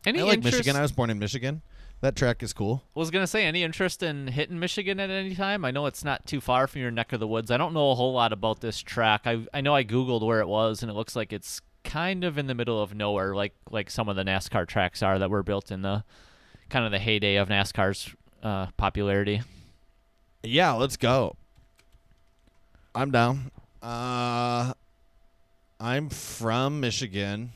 Any 0.04 0.20
I 0.20 0.24
like 0.24 0.34
interest- 0.34 0.58
Michigan. 0.58 0.76
I 0.76 0.82
was 0.82 0.92
born 0.92 1.10
in 1.10 1.18
Michigan. 1.18 1.62
That 2.02 2.14
track 2.14 2.42
is 2.42 2.52
cool. 2.52 2.82
was 2.94 3.10
gonna 3.10 3.26
say 3.26 3.44
any 3.44 3.62
interest 3.62 4.02
in 4.02 4.28
hitting 4.28 4.58
Michigan 4.58 5.00
at 5.00 5.10
any 5.10 5.34
time? 5.34 5.64
I 5.64 5.70
know 5.70 5.86
it's 5.86 6.04
not 6.04 6.26
too 6.26 6.40
far 6.40 6.66
from 6.66 6.82
your 6.82 6.90
neck 6.90 7.12
of 7.12 7.20
the 7.20 7.26
woods. 7.26 7.50
I 7.50 7.56
don't 7.56 7.72
know 7.72 7.90
a 7.90 7.94
whole 7.94 8.12
lot 8.12 8.32
about 8.32 8.60
this 8.60 8.80
track. 8.80 9.22
I 9.24 9.46
I 9.54 9.60
know 9.62 9.74
I 9.74 9.82
googled 9.82 10.24
where 10.24 10.40
it 10.40 10.48
was, 10.48 10.82
and 10.82 10.90
it 10.90 10.94
looks 10.94 11.16
like 11.16 11.32
it's 11.32 11.62
kind 11.84 12.24
of 12.24 12.36
in 12.36 12.48
the 12.48 12.54
middle 12.54 12.82
of 12.82 12.94
nowhere, 12.94 13.34
like 13.34 13.54
like 13.70 13.90
some 13.90 14.08
of 14.08 14.16
the 14.16 14.24
NASCAR 14.24 14.66
tracks 14.66 15.02
are 15.02 15.18
that 15.18 15.30
were 15.30 15.42
built 15.42 15.70
in 15.70 15.82
the 15.82 16.04
kind 16.68 16.84
of 16.84 16.90
the 16.90 16.98
heyday 16.98 17.36
of 17.36 17.48
NASCAR's 17.48 18.14
uh, 18.42 18.66
popularity. 18.76 19.40
Yeah, 20.42 20.72
let's 20.72 20.96
go. 20.96 21.36
I'm 22.94 23.10
down. 23.10 23.50
Uh 23.82 24.74
I'm 25.78 26.08
from 26.08 26.80
Michigan. 26.80 27.52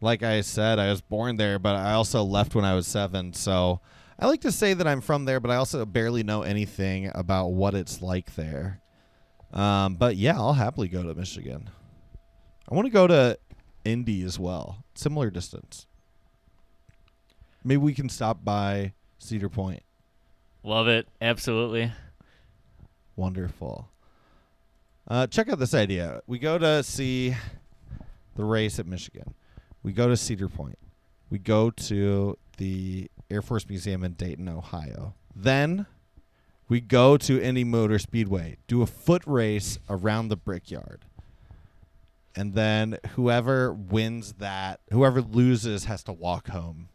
Like 0.00 0.22
I 0.22 0.42
said, 0.42 0.78
I 0.78 0.90
was 0.90 1.00
born 1.00 1.36
there, 1.36 1.58
but 1.58 1.74
I 1.74 1.92
also 1.94 2.22
left 2.22 2.54
when 2.54 2.64
I 2.64 2.74
was 2.74 2.86
7, 2.86 3.32
so 3.32 3.80
I 4.18 4.26
like 4.26 4.40
to 4.42 4.52
say 4.52 4.74
that 4.74 4.86
I'm 4.86 5.00
from 5.00 5.24
there, 5.24 5.40
but 5.40 5.50
I 5.50 5.56
also 5.56 5.84
barely 5.84 6.22
know 6.22 6.42
anything 6.42 7.10
about 7.14 7.48
what 7.48 7.74
it's 7.74 8.00
like 8.00 8.34
there. 8.34 8.80
Um, 9.52 9.94
but 9.94 10.16
yeah, 10.16 10.36
I'll 10.36 10.52
happily 10.52 10.88
go 10.88 11.02
to 11.02 11.14
Michigan. 11.14 11.70
I 12.70 12.74
want 12.74 12.86
to 12.86 12.92
go 12.92 13.06
to 13.06 13.38
Indy 13.84 14.22
as 14.22 14.38
well. 14.38 14.84
Similar 14.94 15.30
distance. 15.30 15.86
Maybe 17.64 17.78
we 17.78 17.94
can 17.94 18.08
stop 18.08 18.44
by 18.44 18.92
Cedar 19.18 19.48
Point. 19.48 19.82
Love 20.62 20.86
it, 20.88 21.08
absolutely. 21.20 21.92
Wonderful. 23.16 23.88
Uh, 25.06 25.26
check 25.26 25.48
out 25.48 25.58
this 25.58 25.74
idea. 25.74 26.22
We 26.26 26.38
go 26.38 26.58
to 26.58 26.82
see 26.82 27.34
the 28.36 28.44
race 28.44 28.78
at 28.78 28.86
Michigan. 28.86 29.34
We 29.82 29.92
go 29.92 30.08
to 30.08 30.16
Cedar 30.16 30.48
Point. 30.48 30.78
We 31.30 31.38
go 31.38 31.70
to 31.70 32.36
the 32.56 33.10
Air 33.30 33.42
Force 33.42 33.68
Museum 33.68 34.02
in 34.04 34.12
Dayton, 34.12 34.48
Ohio. 34.48 35.14
Then 35.34 35.86
we 36.68 36.80
go 36.80 37.16
to 37.16 37.40
Indy 37.40 37.64
Motor 37.64 37.98
Speedway, 37.98 38.56
do 38.66 38.82
a 38.82 38.86
foot 38.86 39.22
race 39.26 39.78
around 39.88 40.28
the 40.28 40.36
Brickyard. 40.36 41.04
And 42.34 42.54
then 42.54 42.98
whoever 43.14 43.72
wins 43.72 44.34
that, 44.34 44.80
whoever 44.90 45.20
loses 45.22 45.84
has 45.86 46.02
to 46.04 46.12
walk 46.12 46.48
home 46.48 46.88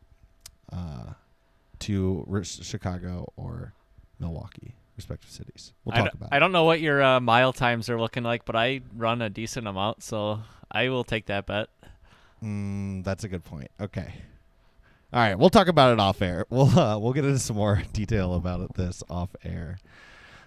uh, 0.71 1.13
to 1.79 2.43
Chicago 2.43 3.31
or 3.35 3.73
Milwaukee, 4.19 4.75
respective 4.95 5.29
cities. 5.29 5.73
We'll 5.83 5.95
I 5.95 5.99
talk 5.99 6.11
d- 6.11 6.17
about 6.17 6.29
I 6.31 6.37
it. 6.37 6.39
don't 6.39 6.51
know 6.53 6.63
what 6.63 6.79
your 6.81 7.01
uh, 7.03 7.19
mile 7.19 7.51
times 7.51 7.89
are 7.89 7.99
looking 7.99 8.23
like, 8.23 8.45
but 8.45 8.55
I 8.55 8.81
run 8.95 9.21
a 9.21 9.29
decent 9.29 9.67
amount, 9.67 10.01
so 10.03 10.41
I 10.71 10.89
will 10.89 11.03
take 11.03 11.25
that 11.25 11.45
bet. 11.45 11.69
Mm, 12.43 13.03
that's 13.03 13.23
a 13.23 13.27
good 13.27 13.43
point. 13.43 13.69
Okay. 13.79 14.13
All 15.13 15.19
right, 15.19 15.37
we'll 15.37 15.49
talk 15.51 15.67
about 15.67 15.93
it 15.93 15.99
off 15.99 16.21
air. 16.21 16.45
We'll 16.49 16.77
uh, 16.77 16.97
we'll 16.97 17.13
get 17.13 17.23
into 17.23 17.39
some 17.39 17.55
more 17.55 17.83
detail 17.93 18.33
about 18.33 18.61
it, 18.61 18.73
this 18.73 19.03
off 19.09 19.29
air. 19.43 19.77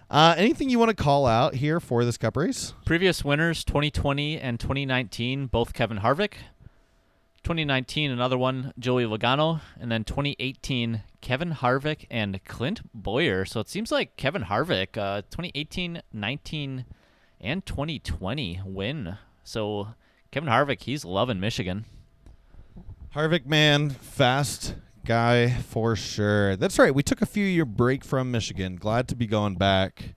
Uh, 0.09 0.35
anything 0.37 0.69
you 0.69 0.79
want 0.79 0.89
to 0.89 0.95
call 0.95 1.25
out 1.25 1.55
here 1.55 1.79
for 1.79 2.05
this 2.05 2.17
cup 2.17 2.37
race? 2.37 2.73
Previous 2.85 3.25
winners 3.25 3.63
2020 3.65 4.39
and 4.39 4.59
2019, 4.59 5.47
both 5.47 5.73
Kevin 5.73 5.99
Harvick. 5.99 6.33
2019, 7.43 8.11
another 8.11 8.37
one, 8.37 8.73
Joey 8.79 9.05
Logano. 9.05 9.61
And 9.79 9.91
then 9.91 10.03
2018, 10.03 11.03
Kevin 11.21 11.51
Harvick 11.51 12.05
and 12.09 12.43
Clint 12.45 12.81
Bowyer. 12.93 13.43
So 13.45 13.59
it 13.59 13.69
seems 13.69 13.91
like 13.91 14.15
Kevin 14.17 14.43
Harvick, 14.43 14.97
uh, 14.97 15.21
2018, 15.23 16.01
19, 16.13 16.85
and 17.41 17.65
2020 17.65 18.61
win. 18.65 19.17
So 19.43 19.89
Kevin 20.31 20.49
Harvick, 20.49 20.81
he's 20.83 21.05
loving 21.05 21.39
Michigan. 21.39 21.85
Harvick, 23.15 23.45
man, 23.45 23.89
fast 23.89 24.75
guy 25.05 25.49
for 25.49 25.95
sure. 25.95 26.55
That's 26.55 26.77
right. 26.77 26.93
We 26.93 27.01
took 27.01 27.21
a 27.21 27.25
few 27.25 27.45
year 27.45 27.65
break 27.65 28.03
from 28.03 28.29
Michigan. 28.29 28.75
Glad 28.75 29.07
to 29.07 29.15
be 29.15 29.25
going 29.25 29.55
back. 29.55 30.15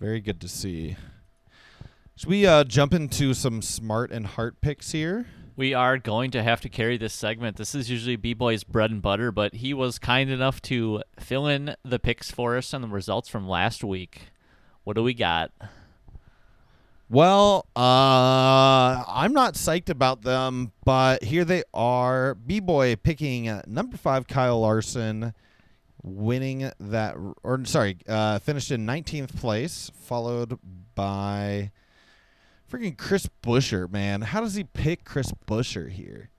Very 0.00 0.20
good 0.20 0.40
to 0.40 0.48
see. 0.48 0.96
Should 2.16 2.28
we 2.28 2.46
uh, 2.46 2.64
jump 2.64 2.94
into 2.94 3.34
some 3.34 3.62
smart 3.62 4.10
and 4.10 4.26
heart 4.26 4.60
picks 4.60 4.92
here? 4.92 5.26
We 5.56 5.74
are 5.74 5.98
going 5.98 6.30
to 6.30 6.42
have 6.42 6.62
to 6.62 6.70
carry 6.70 6.96
this 6.96 7.12
segment. 7.12 7.58
This 7.58 7.74
is 7.74 7.90
usually 7.90 8.16
B 8.16 8.32
Boy's 8.32 8.64
bread 8.64 8.90
and 8.90 9.02
butter, 9.02 9.30
but 9.30 9.56
he 9.56 9.74
was 9.74 9.98
kind 9.98 10.30
enough 10.30 10.62
to 10.62 11.02
fill 11.18 11.46
in 11.46 11.76
the 11.84 11.98
picks 11.98 12.30
for 12.30 12.56
us 12.56 12.72
and 12.72 12.82
the 12.82 12.88
results 12.88 13.28
from 13.28 13.46
last 13.46 13.84
week. 13.84 14.28
What 14.84 14.96
do 14.96 15.02
we 15.02 15.12
got? 15.12 15.52
Well, 17.12 17.66
uh, 17.74 19.02
I'm 19.08 19.32
not 19.32 19.54
psyched 19.54 19.88
about 19.88 20.22
them, 20.22 20.70
but 20.84 21.24
here 21.24 21.44
they 21.44 21.64
are. 21.74 22.36
B 22.36 22.60
Boy 22.60 22.94
picking 22.94 23.48
uh, 23.48 23.62
number 23.66 23.96
five, 23.96 24.28
Kyle 24.28 24.60
Larson, 24.60 25.34
winning 26.04 26.70
that, 26.78 27.16
or 27.42 27.64
sorry, 27.64 27.98
uh, 28.08 28.38
finished 28.38 28.70
in 28.70 28.86
19th 28.86 29.36
place, 29.36 29.90
followed 30.02 30.56
by 30.94 31.72
freaking 32.70 32.96
Chris 32.96 33.28
Buescher, 33.42 33.90
man. 33.90 34.20
How 34.20 34.40
does 34.40 34.54
he 34.54 34.62
pick 34.62 35.04
Chris 35.04 35.32
Buescher 35.48 35.90
here? 35.90 36.30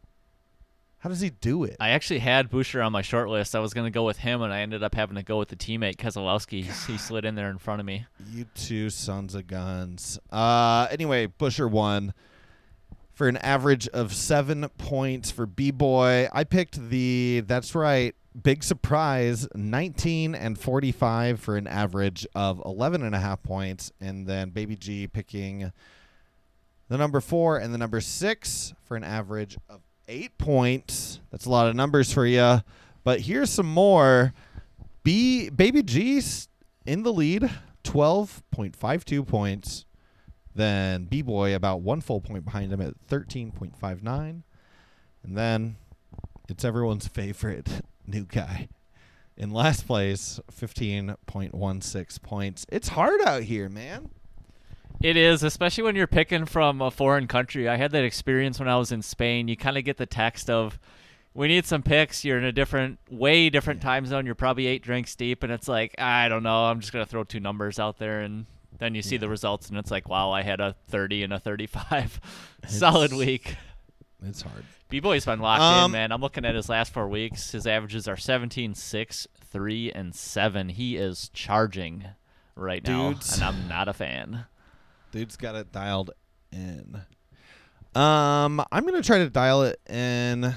How 1.02 1.10
does 1.10 1.20
he 1.20 1.32
do 1.32 1.64
it? 1.64 1.78
I 1.80 1.90
actually 1.90 2.20
had 2.20 2.52
Buescher 2.52 2.86
on 2.86 2.92
my 2.92 3.02
short 3.02 3.28
list. 3.28 3.56
I 3.56 3.60
was 3.60 3.74
going 3.74 3.86
to 3.86 3.92
go 3.92 4.06
with 4.06 4.18
him, 4.18 4.44
and 4.44 4.54
I 4.54 4.60
ended 4.60 4.84
up 4.84 4.94
having 4.94 5.16
to 5.16 5.24
go 5.24 5.40
with 5.40 5.50
the 5.50 5.56
teammate 5.56 5.96
Keselowski. 5.96 6.64
He, 6.64 6.98
slid 7.00 7.26
in 7.26 7.34
there 7.34 7.50
in 7.50 7.58
front 7.58 7.80
of 7.80 7.88
me. 7.88 8.06
You 8.32 8.46
two 8.54 8.92
sons 8.92 9.34
of 9.34 9.48
guns. 9.48 10.20
Uh, 10.32 10.88
anyway, 10.92 11.26
Buescher 11.26 11.68
won 11.68 12.14
for 13.14 13.28
an 13.28 13.38
average 13.38 13.88
of 13.88 14.14
seven 14.14 14.70
points 14.78 15.32
for 15.32 15.48
B 15.48 15.72
Boy. 15.72 16.30
I 16.32 16.44
picked 16.44 16.90
the, 16.90 17.42
that's 17.48 17.74
right, 17.74 18.14
big 18.40 18.64
surprise, 18.64 19.48
19 19.56 20.36
and 20.36 20.60
45 20.60 21.40
for 21.40 21.58
an 21.58 21.66
average 21.66 22.28
of 22.36 22.62
11 22.64 23.02
and 23.02 23.16
a 23.16 23.20
half 23.20 23.42
points. 23.42 23.92
And 24.00 24.28
then 24.28 24.52
Baby 24.52 24.76
G 24.76 25.08
picking 25.08 25.72
the 26.90 26.98
number 26.98 27.22
four 27.22 27.58
and 27.58 27.74
the 27.74 27.78
number 27.80 28.02
six 28.02 28.74
for 28.84 28.96
an 28.96 29.04
average 29.04 29.58
of 29.68 29.81
eight 30.08 30.38
points. 30.38 31.20
That's 31.32 31.46
a 31.46 31.50
lot 31.50 31.68
of 31.68 31.76
numbers 31.76 32.12
for 32.14 32.26
you. 32.26 32.62
But 33.04 33.22
here's 33.22 33.50
some 33.50 33.72
more. 33.72 34.34
B 35.04 35.50
Baby 35.50 35.84
G's 35.84 36.48
in 36.86 37.04
the 37.04 37.14
lead, 37.14 37.50
12.52 37.84 39.28
points. 39.28 39.86
Then 40.54 41.06
B 41.06 41.22
Boy 41.22 41.56
about 41.56 41.82
one 41.82 42.02
full 42.02 42.22
point 42.22 42.46
behind 42.46 42.72
him 42.72 42.82
at 42.82 42.94
13.59. 43.08 44.44
And 45.24 45.38
then 45.38 45.78
it's 46.50 46.66
everyone's 46.66 47.08
favorite 47.08 47.70
new 48.08 48.26
guy. 48.26 48.68
In 49.38 49.52
last 49.52 49.88
place, 49.88 50.40
15.16 50.52 52.22
points. 52.22 52.66
It's 52.70 52.90
hard 52.90 53.22
out 53.22 53.44
here, 53.44 53.70
man. 53.70 54.10
It 55.04 55.18
is, 55.18 55.42
especially 55.44 55.84
when 55.84 55.96
you're 55.96 56.08
picking 56.08 56.46
from 56.46 56.82
a 56.82 56.92
foreign 56.92 57.28
country. 57.28 57.68
I 57.68 57.76
had 57.78 57.92
that 57.92 58.04
experience 58.04 58.60
when 58.60 58.68
I 58.68 58.78
was 58.78 58.92
in 58.92 59.02
Spain. 59.02 59.48
You 59.48 59.58
kind 59.58 59.78
of 59.78 59.84
get 59.84 59.98
the 59.98 60.06
text 60.06 60.50
of, 60.50 60.80
we 61.34 61.48
need 61.48 61.66
some 61.66 61.82
picks. 61.82 62.24
You're 62.24 62.38
in 62.38 62.44
a 62.44 62.52
different, 62.52 63.00
way 63.10 63.50
different 63.50 63.82
time 63.82 64.06
zone. 64.06 64.26
You're 64.26 64.36
probably 64.36 64.68
eight 64.68 64.84
drinks 64.84 65.16
deep, 65.16 65.42
and 65.44 65.52
it's 65.52 65.68
like, 65.68 65.96
I 66.00 66.28
don't 66.30 66.44
know. 66.44 66.66
I'm 66.66 66.80
just 66.82 66.94
going 66.94 67.04
to 67.04 67.10
throw 67.10 67.24
two 67.24 67.40
numbers 67.40 67.80
out 67.80 67.98
there. 67.98 68.22
And 68.22 68.46
then 68.78 68.94
you 68.94 69.02
see 69.02 69.18
the 69.18 69.30
results, 69.30 69.70
and 69.70 69.78
it's 69.78 69.90
like, 69.92 70.08
wow, 70.08 70.30
I 70.32 70.44
had 70.44 70.60
a 70.60 70.76
30 70.90 71.24
and 71.24 71.34
a 71.34 71.40
35. 71.40 72.20
Solid 72.68 73.14
week. 73.14 73.56
It's 74.24 74.44
hard. 74.44 74.66
B 74.90 75.00
Boy's 75.00 75.26
been 75.26 75.40
locked 75.40 75.62
Um, 75.64 75.86
in, 75.86 75.92
man. 75.94 76.12
I'm 76.12 76.22
looking 76.22 76.46
at 76.46 76.54
his 76.54 76.70
last 76.70 76.94
four 76.94 77.08
weeks. 77.08 77.52
His 77.54 77.66
averages 77.66 78.08
are 78.08 78.18
17, 78.18 78.76
6, 78.76 79.28
3, 79.46 79.92
and 79.94 80.14
7. 80.14 80.70
He 80.70 80.96
is 80.98 81.30
charging 81.34 82.06
right 82.56 82.86
now, 82.86 83.14
Dudes. 83.14 83.34
and 83.34 83.44
I'm 83.44 83.68
not 83.68 83.88
a 83.88 83.94
fan. 83.94 84.46
Dude's 85.12 85.38
got 85.38 85.56
it 85.56 85.72
dialed 85.72 86.12
in. 86.52 87.02
Um, 87.94 88.64
I'm 88.72 88.86
gonna 88.86 89.02
try 89.02 89.20
to 89.20 89.30
dial 89.30 89.64
it 89.64 89.80
in 89.90 90.56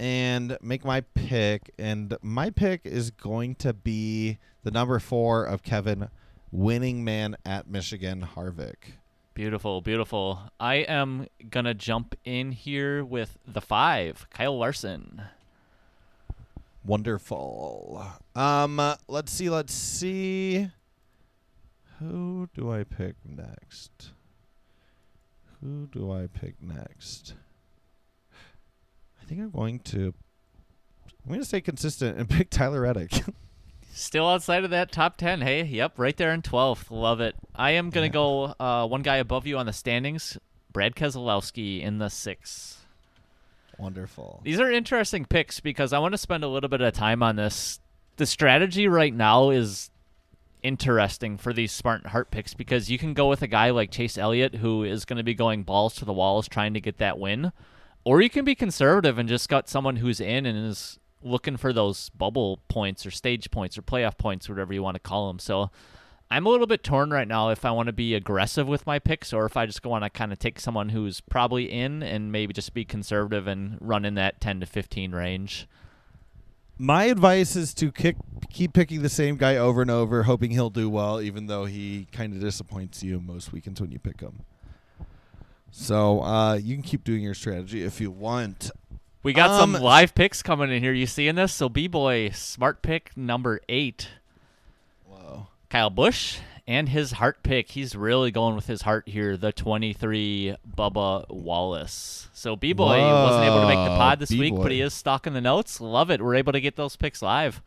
and 0.00 0.56
make 0.62 0.84
my 0.84 1.02
pick, 1.02 1.70
and 1.78 2.16
my 2.22 2.50
pick 2.50 2.80
is 2.84 3.10
going 3.10 3.54
to 3.56 3.72
be 3.72 4.38
the 4.64 4.70
number 4.70 4.98
four 4.98 5.44
of 5.44 5.62
Kevin, 5.62 6.08
winning 6.50 7.04
man 7.04 7.36
at 7.44 7.68
Michigan, 7.68 8.26
Harvick. 8.34 8.94
Beautiful, 9.34 9.80
beautiful. 9.80 10.40
I 10.58 10.76
am 10.76 11.26
going 11.48 11.64
to 11.66 11.74
jump 11.74 12.14
in 12.24 12.52
here 12.52 13.04
with 13.04 13.38
the 13.46 13.60
5, 13.60 14.28
Kyle 14.30 14.58
Larson. 14.58 15.22
Wonderful. 16.84 18.04
Um, 18.34 18.94
let's 19.06 19.30
see. 19.30 19.48
Let's 19.50 19.74
see. 19.74 20.70
Who 22.00 22.48
do 22.54 22.72
I 22.72 22.84
pick 22.84 23.16
next? 23.24 24.12
Who 25.60 25.86
do 25.86 26.10
I 26.10 26.26
pick 26.26 26.54
next? 26.62 27.34
I 29.20 29.24
think 29.26 29.40
I'm 29.40 29.50
going 29.50 29.80
to. 29.80 30.14
I'm 31.06 31.28
going 31.28 31.40
to 31.40 31.46
stay 31.46 31.60
consistent 31.60 32.18
and 32.18 32.28
pick 32.30 32.48
Tyler 32.48 32.80
Reddick. 32.80 33.12
Still 33.92 34.26
outside 34.26 34.64
of 34.64 34.70
that 34.70 34.92
top 34.92 35.18
10. 35.18 35.42
Hey, 35.42 35.64
yep, 35.64 35.92
right 35.98 36.16
there 36.16 36.32
in 36.32 36.40
12th. 36.40 36.90
Love 36.90 37.20
it. 37.20 37.34
I 37.54 37.72
am 37.72 37.90
going 37.90 38.08
to 38.08 38.12
go 38.12 38.54
uh, 38.58 38.86
one 38.86 39.02
guy 39.02 39.16
above 39.16 39.46
you 39.46 39.58
on 39.58 39.66
the 39.66 39.72
standings, 39.72 40.38
Brad 40.72 40.94
Keselowski 40.94 41.82
in 41.82 41.98
the 41.98 42.08
6. 42.08 42.78
Wonderful. 43.78 44.40
These 44.44 44.60
are 44.60 44.70
interesting 44.70 45.24
picks 45.26 45.60
because 45.60 45.92
I 45.92 45.98
want 45.98 46.12
to 46.12 46.18
spend 46.18 46.44
a 46.44 46.48
little 46.48 46.70
bit 46.70 46.80
of 46.80 46.94
time 46.94 47.22
on 47.22 47.36
this. 47.36 47.80
The 48.16 48.26
strategy 48.26 48.88
right 48.88 49.12
now 49.12 49.50
is 49.50 49.89
interesting 50.62 51.36
for 51.36 51.52
these 51.52 51.72
smart 51.72 52.06
heart 52.06 52.30
picks 52.30 52.54
because 52.54 52.90
you 52.90 52.98
can 52.98 53.14
go 53.14 53.28
with 53.28 53.42
a 53.42 53.46
guy 53.46 53.70
like 53.70 53.90
Chase 53.90 54.18
Elliott 54.18 54.56
who 54.56 54.84
is 54.84 55.04
going 55.04 55.16
to 55.16 55.22
be 55.22 55.34
going 55.34 55.62
balls 55.62 55.94
to 55.96 56.04
the 56.04 56.12
walls 56.12 56.48
trying 56.48 56.74
to 56.74 56.80
get 56.80 56.98
that 56.98 57.18
win, 57.18 57.52
or 58.04 58.20
you 58.20 58.30
can 58.30 58.44
be 58.44 58.54
conservative 58.54 59.18
and 59.18 59.28
just 59.28 59.48
got 59.48 59.68
someone 59.68 59.96
who's 59.96 60.20
in 60.20 60.46
and 60.46 60.66
is 60.66 60.98
looking 61.22 61.56
for 61.56 61.72
those 61.72 62.08
bubble 62.10 62.60
points 62.68 63.04
or 63.04 63.10
stage 63.10 63.50
points 63.50 63.76
or 63.76 63.82
playoff 63.82 64.16
points, 64.16 64.48
whatever 64.48 64.72
you 64.72 64.82
want 64.82 64.94
to 64.94 65.00
call 65.00 65.28
them. 65.28 65.38
So 65.38 65.70
I'm 66.30 66.46
a 66.46 66.48
little 66.48 66.66
bit 66.66 66.84
torn 66.84 67.10
right 67.10 67.26
now 67.26 67.50
if 67.50 67.64
I 67.64 67.72
want 67.72 67.88
to 67.88 67.92
be 67.92 68.14
aggressive 68.14 68.68
with 68.68 68.86
my 68.86 68.98
picks 68.98 69.32
or 69.32 69.46
if 69.46 69.56
I 69.56 69.66
just 69.66 69.84
want 69.84 70.04
to 70.04 70.10
kind 70.10 70.32
of 70.32 70.38
take 70.38 70.60
someone 70.60 70.90
who's 70.90 71.20
probably 71.20 71.70
in 71.70 72.02
and 72.02 72.30
maybe 72.30 72.52
just 72.52 72.72
be 72.72 72.84
conservative 72.84 73.46
and 73.46 73.76
run 73.80 74.04
in 74.04 74.14
that 74.14 74.40
10 74.40 74.60
to 74.60 74.66
15 74.66 75.12
range. 75.12 75.66
My 76.82 77.04
advice 77.04 77.56
is 77.56 77.74
to 77.74 77.92
kick, 77.92 78.16
keep 78.50 78.72
picking 78.72 79.02
the 79.02 79.10
same 79.10 79.36
guy 79.36 79.56
over 79.56 79.82
and 79.82 79.90
over, 79.90 80.22
hoping 80.22 80.50
he'll 80.50 80.70
do 80.70 80.88
well, 80.88 81.20
even 81.20 81.46
though 81.46 81.66
he 81.66 82.06
kind 82.10 82.32
of 82.32 82.40
disappoints 82.40 83.02
you 83.02 83.20
most 83.20 83.52
weekends 83.52 83.82
when 83.82 83.92
you 83.92 83.98
pick 83.98 84.22
him. 84.22 84.40
So 85.70 86.22
uh, 86.22 86.54
you 86.54 86.74
can 86.74 86.82
keep 86.82 87.04
doing 87.04 87.22
your 87.22 87.34
strategy 87.34 87.82
if 87.84 88.00
you 88.00 88.10
want. 88.10 88.70
We 89.22 89.34
got 89.34 89.50
Um, 89.50 89.74
some 89.74 89.82
live 89.82 90.14
picks 90.14 90.42
coming 90.42 90.70
in 90.70 90.82
here. 90.82 90.94
You 90.94 91.04
seeing 91.04 91.34
this? 91.34 91.52
So 91.52 91.68
B 91.68 91.86
boy, 91.86 92.30
smart 92.30 92.80
pick 92.80 93.14
number 93.14 93.60
eight, 93.68 94.08
Whoa. 95.06 95.48
Kyle 95.68 95.90
Busch, 95.90 96.38
and 96.70 96.88
his 96.88 97.10
heart 97.10 97.42
pick. 97.42 97.72
He's 97.72 97.96
really 97.96 98.30
going 98.30 98.54
with 98.54 98.68
his 98.68 98.82
heart 98.82 99.08
here. 99.08 99.36
The 99.36 99.50
23 99.50 100.54
Bubba 100.78 101.28
Wallace. 101.28 102.28
So 102.32 102.54
B 102.54 102.72
boy 102.72 102.96
wasn't 103.00 103.44
able 103.44 103.62
to 103.62 103.66
make 103.66 103.84
the 103.90 103.96
pod 103.96 104.20
this 104.20 104.30
week, 104.30 104.54
but 104.54 104.70
he 104.70 104.80
is 104.80 104.94
stalking 104.94 105.32
the 105.32 105.40
notes. 105.40 105.80
Love 105.80 106.12
it. 106.12 106.22
We're 106.22 106.36
able 106.36 106.52
to 106.52 106.60
get 106.60 106.76
those 106.76 106.94
picks 106.94 107.22
live. 107.22 107.60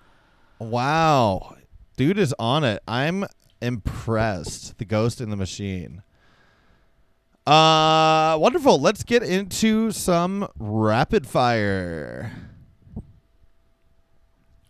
Wow. 0.58 1.58
Dude 1.98 2.18
is 2.18 2.34
on 2.40 2.64
it. 2.64 2.82
I'm 2.88 3.26
impressed. 3.62 4.78
The 4.78 4.86
ghost 4.86 5.20
in 5.20 5.30
the 5.30 5.36
machine. 5.36 6.02
Uh 7.46 8.38
wonderful. 8.40 8.80
Let's 8.80 9.04
get 9.04 9.22
into 9.22 9.92
some 9.92 10.48
rapid 10.58 11.28
fire. 11.28 12.32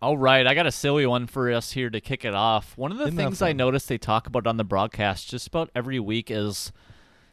All 0.04 0.18
right, 0.18 0.46
I 0.46 0.54
got 0.54 0.68
a 0.68 0.72
silly 0.74 1.06
one 1.06 1.28
for 1.28 1.50
us 1.50 1.72
here 1.72 1.90
to 1.90 2.02
kick 2.02 2.26
it 2.26 2.36
off. 2.36 2.78
One 2.78 2.92
of 2.92 2.98
the 2.98 3.10
things 3.10 3.42
I 3.42 3.54
noticed 3.54 3.88
they 3.88 3.98
talk 3.98 4.28
about 4.28 4.46
on 4.46 4.58
the 4.58 4.66
broadcast 4.66 5.30
just 5.30 5.48
about 5.48 5.70
every 5.74 5.98
week 5.98 6.30
is 6.30 6.74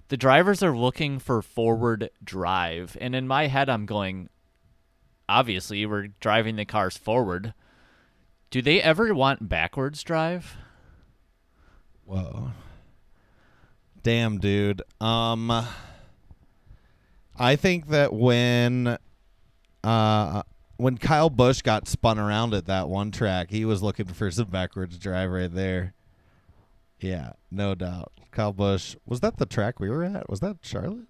the 0.07 0.17
drivers 0.17 0.63
are 0.63 0.77
looking 0.77 1.19
for 1.19 1.43
forward 1.43 2.11
drive. 2.23 2.97
And 3.01 3.17
in 3.17 3.27
my 3.27 3.49
head, 3.49 3.69
I'm 3.69 3.87
going, 3.87 4.29
obviously, 5.29 5.85
we're 5.85 6.11
driving 6.21 6.55
the 6.55 6.65
cars 6.65 6.97
forward. 6.97 7.55
Do 8.51 8.63
they 8.63 8.81
ever 8.81 9.13
want 9.15 9.49
backwards 9.49 10.05
drive? 10.05 10.57
Whoa. 12.05 12.53
Damn, 14.05 14.39
dude. 14.39 14.83
Um 15.01 15.51
I 17.37 17.57
think 17.57 17.89
that 17.89 18.13
when 18.13 18.97
uh 19.83 20.43
when 20.81 20.99
Kyle 20.99 21.31
Busch 21.31 21.63
got 21.63 21.87
spun 21.89 22.19
around 22.19 22.55
at 22.55 22.67
that 22.67 22.89
one 22.89 23.11
track, 23.11 23.51
he 23.51 23.65
was 23.65 23.83
looking 23.83 24.07
for 24.07 24.31
some 24.31 24.47
backwards 24.49 24.99
drive 24.99 25.31
right 25.31 25.53
there. 25.53 25.95
Yeah, 26.99 27.33
no 27.51 27.75
doubt. 27.75 28.13
Kyle 28.31 28.53
Busch, 28.53 28.97
was 29.07 29.21
that 29.21 29.39
the 29.39 29.47
track 29.47 29.81
we 29.81 29.89
were 29.89 30.05
at? 30.05 30.29
Was 30.29 30.41
that 30.41 30.59
Charlotte? 30.63 31.07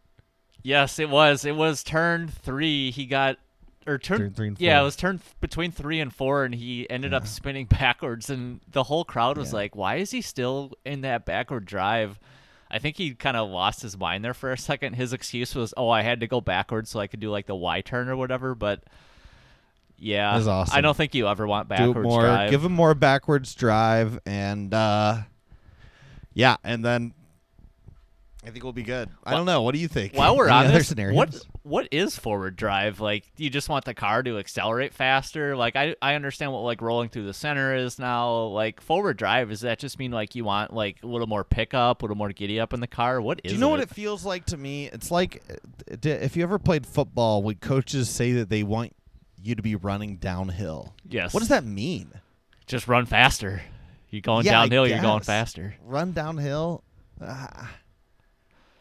Yes, 0.62 0.99
it 0.99 1.11
was. 1.11 1.45
It 1.45 1.57
was 1.57 1.83
turn 1.83 2.29
three. 2.29 2.91
He 2.91 3.07
got 3.07 3.39
or 3.87 3.97
turn, 3.99 4.18
Turn 4.18 4.31
three 4.35 4.49
and 4.49 4.61
yeah, 4.61 4.81
it 4.81 4.85
was 4.85 4.95
turn 4.95 5.18
th- 5.18 5.35
between 5.41 5.73
three 5.73 6.01
and 6.01 6.12
four, 6.14 6.45
and 6.45 6.55
he 6.55 6.89
ended 6.91 7.14
up 7.14 7.27
spinning 7.27 7.64
backwards, 7.71 8.29
and 8.29 8.61
the 8.71 8.83
whole 8.85 9.05
crowd 9.05 9.39
was 9.39 9.51
Yeah. 9.51 9.57
like, 9.57 9.75
"Why 9.75 9.97
is 9.97 10.11
he 10.11 10.21
still 10.21 10.73
in 10.85 11.01
that 11.01 11.25
backward 11.25 11.64
drive?" 11.64 12.18
I 12.71 12.79
think 12.79 12.97
he 12.99 13.14
kind 13.14 13.37
of 13.37 13.49
lost 13.49 13.83
his 13.83 13.97
mind 13.99 14.23
there 14.25 14.35
for 14.35 14.53
a 14.53 14.59
second. 14.59 14.95
His 14.95 15.12
excuse 15.14 15.55
was, 15.55 15.73
"Oh, 15.79 15.89
I 15.89 16.03
had 16.03 16.21
to 16.21 16.27
go 16.27 16.41
backwards 16.43 16.91
so 16.91 17.01
I 17.01 17.07
could 17.07 17.21
do 17.21 17.31
like 17.31 17.47
the 17.47 17.55
Y 17.57 17.81
turn 17.81 18.09
or 18.09 18.16
whatever." 18.16 18.55
But 18.55 18.85
yeah, 20.01 20.34
awesome. 20.36 20.76
I 20.76 20.80
don't 20.80 20.96
think 20.96 21.14
you 21.14 21.28
ever 21.28 21.46
want 21.46 21.68
Do 21.68 21.76
backwards 21.76 21.98
it 21.98 22.03
more. 22.03 22.22
drive. 22.22 22.51
Give 22.51 22.64
him 22.64 22.72
more 22.72 22.94
backwards 22.94 23.55
drive 23.55 24.18
and 24.26 24.72
uh 24.74 25.18
yeah, 26.34 26.57
and 26.64 26.84
then 26.84 27.12
I 28.44 28.48
think 28.51 28.64
we'll 28.64 28.72
be 28.72 28.82
good. 28.84 29.11
I 29.22 29.32
don't 29.32 29.44
know. 29.44 29.61
What 29.61 29.74
do 29.74 29.80
you 29.80 29.88
think? 29.88 30.14
While 30.14 30.34
we're 30.34 30.46
Any 30.48 30.55
on 30.57 30.66
other 30.66 30.78
this, 30.78 30.88
scenarios? 30.88 31.16
what 31.16 31.46
what 31.62 31.88
is 31.90 32.18
forward 32.18 32.57
drive? 32.57 32.98
Like, 32.98 33.26
do 33.36 33.44
you 33.44 33.51
just 33.51 33.68
want 33.68 33.84
the 33.84 33.92
car 33.92 34.22
to 34.22 34.38
accelerate 34.38 34.94
faster? 34.94 35.55
Like, 35.55 35.76
I 35.76 35.94
I 36.01 36.14
understand 36.14 36.51
what 36.53 36.61
like 36.61 36.80
rolling 36.80 37.11
through 37.11 37.26
the 37.26 37.34
center 37.34 37.74
is 37.76 37.98
now. 37.98 38.44
Like 38.44 38.80
forward 38.80 39.18
drive, 39.18 39.51
does 39.51 39.61
that 39.61 39.78
just 39.78 39.98
mean 39.98 40.11
like 40.11 40.34
you 40.34 40.44
want 40.44 40.72
like 40.72 41.03
a 41.03 41.07
little 41.07 41.26
more 41.26 41.44
pickup, 41.44 42.01
a 42.01 42.05
little 42.07 42.16
more 42.16 42.30
giddy 42.30 42.59
up 42.59 42.72
in 42.72 42.80
the 42.80 42.86
car? 42.86 43.20
What 43.20 43.42
is 43.44 43.51
Do 43.51 43.55
you 43.57 43.61
know 43.61 43.68
it? 43.68 43.70
what 43.72 43.80
it 43.80 43.90
feels 43.90 44.24
like 44.24 44.46
to 44.46 44.57
me? 44.57 44.86
It's 44.86 45.11
like 45.11 45.42
uh, 45.51 45.96
if 46.03 46.34
you 46.34 46.42
ever 46.42 46.59
played 46.59 46.86
football, 46.86 47.42
when 47.42 47.57
coaches 47.57 48.09
say 48.09 48.32
that 48.32 48.48
they 48.48 48.62
want 48.62 48.94
you 49.43 49.55
to 49.55 49.62
be 49.62 49.74
running 49.76 50.16
downhill. 50.16 50.95
Yes. 51.09 51.32
What 51.32 51.41
does 51.41 51.49
that 51.49 51.64
mean? 51.64 52.12
Just 52.66 52.88
run 52.88 53.07
faster. 53.07 53.62
You're 54.11 54.22
going 54.22 54.45
Yeah, 54.47 54.53
downhill. 54.53 54.86
You're 54.86 55.01
going 55.01 55.22
faster. 55.22 55.74
Run 55.84 56.12
downhill? 56.12 56.82
Ah. 57.22 57.72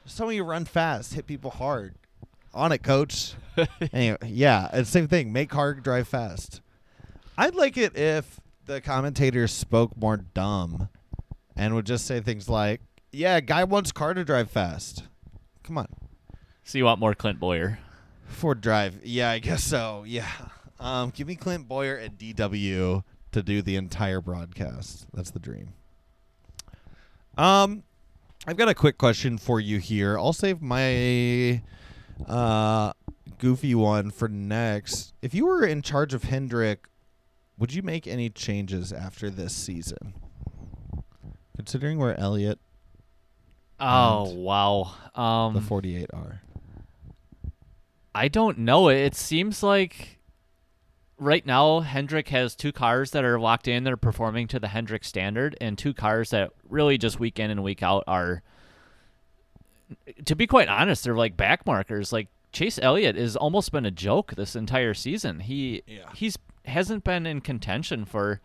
Just 0.06 0.18
tell 0.18 0.28
me 0.28 0.36
you 0.36 0.44
run 0.44 0.66
fast, 0.66 1.14
hit 1.14 1.28
people 1.28 1.52
hard. 1.52 1.96
On 2.54 2.72
it, 2.72 2.80
coach. 2.80 3.34
anyway, 3.94 4.18
yeah, 4.26 4.70
it's 4.74 4.90
same 4.90 5.08
thing. 5.08 5.32
Make 5.32 5.52
hard, 5.52 5.84
drive 5.84 6.08
fast. 6.08 6.62
I'd 7.38 7.54
like 7.54 7.78
it 7.78 7.96
if 7.96 8.40
the 8.66 8.82
commentators 8.82 9.52
spoke 9.52 9.96
more 9.96 10.18
dumb 10.18 10.90
and 11.56 11.76
would 11.76 11.86
just 11.86 12.08
say 12.08 12.22
things 12.22 12.50
like, 12.50 12.82
"Yeah, 13.12 13.40
guy 13.40 13.66
wants 13.66 13.92
car 13.92 14.16
to 14.16 14.26
drive 14.26 14.50
fast." 14.50 15.04
Come 15.64 15.78
on. 15.78 15.88
So 16.64 16.80
you 16.80 16.86
want 16.86 17.00
more 17.00 17.14
Clint 17.14 17.40
Bowyer? 17.40 17.78
Ford 18.30 18.62
Drive. 18.62 19.00
Yeah, 19.04 19.30
I 19.32 19.40
guess 19.40 19.64
so. 19.64 20.04
Yeah. 20.08 20.30
Um, 20.80 21.10
give 21.10 21.28
me 21.28 21.36
Clint 21.36 21.68
Bowyer 21.68 21.96
and 21.96 22.18
DW 22.18 23.04
to 23.32 23.44
do 23.44 23.62
the 23.62 23.76
entire 23.76 24.22
broadcast. 24.22 25.08
That's 25.14 25.32
the 25.32 25.40
dream. 25.40 25.74
Um, 27.38 27.84
I've 28.48 28.58
got 28.58 28.70
a 28.70 28.74
quick 28.74 28.98
question 28.98 29.38
for 29.38 29.60
you 29.60 29.80
here. 29.80 30.18
I'll 30.18 30.34
save 30.34 30.62
my 30.62 31.62
uh 32.28 32.94
goofy 33.38 33.76
one 33.76 34.12
for 34.12 34.28
next. 34.28 35.14
If 35.22 35.34
you 35.34 35.46
were 35.46 35.66
in 35.66 35.82
charge 35.82 36.14
of 36.14 36.24
Hendrick, 36.24 36.88
would 37.58 37.74
you 37.74 37.82
make 37.82 38.08
any 38.08 38.30
changes 38.30 38.92
after 38.92 39.30
this 39.30 39.54
season? 39.54 40.14
Considering 41.56 41.98
where 42.00 42.18
Elliott 42.20 42.60
Oh 43.80 44.34
wow. 44.34 44.92
Um, 45.16 45.54
the 45.54 45.62
48 45.62 46.10
are. 46.14 46.42
I 48.14 48.28
don't 48.28 48.60
know. 48.60 48.90
It 48.90 49.16
seems 49.16 49.62
like 49.64 50.20
right 51.18 51.46
now 51.46 51.82
Hendrick 51.82 52.30
has 52.30 52.56
two 52.56 52.72
cars 52.72 53.12
that 53.12 53.24
are 53.24 53.40
locked 53.40 53.68
in 53.68 53.84
that 53.84 53.94
are 53.94 53.98
performing 53.98 54.48
to 54.48 54.60
the 54.60 54.68
Hendrick 54.70 55.04
standard, 55.04 55.56
and 55.62 55.78
two 55.78 55.94
cars 55.94 56.30
that 56.32 56.52
really 56.68 56.98
just 56.98 57.20
week 57.20 57.40
in 57.40 57.52
and 57.52 57.64
week 57.64 57.84
out 57.84 58.04
are. 58.08 58.42
To 60.26 60.36
be 60.36 60.46
quite 60.48 60.68
honest, 60.68 61.04
they're 61.04 61.16
like 61.16 61.36
backmarkers. 61.36 62.12
Like 62.12 62.28
Chase 62.52 62.80
Elliott 62.82 63.16
has 63.16 63.36
almost 63.36 63.72
been 63.72 63.86
a 63.86 63.92
joke 63.92 64.36
this 64.36 64.56
entire 64.56 64.94
season. 64.94 65.42
He 65.42 65.84
Yeah. 65.88 66.10
he's 66.14 66.38
hasn't 66.66 67.04
been 67.04 67.26
in 67.26 67.42
contention 67.42 68.06
for 68.06 68.42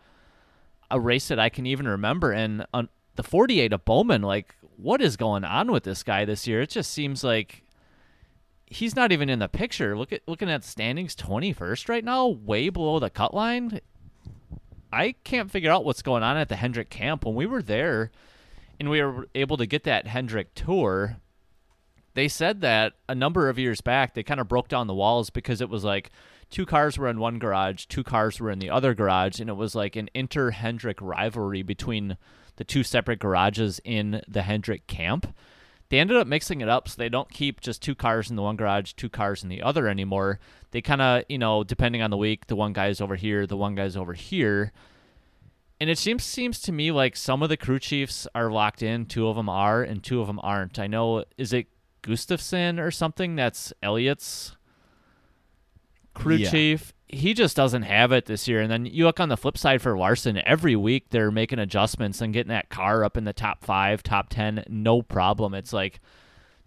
a 0.89 0.99
race 0.99 1.27
that 1.27 1.39
I 1.39 1.49
can 1.49 1.65
even 1.65 1.87
remember. 1.87 2.31
And 2.31 2.65
on 2.73 2.89
the 3.15 3.23
48 3.23 3.73
of 3.73 3.85
Bowman, 3.85 4.21
like, 4.21 4.55
what 4.77 5.01
is 5.01 5.17
going 5.17 5.43
on 5.43 5.71
with 5.71 5.83
this 5.83 6.01
guy 6.03 6.25
this 6.25 6.47
year? 6.47 6.61
It 6.61 6.69
just 6.71 6.91
seems 6.91 7.23
like 7.23 7.63
he's 8.75 8.95
not 8.95 9.11
even 9.11 9.29
in 9.29 9.39
the 9.39 9.47
picture. 9.47 9.97
Look 9.97 10.11
at 10.11 10.21
looking 10.27 10.49
at 10.49 10.63
standings, 10.63 11.15
21st 11.15 11.89
right 11.89 12.03
now, 12.03 12.27
way 12.27 12.69
below 12.69 12.99
the 12.99 13.09
cut 13.09 13.33
line. 13.33 13.79
I 14.91 15.15
can't 15.23 15.51
figure 15.51 15.71
out 15.71 15.85
what's 15.85 16.01
going 16.01 16.23
on 16.23 16.37
at 16.37 16.49
the 16.49 16.55
Hendrick 16.55 16.89
camp. 16.89 17.25
When 17.25 17.35
we 17.35 17.45
were 17.45 17.61
there 17.61 18.11
and 18.79 18.89
we 18.89 19.01
were 19.01 19.27
able 19.33 19.57
to 19.57 19.65
get 19.65 19.83
that 19.85 20.07
Hendrick 20.07 20.53
tour, 20.55 21.17
they 22.13 22.27
said 22.27 22.61
that 22.61 22.93
a 23.09 23.15
number 23.15 23.49
of 23.49 23.59
years 23.59 23.81
back 23.81 24.13
they 24.13 24.23
kind 24.23 24.39
of 24.39 24.47
broke 24.47 24.67
down 24.67 24.87
the 24.87 24.93
walls 24.93 25.29
because 25.29 25.61
it 25.61 25.69
was 25.69 25.83
like 25.83 26.11
two 26.49 26.65
cars 26.65 26.97
were 26.97 27.09
in 27.09 27.19
one 27.19 27.39
garage, 27.39 27.85
two 27.85 28.03
cars 28.03 28.39
were 28.39 28.51
in 28.51 28.59
the 28.59 28.69
other 28.69 28.93
garage, 28.93 29.39
and 29.39 29.49
it 29.49 29.55
was 29.55 29.75
like 29.75 29.95
an 29.95 30.09
inter 30.13 30.51
Hendrick 30.51 31.01
rivalry 31.01 31.63
between 31.63 32.17
the 32.57 32.63
two 32.63 32.83
separate 32.83 33.19
garages 33.19 33.81
in 33.83 34.21
the 34.27 34.43
Hendrick 34.43 34.87
camp. 34.87 35.33
They 35.89 35.99
ended 35.99 36.17
up 36.17 36.25
mixing 36.25 36.61
it 36.61 36.67
up 36.69 36.89
so 36.89 36.95
they 36.97 37.09
don't 37.09 37.29
keep 37.31 37.61
just 37.61 37.81
two 37.81 37.93
cars 37.93 38.29
in 38.29 38.35
the 38.35 38.41
one 38.41 38.55
garage, 38.55 38.93
two 38.93 39.09
cars 39.09 39.43
in 39.43 39.49
the 39.49 39.61
other 39.61 39.87
anymore. 39.87 40.39
They 40.71 40.81
kind 40.81 41.01
of, 41.01 41.23
you 41.29 41.37
know, 41.37 41.63
depending 41.63 42.01
on 42.01 42.09
the 42.09 42.17
week, 42.17 42.47
the 42.47 42.55
one 42.55 42.73
guy's 42.73 42.99
over 42.99 43.15
here, 43.15 43.45
the 43.45 43.55
one 43.55 43.75
guy's 43.75 43.95
over 43.95 44.13
here. 44.13 44.71
And 45.79 45.89
it 45.89 45.97
seems 45.99 46.23
seems 46.23 46.59
to 46.61 46.71
me 46.71 46.91
like 46.91 47.15
some 47.15 47.43
of 47.43 47.49
the 47.49 47.57
crew 47.57 47.77
chiefs 47.79 48.27
are 48.33 48.49
locked 48.49 48.81
in, 48.81 49.05
two 49.05 49.27
of 49.27 49.35
them 49.35 49.47
are, 49.49 49.83
and 49.83 50.03
two 50.03 50.21
of 50.21 50.27
them 50.27 50.39
aren't. 50.41 50.79
I 50.79 50.87
know 50.87 51.25
is 51.37 51.53
it 51.53 51.67
Gustafson 52.01 52.79
or 52.79 52.89
something 52.89 53.35
that's 53.35 53.71
Elliott's 53.83 54.55
crew 56.15 56.37
Yeah. 56.37 56.49
chief. 56.49 56.93
He 57.07 57.33
just 57.33 57.55
doesn't 57.55 57.83
have 57.83 58.11
it 58.11 58.25
this 58.25 58.47
year. 58.47 58.61
And 58.61 58.71
then 58.71 58.85
you 58.85 59.05
look 59.05 59.19
on 59.19 59.29
the 59.29 59.37
flip 59.37 59.57
side 59.57 59.81
for 59.81 59.97
Larson. 59.97 60.41
Every 60.45 60.75
week 60.75 61.11
they're 61.11 61.31
making 61.31 61.59
adjustments 61.59 62.19
and 62.19 62.33
getting 62.33 62.49
that 62.49 62.69
car 62.69 63.03
up 63.03 63.15
in 63.15 63.25
the 63.25 63.33
top 63.33 63.63
five, 63.63 64.01
top 64.01 64.29
ten, 64.29 64.63
no 64.67 65.01
problem. 65.01 65.53
It's 65.53 65.71
like 65.73 65.99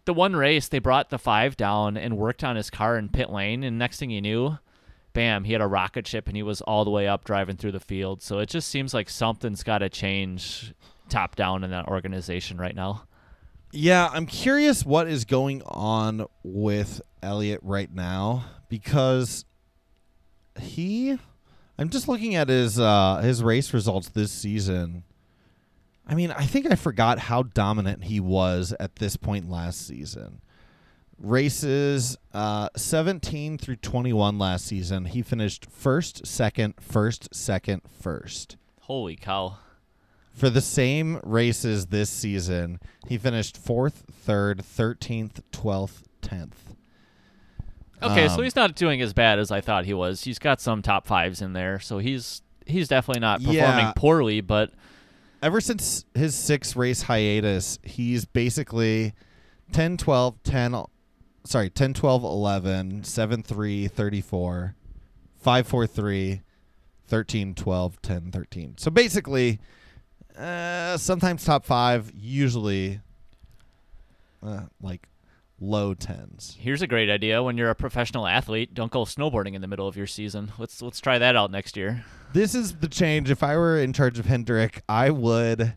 the 0.05 0.15
one 0.15 0.37
race 0.37 0.69
they 0.69 0.79
brought 0.79 1.11
the 1.11 1.19
five 1.19 1.57
down 1.57 1.97
and 1.97 2.17
worked 2.17 2.43
on 2.43 2.57
his 2.57 2.71
car 2.71 2.97
in 2.97 3.11
pit 3.11 3.31
lane, 3.31 3.63
and 3.63 3.79
next 3.79 3.99
thing 3.99 4.11
you 4.11 4.23
knew, 4.23 4.59
bam, 5.13 5.45
he 5.45 5.53
had 5.53 5.61
a 5.61 5.67
rocket 5.67 6.07
ship 6.07 6.29
and 6.29 6.37
he 6.37 6.43
was 6.43 6.61
all 6.63 6.85
the 6.85 6.91
way 6.91 7.07
up 7.07 7.25
driving 7.25 7.57
through 7.57 7.73
the 7.73 7.81
field. 7.81 8.23
So 8.23 8.39
it 8.39 8.49
just 8.49 8.69
seems 8.69 8.95
like 8.95 9.11
something's 9.11 9.63
got 9.63 9.79
to 9.79 9.89
change 9.89 10.73
top 11.09 11.37
down 11.37 11.65
in 11.65 11.71
that 11.73 11.89
organization 11.89 12.57
right 12.59 12.75
now. 12.75 13.03
Yeah, 13.73 14.09
I'm 14.11 14.27
curious 14.27 14.87
what 14.87 15.09
is 15.09 15.27
going 15.27 15.63
on 15.67 16.27
with 16.43 17.03
Elliot 17.23 17.61
right 17.63 17.93
now 17.93 18.45
because 18.71 19.45
he 20.61 21.19
I'm 21.79 21.91
just 21.91 22.09
looking 22.09 22.35
at 22.35 22.49
his 22.49 22.79
uh 22.79 23.21
his 23.23 23.43
race 23.43 23.73
results 23.73 24.09
this 24.09 24.33
season. 24.33 25.05
I 26.07 26.15
mean, 26.15 26.31
I 26.33 26.45
think 26.45 26.67
I 26.71 26.75
forgot 26.75 27.19
how 27.19 27.43
dominant 27.43 28.05
he 28.05 28.19
was 28.19 28.75
at 28.81 28.97
this 28.97 29.17
point 29.17 29.51
last 29.51 29.87
season. 29.87 30.41
Races 31.19 32.17
uh 32.33 32.69
17 32.77 33.59
through 33.59 33.77
21 33.77 34.39
last 34.39 34.67
season, 34.67 35.05
he 35.07 35.23
finished 35.23 35.67
first, 35.71 36.27
second, 36.27 36.75
first, 36.81 37.35
second, 37.35 37.83
first. 38.01 38.57
Holy 38.83 39.17
cow. 39.17 39.59
For 40.33 40.51
the 40.51 40.61
same 40.61 41.21
races 41.25 41.87
this 41.87 42.11
season, 42.11 42.79
he 43.09 43.19
finished 43.19 43.57
fourth, 43.57 44.05
third, 44.13 44.65
thirteenth, 44.65 45.43
twelfth, 45.51 46.05
tenth. 46.23 46.77
Okay, 48.03 48.29
so 48.29 48.37
Um, 48.37 48.45
he's 48.45 48.55
not 48.57 48.75
doing 48.75 49.01
as 49.03 49.13
bad 49.13 49.39
as 49.39 49.51
I 49.51 49.61
thought 49.61 49.85
he 49.85 49.95
was. 49.95 50.23
He's 50.25 50.39
got 50.39 50.61
some 50.61 50.83
top 50.83 51.07
fives 51.07 51.43
in 51.43 51.53
there, 51.53 51.81
so 51.81 51.99
he's 51.99 52.43
he's 52.67 52.87
definitely 52.89 53.21
not 53.21 53.39
performing 53.41 53.87
Yeah. 53.87 53.93
poorly. 53.97 54.41
But 54.41 54.71
Ever 55.43 55.61
since 55.61 56.05
his 56.15 56.35
six 56.35 56.77
race 56.77 57.03
hiatus, 57.03 57.79
he's 57.83 58.25
basically 58.25 59.15
10, 59.73 59.97
12, 59.97 60.43
10, 60.43 60.75
sorry, 61.45 61.71
10, 61.71 61.95
12, 61.95 62.25
11, 62.25 63.05
7, 63.05 63.43
3, 63.43 63.87
34, 63.89 64.75
5, 65.41 65.67
4, 65.67 65.87
3, 65.87 66.41
13, 67.07 67.55
12, 67.55 68.03
10, 68.03 68.31
13. 68.33 68.75
So 68.79 68.91
basically, 68.91 69.61
uh, 70.37 70.97
sometimes 70.99 71.45
top 71.45 71.65
five, 71.65 72.13
usually 72.15 73.01
uh, 74.43 74.63
like 74.83 75.07
low 75.61 75.95
tens. 75.95 76.57
here's 76.61 76.83
a 76.83 76.87
great 76.87 77.11
idea: 77.11 77.43
when 77.43 77.57
you're 77.57 77.71
a 77.71 77.75
professional 77.75 78.27
athlete, 78.27 78.75
don't 78.75 78.93
go 78.93 79.05
snowboarding 79.05 79.55
in 79.55 79.61
the 79.61 79.69
middle 79.69 79.89
of 79.89 79.97
your 79.97 80.07
season. 80.07 80.53
Let's 80.59 80.81
let's 80.83 81.01
try 81.01 81.19
that 81.19 81.37
out 81.37 81.51
next 81.51 81.77
year. 81.77 82.05
This 82.33 82.55
is 82.55 82.77
the 82.77 82.89
change. 82.89 83.31
If 83.31 83.43
I 83.43 83.57
were 83.57 83.79
in 83.79 83.93
charge 83.93 84.19
of 84.19 84.27
Hendrick, 84.27 84.83
I 84.89 85.11
would, 85.11 85.75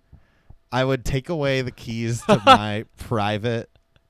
I 0.71 0.83
would 0.83 1.05
take 1.05 1.29
away 1.29 1.61
the 1.61 1.71
keys 1.71 2.21
to 2.23 2.41
my 2.45 2.85
private 2.97 3.69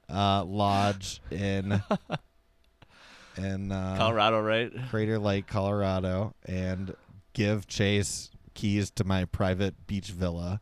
uh, 0.10 0.44
lodge 0.44 1.22
in 1.30 1.82
in 3.38 3.72
uh, 3.72 3.96
Colorado, 3.98 4.42
right? 4.42 4.72
Crater 4.90 5.20
Lake, 5.20 5.48
Colorado, 5.48 6.34
and 6.46 6.96
give 7.34 7.68
Chase 7.68 8.30
keys 8.54 8.92
to 8.92 9.04
my 9.04 9.26
private 9.26 9.88
beach 9.88 10.10
villa. 10.10 10.62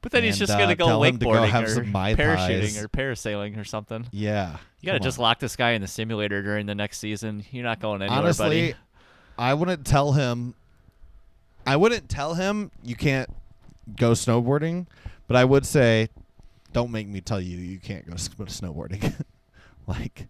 But 0.00 0.12
then 0.12 0.22
he's 0.22 0.38
just 0.38 0.52
uh, 0.52 0.58
gonna 0.58 0.76
go 0.76 1.02
him 1.02 1.18
go 1.18 1.26
wakeboarding 1.26 1.48
have 1.48 1.64
or 1.64 1.68
some 1.68 1.86
parachuting 1.86 2.60
Tais. 2.74 2.82
or 2.82 2.88
parasailing 2.88 3.58
or 3.58 3.64
something. 3.64 4.06
Yeah, 4.12 4.58
You 4.80 4.86
gotta 4.86 5.00
just 5.00 5.18
on. 5.18 5.22
lock 5.24 5.40
this 5.40 5.56
guy 5.56 5.72
in 5.72 5.82
the 5.82 5.88
simulator 5.88 6.42
during 6.42 6.66
the 6.66 6.74
next 6.74 6.98
season. 6.98 7.44
You're 7.50 7.64
not 7.64 7.80
going 7.80 8.02
anywhere, 8.02 8.18
honestly. 8.20 8.46
buddy. 8.46 8.74
I 9.36 9.54
wouldn't 9.54 9.84
tell 9.86 10.12
him. 10.12 10.54
I 11.66 11.76
wouldn't 11.76 12.08
tell 12.08 12.34
him 12.34 12.70
you 12.82 12.94
can't 12.96 13.28
go 13.96 14.12
snowboarding, 14.12 14.86
but 15.26 15.36
I 15.36 15.44
would 15.44 15.66
say, 15.66 16.08
don't 16.72 16.90
make 16.90 17.08
me 17.08 17.20
tell 17.20 17.40
you 17.40 17.56
you 17.58 17.78
can't 17.78 18.06
go 18.06 18.14
snowboarding. 18.16 19.14
like, 19.86 20.28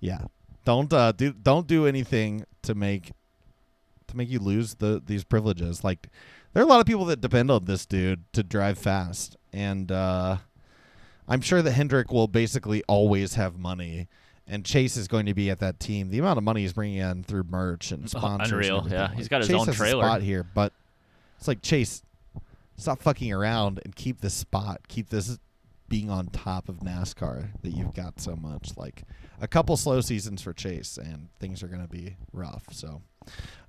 yeah, 0.00 0.22
don't 0.64 0.92
uh, 0.92 1.12
do 1.12 1.32
don't 1.32 1.66
do 1.66 1.86
anything 1.86 2.44
to 2.62 2.74
make 2.74 3.12
to 4.06 4.16
make 4.16 4.28
you 4.30 4.38
lose 4.38 4.76
the 4.76 5.02
these 5.04 5.24
privileges. 5.24 5.82
Like, 5.82 6.08
there 6.52 6.62
are 6.62 6.66
a 6.66 6.68
lot 6.68 6.80
of 6.80 6.86
people 6.86 7.04
that 7.06 7.20
depend 7.20 7.50
on 7.50 7.64
this 7.64 7.86
dude 7.86 8.24
to 8.32 8.42
drive 8.42 8.78
fast, 8.78 9.36
and 9.52 9.90
uh, 9.92 10.38
I'm 11.28 11.40
sure 11.40 11.62
that 11.62 11.72
Hendrick 11.72 12.10
will 12.12 12.28
basically 12.28 12.82
always 12.88 13.34
have 13.34 13.58
money. 13.58 14.08
And 14.50 14.64
Chase 14.64 14.96
is 14.96 15.08
going 15.08 15.26
to 15.26 15.34
be 15.34 15.50
at 15.50 15.58
that 15.60 15.78
team. 15.78 16.08
The 16.08 16.18
amount 16.20 16.38
of 16.38 16.42
money 16.44 16.62
he's 16.62 16.72
bringing 16.72 16.96
in 16.96 17.22
through 17.22 17.42
merch 17.42 17.92
and 17.92 18.04
Oh, 18.04 18.06
sponsors, 18.18 18.50
and 18.50 18.52
unreal, 18.54 18.78
everything, 18.78 18.98
yeah. 18.98 19.14
He's 19.14 19.28
got 19.28 19.42
his 19.42 19.48
Chase 19.48 19.60
own 19.60 19.66
trailer. 19.74 20.02
spot 20.04 20.22
here, 20.22 20.42
but 20.42 20.72
it's 21.36 21.46
like 21.46 21.60
Chase, 21.60 22.02
stop 22.78 23.02
fucking 23.02 23.30
around 23.30 23.78
and 23.84 23.94
keep 23.94 24.22
this 24.22 24.32
spot. 24.32 24.88
Keep 24.88 25.10
this 25.10 25.38
being 25.90 26.08
on 26.08 26.28
top 26.28 26.70
of 26.70 26.76
NASCAR 26.80 27.48
that 27.60 27.70
you've 27.72 27.92
got 27.92 28.20
so 28.20 28.36
much. 28.36 28.70
Like 28.74 29.02
a 29.38 29.46
couple 29.46 29.76
slow 29.76 30.00
seasons 30.00 30.40
for 30.40 30.54
Chase, 30.54 30.96
and 30.96 31.28
things 31.38 31.62
are 31.62 31.68
going 31.68 31.82
to 31.82 31.88
be 31.88 32.16
rough. 32.32 32.64
So, 32.72 33.02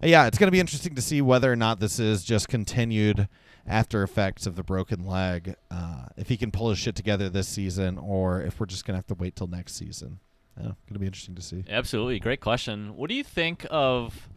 yeah, 0.02 0.28
it's 0.28 0.38
going 0.38 0.48
to 0.48 0.52
be 0.52 0.60
interesting 0.60 0.96
to 0.96 1.02
see 1.02 1.22
whether 1.22 1.52
or 1.52 1.56
not 1.56 1.80
this 1.80 2.00
is 2.00 2.24
just 2.24 2.48
continued 2.48 3.28
after 3.68 4.02
effects 4.02 4.46
of 4.46 4.56
the 4.56 4.64
broken 4.64 5.06
leg. 5.06 5.56
Uh, 5.70 6.06
if 6.18 6.30
he 6.30 6.38
can 6.38 6.52
pull 6.52 6.70
his 6.70 6.80
shit 6.80 6.96
together 6.96 7.30
this 7.30 7.48
season, 7.48 7.98
or 7.98 8.42
if 8.42 8.60
we're 8.60 8.66
just 8.66 8.86
going 8.86 8.94
to 8.94 8.98
have 8.98 9.08
to 9.08 9.16
wait 9.16 9.36
till 9.36 9.48
next 9.48 9.76
season. 9.76 10.20
Yeah, 10.58 10.64
going 10.64 10.94
to 10.94 11.00
be 11.00 11.06
interesting 11.06 11.36
to 11.36 11.42
see. 11.42 11.64
Absolutely, 11.70 12.20
great 12.20 12.42
question. 12.42 12.96
What 12.96 13.10
do 13.10 13.16
you 13.16 13.24
think 13.24 13.66
of 13.70 14.28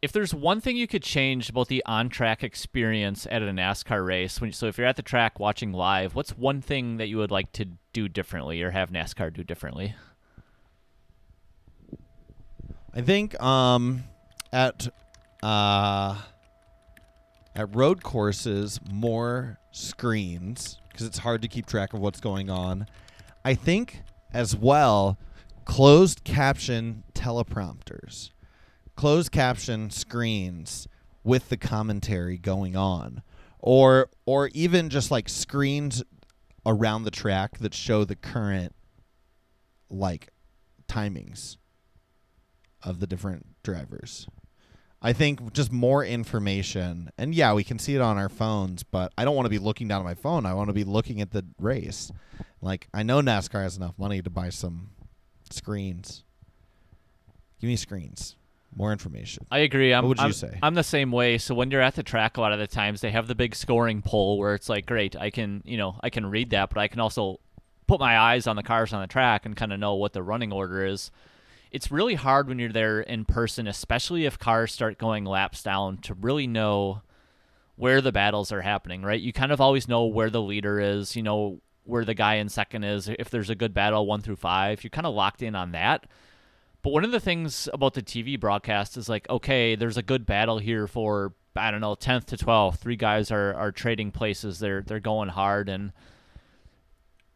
if 0.00 0.12
there's 0.12 0.32
one 0.32 0.60
thing 0.60 0.76
you 0.76 0.86
could 0.86 1.02
change 1.02 1.50
about 1.50 1.68
the 1.68 1.82
on-track 1.84 2.42
experience 2.42 3.26
at 3.30 3.42
a 3.42 3.46
NASCAR 3.46 4.06
race? 4.06 4.40
When, 4.40 4.52
so 4.52 4.66
if 4.66 4.78
you're 4.78 4.86
at 4.86 4.96
the 4.96 5.02
track 5.02 5.38
watching 5.38 5.72
live, 5.72 6.14
what's 6.14 6.30
one 6.30 6.62
thing 6.62 6.96
that 6.96 7.08
you 7.08 7.18
would 7.18 7.30
like 7.30 7.52
to 7.52 7.66
do 7.92 8.08
differently 8.08 8.62
or 8.62 8.70
have 8.70 8.90
NASCAR 8.90 9.32
do 9.32 9.44
differently? 9.44 9.94
I 12.92 13.02
think 13.02 13.40
um, 13.40 14.02
at 14.52 14.88
uh, 15.42 16.20
at 17.54 17.74
road 17.74 18.02
courses 18.02 18.80
more 18.90 19.58
screens 19.70 20.78
because 20.88 21.06
it's 21.06 21.18
hard 21.18 21.42
to 21.42 21.48
keep 21.48 21.66
track 21.66 21.92
of 21.94 22.00
what's 22.00 22.20
going 22.20 22.50
on. 22.50 22.86
I 23.44 23.54
think 23.54 24.02
as 24.32 24.56
well 24.56 25.18
closed 25.64 26.24
caption 26.24 27.04
teleprompters, 27.14 28.30
closed 28.96 29.30
caption 29.30 29.90
screens 29.90 30.88
with 31.22 31.48
the 31.48 31.56
commentary 31.56 32.38
going 32.38 32.74
on, 32.74 33.22
or 33.60 34.10
or 34.26 34.48
even 34.48 34.88
just 34.88 35.12
like 35.12 35.28
screens 35.28 36.02
around 36.66 37.04
the 37.04 37.10
track 37.12 37.58
that 37.58 37.72
show 37.72 38.04
the 38.04 38.16
current 38.16 38.74
like 39.88 40.32
timings 40.88 41.56
of 42.82 43.00
the 43.00 43.06
different 43.06 43.46
drivers. 43.62 44.26
I 45.02 45.12
think 45.14 45.52
just 45.54 45.72
more 45.72 46.04
information. 46.04 47.10
And 47.16 47.34
yeah, 47.34 47.54
we 47.54 47.64
can 47.64 47.78
see 47.78 47.94
it 47.94 48.00
on 48.02 48.18
our 48.18 48.28
phones, 48.28 48.82
but 48.82 49.12
I 49.16 49.24
don't 49.24 49.34
want 49.34 49.46
to 49.46 49.50
be 49.50 49.58
looking 49.58 49.88
down 49.88 50.00
at 50.00 50.04
my 50.04 50.14
phone. 50.14 50.44
I 50.44 50.52
want 50.54 50.68
to 50.68 50.74
be 50.74 50.84
looking 50.84 51.20
at 51.22 51.30
the 51.30 51.44
race. 51.58 52.12
Like 52.60 52.88
I 52.92 53.02
know 53.02 53.20
NASCAR 53.20 53.62
has 53.62 53.76
enough 53.78 53.98
money 53.98 54.20
to 54.20 54.28
buy 54.30 54.50
some 54.50 54.90
screens. 55.50 56.24
Give 57.60 57.68
me 57.68 57.76
screens. 57.76 58.36
More 58.76 58.92
information. 58.92 59.46
I 59.50 59.58
agree. 59.60 59.92
I'm, 59.92 60.04
What 60.04 60.08
would 60.10 60.18
you 60.18 60.22
I'm- 60.24 60.32
say? 60.32 60.58
I'm 60.62 60.74
the 60.74 60.84
same 60.84 61.10
way. 61.10 61.38
So 61.38 61.54
when 61.54 61.70
you're 61.70 61.80
at 61.80 61.96
the 61.96 62.02
track, 62.02 62.36
a 62.36 62.40
lot 62.40 62.52
of 62.52 62.58
the 62.58 62.66
times 62.68 63.00
they 63.00 63.10
have 63.10 63.26
the 63.26 63.34
big 63.34 63.54
scoring 63.54 64.00
poll 64.02 64.38
where 64.38 64.54
it's 64.54 64.68
like, 64.68 64.86
great, 64.86 65.16
I 65.16 65.30
can, 65.30 65.62
you 65.64 65.76
know, 65.76 65.96
I 66.02 66.10
can 66.10 66.26
read 66.26 66.50
that, 66.50 66.70
but 66.70 66.78
I 66.78 66.86
can 66.88 67.00
also 67.00 67.40
put 67.88 67.98
my 67.98 68.16
eyes 68.18 68.46
on 68.46 68.54
the 68.54 68.62
cars 68.62 68.92
on 68.92 69.00
the 69.00 69.08
track 69.08 69.44
and 69.44 69.56
kind 69.56 69.72
of 69.72 69.80
know 69.80 69.94
what 69.94 70.12
the 70.12 70.22
running 70.22 70.52
order 70.52 70.84
is. 70.86 71.10
It's 71.70 71.90
really 71.90 72.14
hard 72.14 72.48
when 72.48 72.58
you're 72.58 72.72
there 72.72 73.00
in 73.00 73.24
person, 73.24 73.66
especially 73.66 74.24
if 74.26 74.38
cars 74.38 74.72
start 74.72 74.98
going 74.98 75.24
laps 75.24 75.62
down, 75.62 75.98
to 75.98 76.14
really 76.14 76.46
know 76.46 77.02
where 77.76 78.00
the 78.00 78.12
battles 78.12 78.52
are 78.52 78.62
happening. 78.62 79.02
Right? 79.02 79.20
You 79.20 79.32
kind 79.32 79.52
of 79.52 79.60
always 79.60 79.88
know 79.88 80.06
where 80.06 80.30
the 80.30 80.42
leader 80.42 80.80
is. 80.80 81.14
You 81.16 81.22
know 81.22 81.60
where 81.84 82.04
the 82.04 82.14
guy 82.14 82.36
in 82.36 82.48
second 82.48 82.84
is. 82.84 83.08
If 83.08 83.30
there's 83.30 83.50
a 83.50 83.54
good 83.54 83.74
battle, 83.74 84.06
one 84.06 84.20
through 84.20 84.36
five, 84.36 84.82
you're 84.82 84.90
kind 84.90 85.06
of 85.06 85.14
locked 85.14 85.42
in 85.42 85.54
on 85.54 85.72
that. 85.72 86.06
But 86.82 86.92
one 86.92 87.04
of 87.04 87.12
the 87.12 87.20
things 87.20 87.68
about 87.72 87.94
the 87.94 88.02
TV 88.02 88.38
broadcast 88.40 88.96
is 88.96 89.08
like, 89.08 89.28
okay, 89.28 89.74
there's 89.74 89.98
a 89.98 90.02
good 90.02 90.24
battle 90.24 90.58
here 90.58 90.86
for 90.86 91.34
I 91.56 91.70
don't 91.70 91.80
know, 91.80 91.94
tenth 91.94 92.26
to 92.26 92.36
twelfth. 92.36 92.80
Three 92.80 92.96
guys 92.96 93.30
are, 93.30 93.54
are 93.54 93.72
trading 93.72 94.12
places. 94.12 94.60
They're 94.60 94.82
they're 94.82 95.00
going 95.00 95.30
hard 95.30 95.68
and 95.68 95.92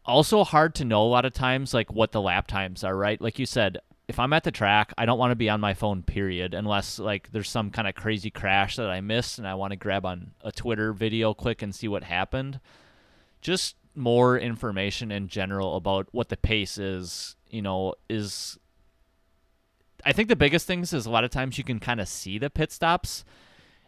also 0.05 0.43
hard 0.43 0.75
to 0.75 0.85
know 0.85 1.03
a 1.03 1.09
lot 1.09 1.25
of 1.25 1.33
times 1.33 1.73
like 1.73 1.91
what 1.91 2.11
the 2.11 2.21
lap 2.21 2.47
times 2.47 2.83
are, 2.83 2.95
right? 2.95 3.19
Like 3.19 3.39
you 3.39 3.45
said, 3.45 3.79
if 4.07 4.19
I'm 4.19 4.33
at 4.33 4.43
the 4.43 4.51
track, 4.51 4.93
I 4.97 5.05
don't 5.05 5.17
want 5.17 5.31
to 5.31 5.35
be 5.35 5.49
on 5.49 5.59
my 5.59 5.73
phone, 5.73 6.03
period, 6.03 6.53
unless 6.53 6.99
like 6.99 7.31
there's 7.31 7.49
some 7.49 7.71
kind 7.71 7.87
of 7.87 7.95
crazy 7.95 8.29
crash 8.29 8.75
that 8.75 8.89
I 8.89 9.01
missed 9.01 9.39
and 9.39 9.47
I 9.47 9.55
want 9.55 9.71
to 9.71 9.77
grab 9.77 10.05
on 10.05 10.31
a 10.41 10.51
Twitter 10.51 10.93
video 10.93 11.33
quick 11.33 11.61
and 11.61 11.73
see 11.73 11.87
what 11.87 12.03
happened. 12.03 12.59
Just 13.41 13.75
more 13.95 14.37
information 14.37 15.11
in 15.11 15.27
general 15.27 15.75
about 15.75 16.07
what 16.11 16.29
the 16.29 16.37
pace 16.37 16.77
is, 16.77 17.35
you 17.49 17.61
know, 17.61 17.95
is 18.09 18.57
I 20.05 20.11
think 20.11 20.29
the 20.29 20.35
biggest 20.35 20.67
things 20.67 20.93
is 20.93 21.05
a 21.05 21.11
lot 21.11 21.23
of 21.23 21.31
times 21.31 21.57
you 21.57 21.63
can 21.63 21.79
kind 21.79 21.99
of 21.99 22.07
see 22.07 22.37
the 22.37 22.49
pit 22.49 22.71
stops, 22.71 23.25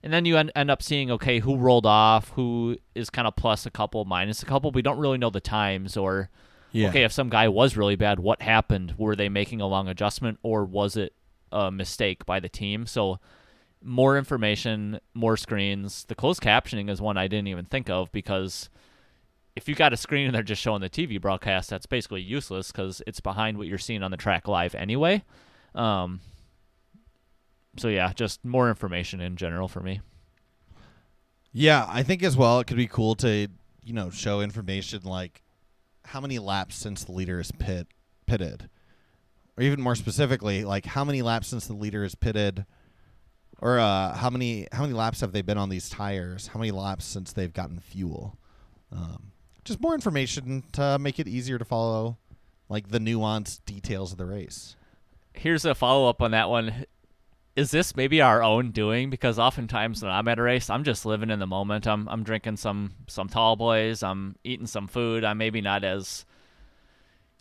and 0.01 0.11
then 0.11 0.25
you 0.25 0.37
end, 0.37 0.51
end 0.55 0.71
up 0.71 0.81
seeing 0.81 1.11
okay 1.11 1.39
who 1.39 1.57
rolled 1.57 1.85
off, 1.85 2.29
who 2.29 2.77
is 2.95 3.11
kind 3.11 3.27
of 3.27 3.35
plus 3.35 3.67
a 3.67 3.71
couple, 3.71 4.03
minus 4.05 4.41
a 4.41 4.45
couple. 4.45 4.71
We 4.71 4.81
don't 4.81 4.97
really 4.97 5.19
know 5.19 5.29
the 5.29 5.41
times 5.41 5.95
or 5.95 6.29
Yeah. 6.71 6.89
okay 6.89 7.03
if 7.03 7.11
some 7.11 7.29
guy 7.29 7.47
was 7.47 7.77
really 7.77 7.95
bad, 7.95 8.19
what 8.19 8.41
happened? 8.41 8.95
Were 8.97 9.15
they 9.15 9.29
making 9.29 9.61
a 9.61 9.67
long 9.67 9.87
adjustment 9.87 10.39
or 10.43 10.65
was 10.65 10.95
it 10.97 11.13
a 11.51 11.71
mistake 11.71 12.25
by 12.25 12.39
the 12.39 12.49
team? 12.49 12.85
So 12.85 13.19
more 13.81 14.17
information, 14.17 14.99
more 15.13 15.37
screens. 15.37 16.05
The 16.05 16.15
closed 16.15 16.41
captioning 16.41 16.89
is 16.89 17.01
one 17.01 17.17
I 17.17 17.27
didn't 17.27 17.47
even 17.47 17.65
think 17.65 17.89
of 17.89 18.11
because 18.11 18.69
if 19.55 19.67
you 19.67 19.75
got 19.75 19.93
a 19.93 19.97
screen 19.97 20.27
and 20.27 20.35
they're 20.35 20.43
just 20.43 20.61
showing 20.61 20.81
the 20.81 20.89
TV 20.89 21.19
broadcast, 21.19 21.69
that's 21.69 21.85
basically 21.85 22.21
useless 22.21 22.71
because 22.71 23.01
it's 23.07 23.19
behind 23.19 23.57
what 23.57 23.67
you're 23.67 23.77
seeing 23.77 24.03
on 24.03 24.11
the 24.11 24.17
track 24.17 24.47
live 24.47 24.75
anyway. 24.75 25.23
Um, 25.73 26.21
so 27.77 27.87
yeah, 27.87 28.11
just 28.13 28.43
more 28.43 28.69
information 28.69 29.19
in 29.21 29.35
general 29.35 29.67
for 29.67 29.79
me. 29.79 30.01
Yeah, 31.53 31.85
I 31.87 32.03
think 32.03 32.23
as 32.23 32.37
well 32.37 32.59
it 32.59 32.67
could 32.67 32.77
be 32.77 32.87
cool 32.87 33.15
to, 33.15 33.47
you 33.83 33.93
know, 33.93 34.09
show 34.09 34.41
information 34.41 35.01
like 35.03 35.41
how 36.07 36.21
many 36.21 36.39
laps 36.39 36.75
since 36.75 37.03
the 37.03 37.11
leader 37.11 37.39
is 37.39 37.51
pit 37.51 37.87
pitted. 38.25 38.69
Or 39.57 39.63
even 39.63 39.81
more 39.81 39.95
specifically, 39.95 40.63
like 40.63 40.85
how 40.85 41.03
many 41.03 41.21
laps 41.21 41.47
since 41.47 41.67
the 41.67 41.73
leader 41.73 42.03
is 42.03 42.15
pitted 42.15 42.65
or 43.59 43.79
uh, 43.79 44.13
how 44.13 44.29
many 44.29 44.67
how 44.71 44.83
many 44.83 44.93
laps 44.93 45.21
have 45.21 45.31
they 45.31 45.41
been 45.41 45.57
on 45.57 45.69
these 45.69 45.89
tires? 45.89 46.47
How 46.47 46.59
many 46.59 46.71
laps 46.71 47.05
since 47.05 47.33
they've 47.33 47.53
gotten 47.53 47.79
fuel? 47.79 48.37
Um, 48.91 49.31
just 49.65 49.81
more 49.81 49.93
information 49.93 50.63
to 50.73 50.97
make 50.99 51.19
it 51.19 51.27
easier 51.27 51.57
to 51.57 51.65
follow 51.65 52.17
like 52.69 52.89
the 52.89 52.99
nuanced 52.99 53.61
details 53.65 54.11
of 54.11 54.17
the 54.17 54.25
race. 54.25 54.75
Here's 55.33 55.65
a 55.65 55.75
follow 55.75 56.09
up 56.09 56.21
on 56.21 56.31
that 56.31 56.49
one. 56.49 56.85
Is 57.57 57.71
this 57.71 57.95
maybe 57.95 58.21
our 58.21 58.43
own 58.43 58.69
doing? 58.69 59.09
Because 59.09 59.39
oftentimes 59.39 60.03
when 60.03 60.11
I'm 60.11 60.27
at 60.27 60.37
a 60.37 60.43
race, 60.43 60.69
I'm 60.69 60.83
just 60.83 61.05
living 61.07 61.31
in 61.31 61.39
the 61.39 61.47
moment. 61.47 61.87
I'm 61.87 62.07
I'm 62.07 62.23
drinking 62.23 62.57
some 62.57 62.93
some 63.07 63.27
tall 63.27 63.55
boys. 63.55 64.03
I'm 64.03 64.35
eating 64.43 64.67
some 64.67 64.87
food. 64.87 65.23
I'm 65.23 65.39
maybe 65.39 65.59
not 65.59 65.83
as 65.83 66.23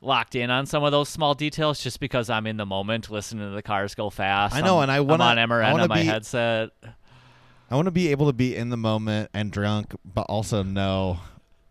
locked 0.01 0.35
in 0.35 0.51
on 0.51 0.65
some 0.65 0.83
of 0.85 0.91
those 0.91 1.11
small 1.11 1.35
details 1.35 1.83
just 1.83 2.01
because 2.01 2.31
I'm 2.31 2.47
in 2.47 2.57
the 2.57 2.65
moment, 2.67 3.11
listening 3.11 3.49
to 3.49 3.55
the 3.55 3.63
cars 3.63 3.95
go 3.95 4.09
fast. 4.09 4.55
I 4.55 4.63
know, 4.63 4.77
I'm- 4.77 4.85
and 4.85 4.93
I 4.93 5.01
wanna- 5.01 5.25
on 5.25 5.37
MRN 5.39 5.81
on 5.81 5.89
my 5.89 6.01
be- 6.03 6.07
headset. 6.07 6.71
I 7.71 7.75
want 7.75 7.87
to 7.87 7.91
be 7.93 8.09
able 8.09 8.27
to 8.27 8.33
be 8.33 8.55
in 8.57 8.71
the 8.71 8.77
moment 8.77 9.31
and 9.35 9.51
drunk, 9.51 9.95
but 10.05 10.23
also 10.23 10.63
know 10.63 11.19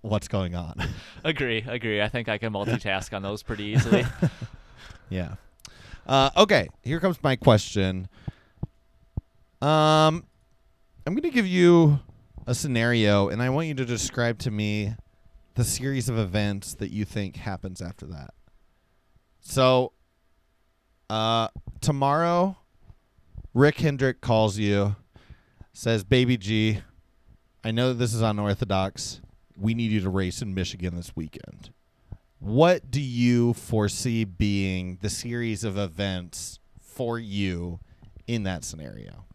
what's 0.01 0.27
going 0.27 0.53
on. 0.53 0.75
Agree, 1.23 1.63
agree. 1.67 1.99
I 2.01 2.09
think 2.09 2.29
I 2.29 2.37
can 2.37 2.53
multitask 2.53 3.11
on 3.15 3.21
those 3.23 3.41
pretty 3.41 3.63
easily. 3.65 4.05
Yeah. 5.09 5.35
Uh, 6.07 6.29
okay, 6.35 6.67
here 6.83 6.99
comes 6.99 7.17
my 7.23 7.35
question. 7.35 8.07
Um, 9.65 10.23
I'm 11.07 11.13
going 11.13 11.23
to 11.23 11.31
give 11.31 11.47
you 11.47 11.99
a 12.45 12.53
scenario, 12.53 13.29
and 13.29 13.41
I 13.41 13.49
want 13.49 13.67
you 13.67 13.73
to 13.73 13.85
describe 13.85 14.37
to 14.39 14.51
me 14.51 14.93
the 15.55 15.63
series 15.63 16.07
of 16.07 16.19
events 16.19 16.75
that 16.75 16.91
you 16.91 17.03
think 17.03 17.37
happens 17.37 17.81
after 17.81 18.05
that. 18.05 18.35
So, 19.39 19.93
uh, 21.09 21.47
tomorrow, 21.81 22.57
Rick 23.55 23.79
Hendrick 23.79 24.21
calls 24.21 24.59
you, 24.59 24.97
says, 25.73 26.03
"Baby 26.03 26.37
G, 26.37 26.81
I 27.63 27.71
know 27.71 27.91
this 27.93 28.13
is 28.13 28.21
unorthodox. 28.21 29.19
We 29.57 29.73
need 29.73 29.89
you 29.89 30.01
to 30.01 30.09
race 30.11 30.43
in 30.43 30.53
Michigan 30.53 30.95
this 30.95 31.15
weekend." 31.15 31.71
what 32.39 32.91
do 32.91 33.01
you 33.01 33.53
foresee 33.53 34.23
being 34.23 34.99
the 35.01 35.09
series 35.09 35.63
of 35.63 35.79
events 35.79 36.59
for 36.79 37.17
you 37.17 37.79
in 38.27 38.43
that 38.43 38.63
scenario? 38.63 39.25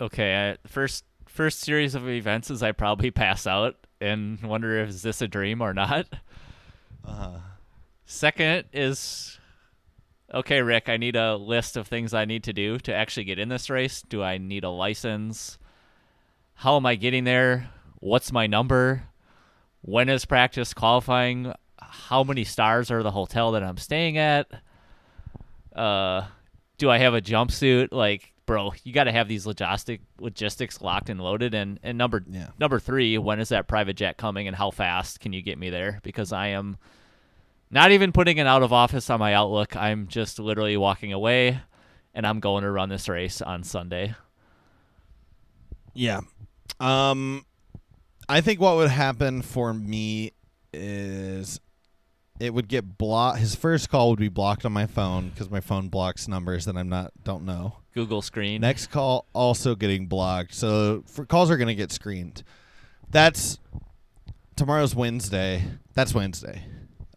Okay, 0.00 0.50
I, 0.50 0.68
first 0.68 1.04
first 1.26 1.60
series 1.60 1.94
of 1.94 2.08
events 2.08 2.50
is 2.50 2.62
I 2.62 2.72
probably 2.72 3.10
pass 3.10 3.46
out 3.46 3.76
and 4.00 4.40
wonder 4.42 4.78
if 4.80 4.88
is 4.88 5.02
this 5.02 5.22
a 5.22 5.28
dream 5.28 5.60
or 5.60 5.74
not. 5.74 6.06
Uh, 7.06 7.38
Second 8.04 8.64
is 8.72 9.38
okay, 10.34 10.62
Rick, 10.62 10.88
I 10.88 10.96
need 10.96 11.14
a 11.14 11.36
list 11.36 11.76
of 11.76 11.86
things 11.86 12.12
I 12.12 12.24
need 12.24 12.42
to 12.44 12.52
do 12.52 12.78
to 12.80 12.92
actually 12.92 13.24
get 13.24 13.38
in 13.38 13.48
this 13.48 13.70
race. 13.70 14.02
Do 14.02 14.22
I 14.22 14.36
need 14.38 14.64
a 14.64 14.70
license? 14.70 15.58
How 16.54 16.76
am 16.76 16.86
I 16.86 16.96
getting 16.96 17.22
there? 17.22 17.70
What's 18.00 18.32
my 18.32 18.48
number? 18.48 19.04
When 19.82 20.08
is 20.08 20.24
practice 20.24 20.74
qualifying? 20.74 21.54
How 21.78 22.24
many 22.24 22.42
stars 22.42 22.90
are 22.90 23.02
the 23.02 23.12
hotel 23.12 23.52
that 23.52 23.62
I'm 23.62 23.78
staying 23.78 24.18
at? 24.18 24.50
Uh, 25.74 26.26
do 26.78 26.90
I 26.90 26.98
have 26.98 27.14
a 27.14 27.20
jumpsuit? 27.20 27.88
Like, 27.92 28.32
bro, 28.50 28.72
you 28.82 28.92
got 28.92 29.04
to 29.04 29.12
have 29.12 29.28
these 29.28 29.46
logistic 29.46 30.00
logistics 30.18 30.80
locked 30.80 31.08
and 31.08 31.20
loaded. 31.20 31.54
And 31.54 31.78
and 31.84 31.96
number 31.96 32.24
Yeah. 32.28 32.48
number 32.58 32.80
three, 32.80 33.16
when 33.16 33.38
is 33.38 33.50
that 33.50 33.68
private 33.68 33.94
jet 33.96 34.16
coming, 34.16 34.48
and 34.48 34.56
how 34.56 34.72
fast 34.72 35.20
can 35.20 35.32
you 35.32 35.40
get 35.40 35.56
me 35.56 35.70
there? 35.70 36.00
Because 36.02 36.32
I 36.32 36.48
am 36.48 36.76
not 37.70 37.92
even 37.92 38.10
putting 38.10 38.40
an 38.40 38.48
out 38.48 38.64
of 38.64 38.72
office 38.72 39.08
on 39.08 39.20
my 39.20 39.34
Outlook. 39.34 39.76
I'm 39.76 40.08
just 40.08 40.40
literally 40.40 40.76
walking 40.76 41.12
away, 41.12 41.60
and 42.12 42.26
I'm 42.26 42.40
going 42.40 42.64
to 42.64 42.70
run 42.72 42.88
this 42.88 43.08
race 43.08 43.40
on 43.40 43.62
Sunday. 43.62 44.14
yeah. 45.94 46.20
Um, 46.80 47.44
I 48.28 48.40
think 48.40 48.60
what 48.60 48.76
would 48.76 48.90
happen 48.90 49.42
for 49.42 49.72
me 49.74 50.32
is 50.72 51.60
it 52.40 52.54
would 52.54 52.68
get 52.68 52.96
blocked. 52.98 53.38
His 53.38 53.54
first 53.54 53.90
call 53.90 54.10
would 54.10 54.18
be 54.18 54.28
blocked 54.28 54.64
on 54.64 54.72
my 54.72 54.86
phone 54.86 55.28
because 55.28 55.50
my 55.50 55.60
phone 55.60 55.88
blocks 55.88 56.26
numbers 56.26 56.64
that 56.64 56.76
I'm 56.76 56.88
not 56.88 57.12
don't 57.22 57.44
know. 57.44 57.76
Google 57.94 58.22
screen. 58.22 58.60
Next 58.60 58.88
call 58.88 59.26
also 59.32 59.74
getting 59.74 60.06
blocked. 60.06 60.54
So 60.54 61.02
for 61.06 61.24
calls 61.24 61.50
are 61.50 61.56
going 61.56 61.68
to 61.68 61.74
get 61.74 61.92
screened. 61.92 62.42
That's 63.08 63.58
tomorrow's 64.56 64.94
Wednesday. 64.94 65.64
That's 65.94 66.14
Wednesday. 66.14 66.64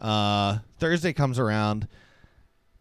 Uh, 0.01 0.59
Thursday 0.79 1.13
comes 1.13 1.39
around. 1.39 1.87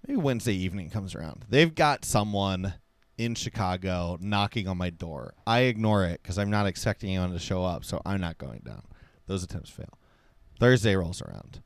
Maybe 0.07 0.18
Wednesday 0.18 0.55
evening 0.55 0.90
comes 0.90 1.14
around. 1.14 1.45
They've 1.49 1.74
got 1.74 2.05
someone 2.05 2.74
in 3.18 3.34
Chicago 3.34 4.18
knocking 4.20 4.66
on 4.66 4.76
my 4.78 4.90
door. 4.90 5.34
I 5.47 5.61
ignore 5.61 6.05
it 6.05 6.22
because 6.22 6.38
I'm 6.38 6.51
not 6.51 6.66
expecting 6.66 7.11
anyone 7.11 7.32
to 7.32 7.38
show 7.38 7.64
up, 7.64 7.84
so 7.84 8.01
I'm 8.05 8.20
not 8.20 8.38
going 8.38 8.62
down. 8.64 8.82
Those 9.26 9.45
attempts 9.45 9.70
fail. 9.70 9.99
Thursday 10.59 10.97
rolls 10.97 11.22
around. 11.22 11.62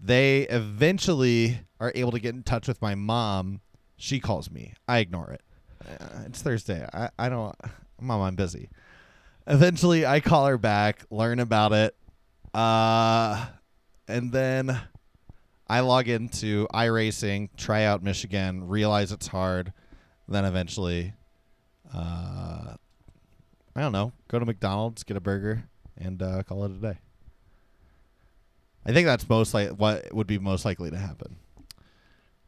They 0.00 0.42
eventually 0.48 1.60
are 1.78 1.92
able 1.94 2.12
to 2.12 2.18
get 2.18 2.34
in 2.34 2.42
touch 2.42 2.66
with 2.66 2.80
my 2.80 2.94
mom. 2.94 3.60
She 3.96 4.18
calls 4.18 4.50
me. 4.50 4.74
I 4.88 4.98
ignore 4.98 5.30
it. 5.30 5.42
Uh, 5.86 6.22
it's 6.26 6.42
Thursday. 6.42 6.86
I, 6.92 7.10
I 7.18 7.28
don't. 7.28 7.54
Mom, 8.00 8.20
I'm 8.20 8.34
busy. 8.34 8.70
Eventually, 9.46 10.06
I 10.06 10.20
call 10.20 10.46
her 10.46 10.58
back, 10.58 11.04
learn 11.10 11.40
about 11.40 11.72
it, 11.72 11.96
uh, 12.54 13.46
and 14.06 14.30
then 14.32 14.78
I 15.68 15.80
log 15.80 16.08
into 16.08 16.66
iRacing, 16.74 17.48
try 17.56 17.84
out 17.84 18.02
Michigan, 18.02 18.68
realize 18.68 19.12
it's 19.12 19.26
hard, 19.26 19.72
then 20.28 20.44
eventually, 20.44 21.14
uh, 21.94 22.74
I 23.74 23.80
don't 23.80 23.92
know, 23.92 24.12
go 24.28 24.38
to 24.38 24.46
McDonald's, 24.46 25.04
get 25.04 25.16
a 25.16 25.20
burger, 25.20 25.64
and 25.96 26.22
uh, 26.22 26.42
call 26.42 26.64
it 26.64 26.72
a 26.72 26.74
day. 26.74 26.98
I 28.84 28.92
think 28.92 29.06
that's 29.06 29.28
most 29.28 29.54
like 29.54 29.70
what 29.70 30.12
would 30.14 30.26
be 30.26 30.38
most 30.38 30.64
likely 30.64 30.90
to 30.90 30.96
happen. 30.96 31.36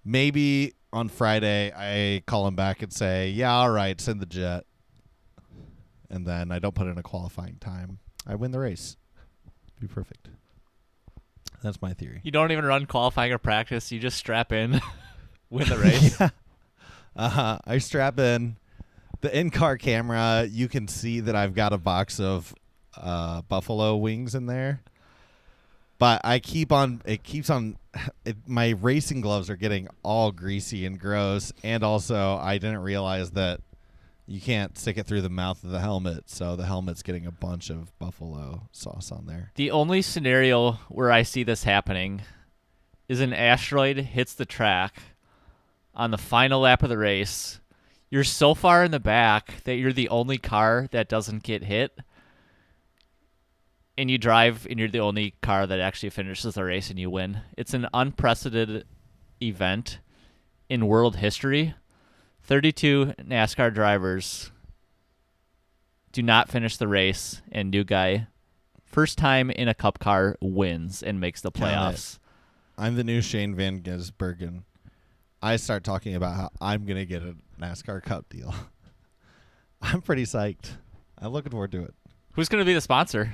Maybe 0.05 0.75
on 0.93 1.09
Friday 1.09 1.73
I 1.75 2.23
call 2.27 2.47
him 2.47 2.55
back 2.57 2.83
and 2.83 2.93
say, 2.93 3.31
"Yeah, 3.31 3.53
all 3.53 3.71
right, 3.71 4.01
send 4.01 4.21
the 4.21 4.27
jet." 4.27 4.65
And 6.11 6.27
then 6.27 6.53
I 6.53 6.59
don't 6.59 6.75
put 6.75 6.87
in 6.87 6.99
a 6.99 7.03
qualifying 7.03 7.57
time. 7.61 7.99
I 8.27 8.35
win 8.35 8.51
the 8.51 8.59
race. 8.59 8.97
Be 9.81 9.87
perfect. 9.87 10.29
That's 11.63 11.81
my 11.81 11.95
theory. 11.95 12.21
You 12.23 12.31
don't 12.31 12.53
even 12.53 12.65
run 12.65 12.87
qualifying 12.87 13.33
or 13.33 13.39
practice. 13.39 13.91
You 13.91 13.99
just 13.99 14.17
strap 14.19 14.53
in, 14.53 14.81
win 15.51 15.69
the 15.69 15.79
race. 15.79 16.21
yeah. 16.21 16.31
uh-huh. 17.17 17.59
I 17.65 17.79
strap 17.79 18.19
in 18.19 18.57
the 19.23 19.37
in-car 19.37 19.79
camera. 19.79 20.47
You 20.51 20.69
can 20.69 20.89
see 20.89 21.21
that 21.21 21.35
I've 21.37 21.55
got 21.55 21.73
a 21.73 21.79
box 21.79 22.21
of 22.21 22.55
uh, 22.97 23.43
buffalo 23.43 23.97
wings 23.97 24.35
in 24.35 24.47
there. 24.47 24.83
But 26.03 26.23
I 26.25 26.41
keep 26.41 26.73
on. 26.73 27.01
It 27.05 27.23
keeps 27.23 27.49
on. 27.49 27.79
It, 28.25 28.37
my 28.47 28.71
racing 28.71 29.21
gloves 29.21 29.49
are 29.51 29.57
getting 29.57 29.87
all 30.03 30.33
greasy 30.33 30.85
and 30.85 30.99
gross, 30.99 31.53
and 31.63 31.85
also 31.85 32.39
I 32.39 32.59
didn't 32.59 32.81
realize 32.81 33.33
that 33.33 33.61
you 34.27 34.41
can't 34.41 34.77
stick 34.77 34.99
it 34.99 35.07
through 35.07 35.21
the 35.21 35.29
mouth 35.29 35.63
of 35.63 35.71
the 35.71 35.79
helmet, 35.79 36.29
so 36.29 36.57
the 36.57 36.67
helmet's 36.67 37.03
getting 37.05 37.27
a 37.27 37.31
bunch 37.31 37.71
of 37.71 37.97
buffalo 38.01 38.69
sauce 38.73 39.13
on 39.13 39.27
there. 39.27 39.53
The 39.55 39.71
only 39.71 40.03
scenario 40.03 40.73
where 40.89 41.13
I 41.13 41.23
see 41.23 41.45
this 41.45 41.63
happening 41.63 42.23
is 43.09 43.21
an 43.21 43.33
asteroid 43.33 43.99
hits 43.99 44.35
the 44.35 44.47
track 44.47 45.03
on 45.95 46.11
the 46.11 46.19
final 46.19 46.63
lap 46.63 46.83
of 46.83 46.89
the 46.89 46.99
race. 46.99 47.61
You're 48.11 48.25
so 48.25 48.55
far 48.55 48.83
in 48.83 48.91
the 48.91 48.99
back 48.99 49.63
that 49.65 49.77
you're 49.77 49.93
the 49.93 50.09
only 50.09 50.39
car 50.39 50.89
that 50.91 51.09
doesn't 51.09 51.45
get 51.45 51.63
hit. 51.63 51.97
And 54.03 54.11
you 54.11 54.19
drive, 54.19 54.67
and 54.69 54.81
you're 54.81 54.89
the 54.89 54.99
only 54.99 55.37
car 55.43 55.65
that 55.65 55.79
actually 55.79 56.11
finishes 56.11 56.57
the 56.57 56.65
race 56.65 56.91
and 56.91 56.99
you 56.99 57.09
win. 57.09 57.43
It's 57.57 57.73
an 57.73 57.87
unprecedented 57.95 58.85
event 59.41 60.01
in 60.69 60.89
world 60.89 61.15
history. 61.15 61.77
32 62.43 63.15
NASCAR 63.21 63.73
drivers 63.73 64.51
do 66.11 66.21
not 66.21 66.49
finish 66.49 66.77
the 66.79 66.89
race, 66.89 67.43
and 67.53 67.71
new 67.71 67.85
guy, 67.85 68.27
first 68.85 69.19
time 69.19 69.53
in 69.53 69.69
a 69.69 69.73
cup 69.73 70.01
car, 70.01 70.37
wins 70.41 71.05
and 71.05 71.21
makes 71.21 71.41
the 71.41 71.53
playoffs. 71.53 72.19
I'm 72.77 72.97
the 72.97 73.05
new 73.05 73.21
Shane 73.21 73.55
Van 73.55 73.83
Gisbergen. 73.83 74.65
I 75.41 75.55
start 75.55 75.85
talking 75.85 76.17
about 76.17 76.35
how 76.35 76.51
I'm 76.61 76.87
gonna 76.87 77.05
get 77.05 77.23
a 77.23 77.37
NASCAR 77.61 78.03
Cup 78.03 78.29
deal. 78.29 78.53
I'm 79.81 80.03
pretty 80.03 80.25
psyched. 80.25 80.71
I'm 81.19 81.31
looking 81.31 81.53
forward 81.53 81.71
to 81.71 81.85
it. 81.85 81.95
Who's 82.33 82.49
going 82.49 82.63
to 82.63 82.67
be 82.67 82.75
the 82.75 82.81
sponsor? 82.81 83.33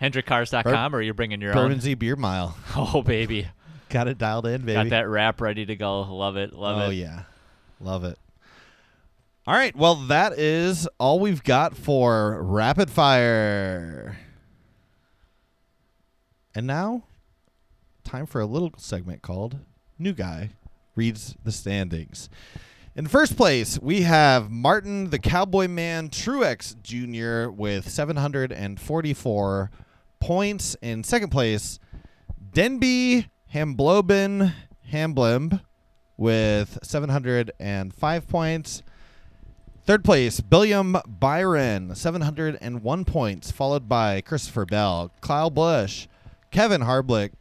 HendrickCars.com, 0.00 0.94
or 0.94 1.02
you're 1.02 1.14
bringing 1.14 1.40
your 1.40 1.50
own? 1.50 1.56
Bermondsey 1.56 1.94
Beer 1.94 2.16
Mile. 2.16 2.56
Oh, 2.76 3.02
baby. 3.02 3.48
Got 3.88 4.08
it 4.08 4.18
dialed 4.18 4.46
in, 4.46 4.62
baby. 4.62 4.74
Got 4.74 4.90
that 4.90 5.08
wrap 5.08 5.40
ready 5.40 5.64
to 5.64 5.74
go. 5.74 6.02
Love 6.02 6.36
it. 6.36 6.52
Love 6.52 6.76
oh, 6.76 6.80
it. 6.82 6.86
oh 6.86 6.90
yeah, 6.90 7.22
love 7.80 8.04
it. 8.04 8.18
All 9.46 9.54
right, 9.54 9.74
well 9.74 9.94
that 9.94 10.38
is 10.38 10.86
all 10.98 11.18
we've 11.18 11.42
got 11.42 11.74
for 11.74 12.42
rapid 12.42 12.90
fire. 12.90 14.18
And 16.54 16.66
now, 16.66 17.04
time 18.04 18.26
for 18.26 18.42
a 18.42 18.46
little 18.46 18.74
segment 18.76 19.22
called 19.22 19.58
"New 19.98 20.12
Guy 20.12 20.50
Reads 20.94 21.34
the 21.42 21.52
Standings." 21.52 22.28
In 22.94 23.06
first 23.06 23.38
place, 23.38 23.78
we 23.80 24.02
have 24.02 24.50
Martin 24.50 25.08
the 25.08 25.18
Cowboy 25.18 25.66
Man 25.68 26.10
Truex 26.10 26.74
Jr. 26.82 27.50
with 27.50 27.88
744 27.88 29.70
points. 30.20 30.76
In 30.82 31.04
second 31.04 31.30
place, 31.30 31.78
Denby 32.52 33.28
Hamblobin 33.54 34.52
Hamblem 34.92 35.60
with 36.16 36.78
705 36.82 38.28
points. 38.28 38.82
Third 39.84 40.04
place, 40.04 40.40
Billiam 40.40 40.98
Byron, 41.06 41.94
701 41.94 43.04
points, 43.06 43.50
followed 43.50 43.88
by 43.88 44.20
Christopher 44.20 44.66
Bell, 44.66 45.10
Kyle 45.22 45.48
Busch, 45.48 46.08
Kevin 46.50 46.82
Harblick, 46.82 47.32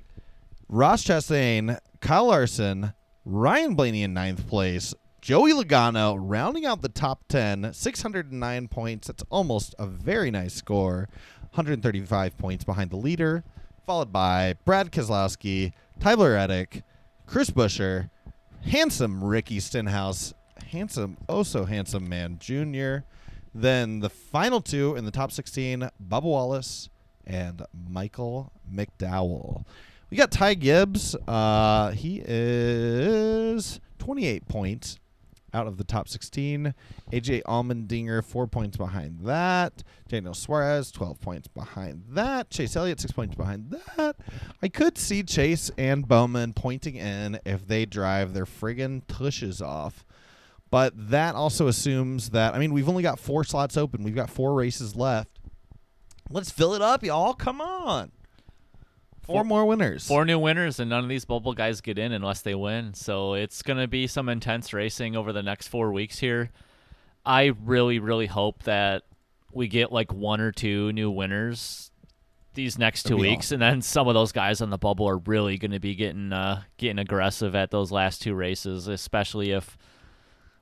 Ross 0.70 1.04
Chastain, 1.04 1.78
Kyle 2.00 2.28
Larson, 2.28 2.94
Ryan 3.26 3.76
Blaney 3.76 4.04
in 4.04 4.14
ninth 4.14 4.48
place, 4.48 4.94
Joey 5.20 5.52
Logano 5.52 6.16
rounding 6.18 6.66
out 6.66 6.82
the 6.82 6.88
top 6.88 7.28
10, 7.28 7.74
609 7.74 8.68
points. 8.70 9.08
That's 9.08 9.24
almost 9.30 9.76
a 9.78 9.86
very 9.86 10.32
nice 10.32 10.54
score. 10.54 11.10
135 11.52 12.38
points 12.38 12.64
behind 12.64 12.92
the 12.92 12.98
leader, 12.98 13.44
followed 13.86 14.12
by 14.12 14.56
Brad 14.66 14.92
Keselowski, 14.92 15.72
Tyler 16.00 16.34
Reddick, 16.34 16.84
Chris 17.26 17.50
Buescher, 17.50 18.10
handsome 18.62 19.24
Ricky 19.24 19.60
Stenhouse, 19.60 20.34
handsome, 20.72 21.18
oh 21.28 21.44
so 21.44 21.66
handsome 21.66 22.08
man, 22.08 22.38
Jr. 22.40 23.06
Then 23.54 24.00
the 24.00 24.10
final 24.10 24.62
two 24.62 24.96
in 24.96 25.06
the 25.06 25.12
top 25.12 25.32
16, 25.32 25.90
Bubba 26.08 26.24
Wallace 26.24 26.90
and 27.26 27.64
Michael 27.90 28.52
McDowell. 28.72 29.66
We 30.10 30.18
got 30.18 30.32
Ty 30.32 30.54
Gibbs. 30.56 31.16
Uh, 31.28 31.92
he 31.92 32.22
is 32.26 33.80
28 34.00 34.48
points 34.48 35.00
out 35.54 35.68
of 35.68 35.78
the 35.78 35.84
top 35.84 36.08
16. 36.08 36.74
AJ 37.12 37.44
Allmendinger, 37.44 38.24
four 38.24 38.48
points 38.48 38.78
behind 38.78 39.26
that. 39.26 39.84
Daniel 40.08 40.34
Suarez, 40.34 40.92
12 40.92 41.20
points 41.22 41.48
behind 41.48 42.04
that. 42.10 42.50
Chase 42.50 42.76
Elliott, 42.76 43.00
six 43.00 43.12
points 43.12 43.36
behind 43.36 43.72
that. 43.72 44.18
I 44.62 44.68
could 44.68 44.98
see 44.98 45.24
Chase 45.24 45.72
and 45.78 46.08
Bowman 46.08 46.54
pointing 46.54 46.96
in 46.96 47.40
if 47.46 47.68
they 47.68 47.86
drive 47.86 48.34
their 48.34 48.46
friggin' 48.46 49.02
tushes 49.08 49.62
off. 49.62 50.06
But 50.70 50.94
that 51.12 51.36
also 51.36 51.68
assumes 51.68 52.32
that, 52.32 52.54
I 52.54 52.60
mean, 52.60 52.74
we've 52.74 52.90
only 52.90 53.04
got 53.04 53.20
four 53.20 53.44
slots 53.44 53.78
open. 53.78 54.04
We've 54.04 54.16
got 54.16 54.30
four 54.30 54.54
races 54.54 54.96
left. 54.96 55.40
Let's 56.30 56.52
fill 56.52 56.74
it 56.74 56.82
up, 56.82 57.04
y'all. 57.04 57.34
Come 57.34 57.62
on. 57.62 58.12
Four 59.28 59.36
Four- 59.36 59.44
more 59.44 59.66
winners. 59.66 60.08
Four 60.08 60.26
new 60.26 60.40
winners, 60.40 60.80
and 60.80 60.90
none 60.90 61.04
of 61.04 61.10
these 61.10 61.26
bubble 61.26 61.54
guys 61.54 61.82
get 61.82 62.00
in 62.00 62.12
unless 62.12 62.42
they 62.42 62.56
win. 62.56 62.94
So 62.94 63.34
it's 63.34 63.62
going 63.62 63.78
to 63.78 63.88
be 63.88 64.08
some 64.08 64.30
intense 64.30 64.74
racing 64.74 65.16
over 65.16 65.32
the 65.34 65.44
next 65.44 65.68
four 65.68 65.92
weeks 65.92 66.18
here. 66.20 66.50
I 67.26 67.52
really, 67.64 68.00
really 68.00 68.28
hope 68.28 68.64
that 68.64 69.04
we 69.52 69.68
get 69.68 69.92
like 69.92 70.14
one 70.14 70.40
or 70.40 70.52
two 70.52 70.92
new 70.94 71.12
winners 71.12 71.92
these 72.54 72.80
next 72.80 73.04
two 73.04 73.18
weeks, 73.18 73.52
and 73.52 73.62
then 73.62 73.82
some 73.84 74.08
of 74.08 74.14
those 74.16 74.32
guys 74.32 74.62
on 74.62 74.72
the 74.72 74.78
bubble 74.80 75.08
are 75.08 75.18
really 75.20 75.58
going 75.60 75.72
to 75.72 75.80
be 75.80 75.94
getting 75.94 76.34
uh, 76.34 76.64
getting 76.78 76.98
aggressive 76.98 77.54
at 77.54 77.70
those 77.70 77.92
last 77.92 78.22
two 78.22 78.34
races, 78.34 78.88
especially 78.88 79.52
if 79.52 79.78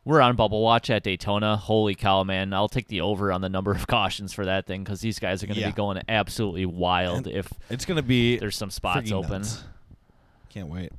we're 0.06 0.22
on 0.22 0.36
bubble 0.36 0.62
watch 0.62 0.90
at 0.90 1.04
Daytona. 1.04 1.58
Holy 1.58 1.96
cow, 1.96 2.24
man! 2.24 2.54
I'll 2.54 2.70
take 2.70 2.88
the 2.88 3.02
over 3.02 3.32
on 3.32 3.42
the 3.42 3.50
number 3.50 3.72
of 3.72 3.86
cautions 3.88 4.32
for 4.32 4.46
that 4.46 4.66
thing 4.68 4.84
because 4.84 5.02
these 5.02 5.20
guys 5.20 5.44
are 5.44 5.48
going 5.48 5.56
to 5.56 5.62
Yeah. 5.62 5.72
be 5.72 5.74
going 5.76 6.02
absolutely 6.08 6.66
wild 6.66 7.28
if 7.28 7.52
It's 7.70 7.84
going 7.86 7.98
to 7.98 8.04
be 8.04 8.38
there's 8.38 8.56
some 8.56 8.70
spots 8.70 9.12
open. 9.12 9.42
nuts. 9.42 9.64
Can't 10.50 10.68
wait. 10.70 10.92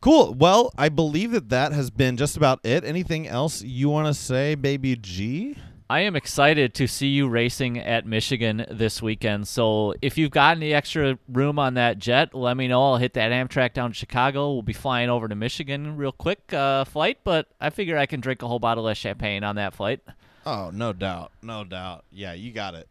Cool. 0.00 0.34
Well, 0.34 0.70
I 0.78 0.88
believe 0.88 1.32
that 1.32 1.48
that 1.48 1.72
has 1.72 1.90
been 1.90 2.16
just 2.16 2.36
about 2.36 2.60
it. 2.62 2.84
Anything 2.84 3.26
else 3.26 3.62
you 3.62 3.88
want 3.88 4.06
to 4.06 4.14
say, 4.14 4.54
baby 4.54 4.94
G? 4.94 5.56
I 5.88 6.00
am 6.00 6.16
excited 6.16 6.74
to 6.74 6.88
see 6.88 7.06
you 7.06 7.28
racing 7.28 7.78
at 7.78 8.04
Michigan 8.04 8.66
this 8.68 9.00
weekend. 9.00 9.46
So 9.46 9.94
if 10.02 10.18
you've 10.18 10.32
got 10.32 10.56
any 10.56 10.74
extra 10.74 11.16
room 11.28 11.60
on 11.60 11.74
that 11.74 12.00
jet, 12.00 12.34
let 12.34 12.56
me 12.56 12.66
know. 12.66 12.82
I'll 12.82 12.96
hit 12.96 13.14
that 13.14 13.30
Amtrak 13.30 13.72
down 13.72 13.90
to 13.90 13.94
Chicago. 13.94 14.52
We'll 14.52 14.62
be 14.62 14.72
flying 14.72 15.10
over 15.10 15.28
to 15.28 15.36
Michigan 15.36 15.96
real 15.96 16.10
quick 16.10 16.52
uh, 16.52 16.84
flight, 16.84 17.18
but 17.22 17.46
I 17.60 17.70
figure 17.70 17.96
I 17.96 18.06
can 18.06 18.20
drink 18.20 18.42
a 18.42 18.48
whole 18.48 18.58
bottle 18.58 18.88
of 18.88 18.96
champagne 18.96 19.44
on 19.44 19.54
that 19.56 19.74
flight. 19.74 20.00
Oh, 20.44 20.70
no 20.74 20.92
doubt. 20.92 21.30
No 21.40 21.62
doubt. 21.62 22.04
Yeah, 22.10 22.32
you 22.32 22.50
got 22.50 22.74
it. 22.74 22.88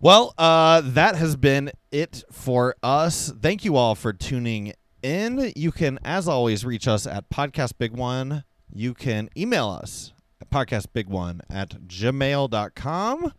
Well, 0.00 0.34
uh, 0.36 0.82
that 0.84 1.14
has 1.14 1.36
been 1.36 1.70
it 1.92 2.24
for 2.32 2.74
us. 2.82 3.32
Thank 3.40 3.64
you 3.64 3.76
all 3.76 3.94
for 3.94 4.12
tuning 4.12 4.72
in. 5.04 5.52
You 5.54 5.70
can, 5.70 6.00
as 6.04 6.26
always, 6.26 6.64
reach 6.64 6.88
us 6.88 7.06
at 7.06 7.30
Podcast 7.30 7.74
Big 7.78 7.92
One. 7.92 8.42
You 8.72 8.94
can 8.94 9.30
email 9.36 9.68
us 9.68 10.12
at 10.40 10.50
podcastbig1 10.50 11.40
at 11.50 11.70
gmail.com. 11.86 13.32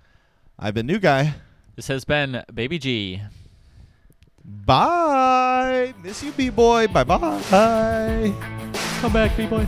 I've 0.57 0.73
been 0.73 0.85
New 0.87 0.99
Guy. 0.99 1.35
This 1.75 1.87
has 1.87 2.05
been 2.05 2.43
Baby 2.53 2.79
G. 2.79 3.21
Bye. 4.43 5.93
Miss 6.03 6.23
you, 6.23 6.31
B 6.31 6.49
boy. 6.49 6.87
Bye 6.87 7.03
bye. 7.03 8.33
Come 9.01 9.13
back, 9.13 9.35
B 9.35 9.45
boy. 9.47 9.67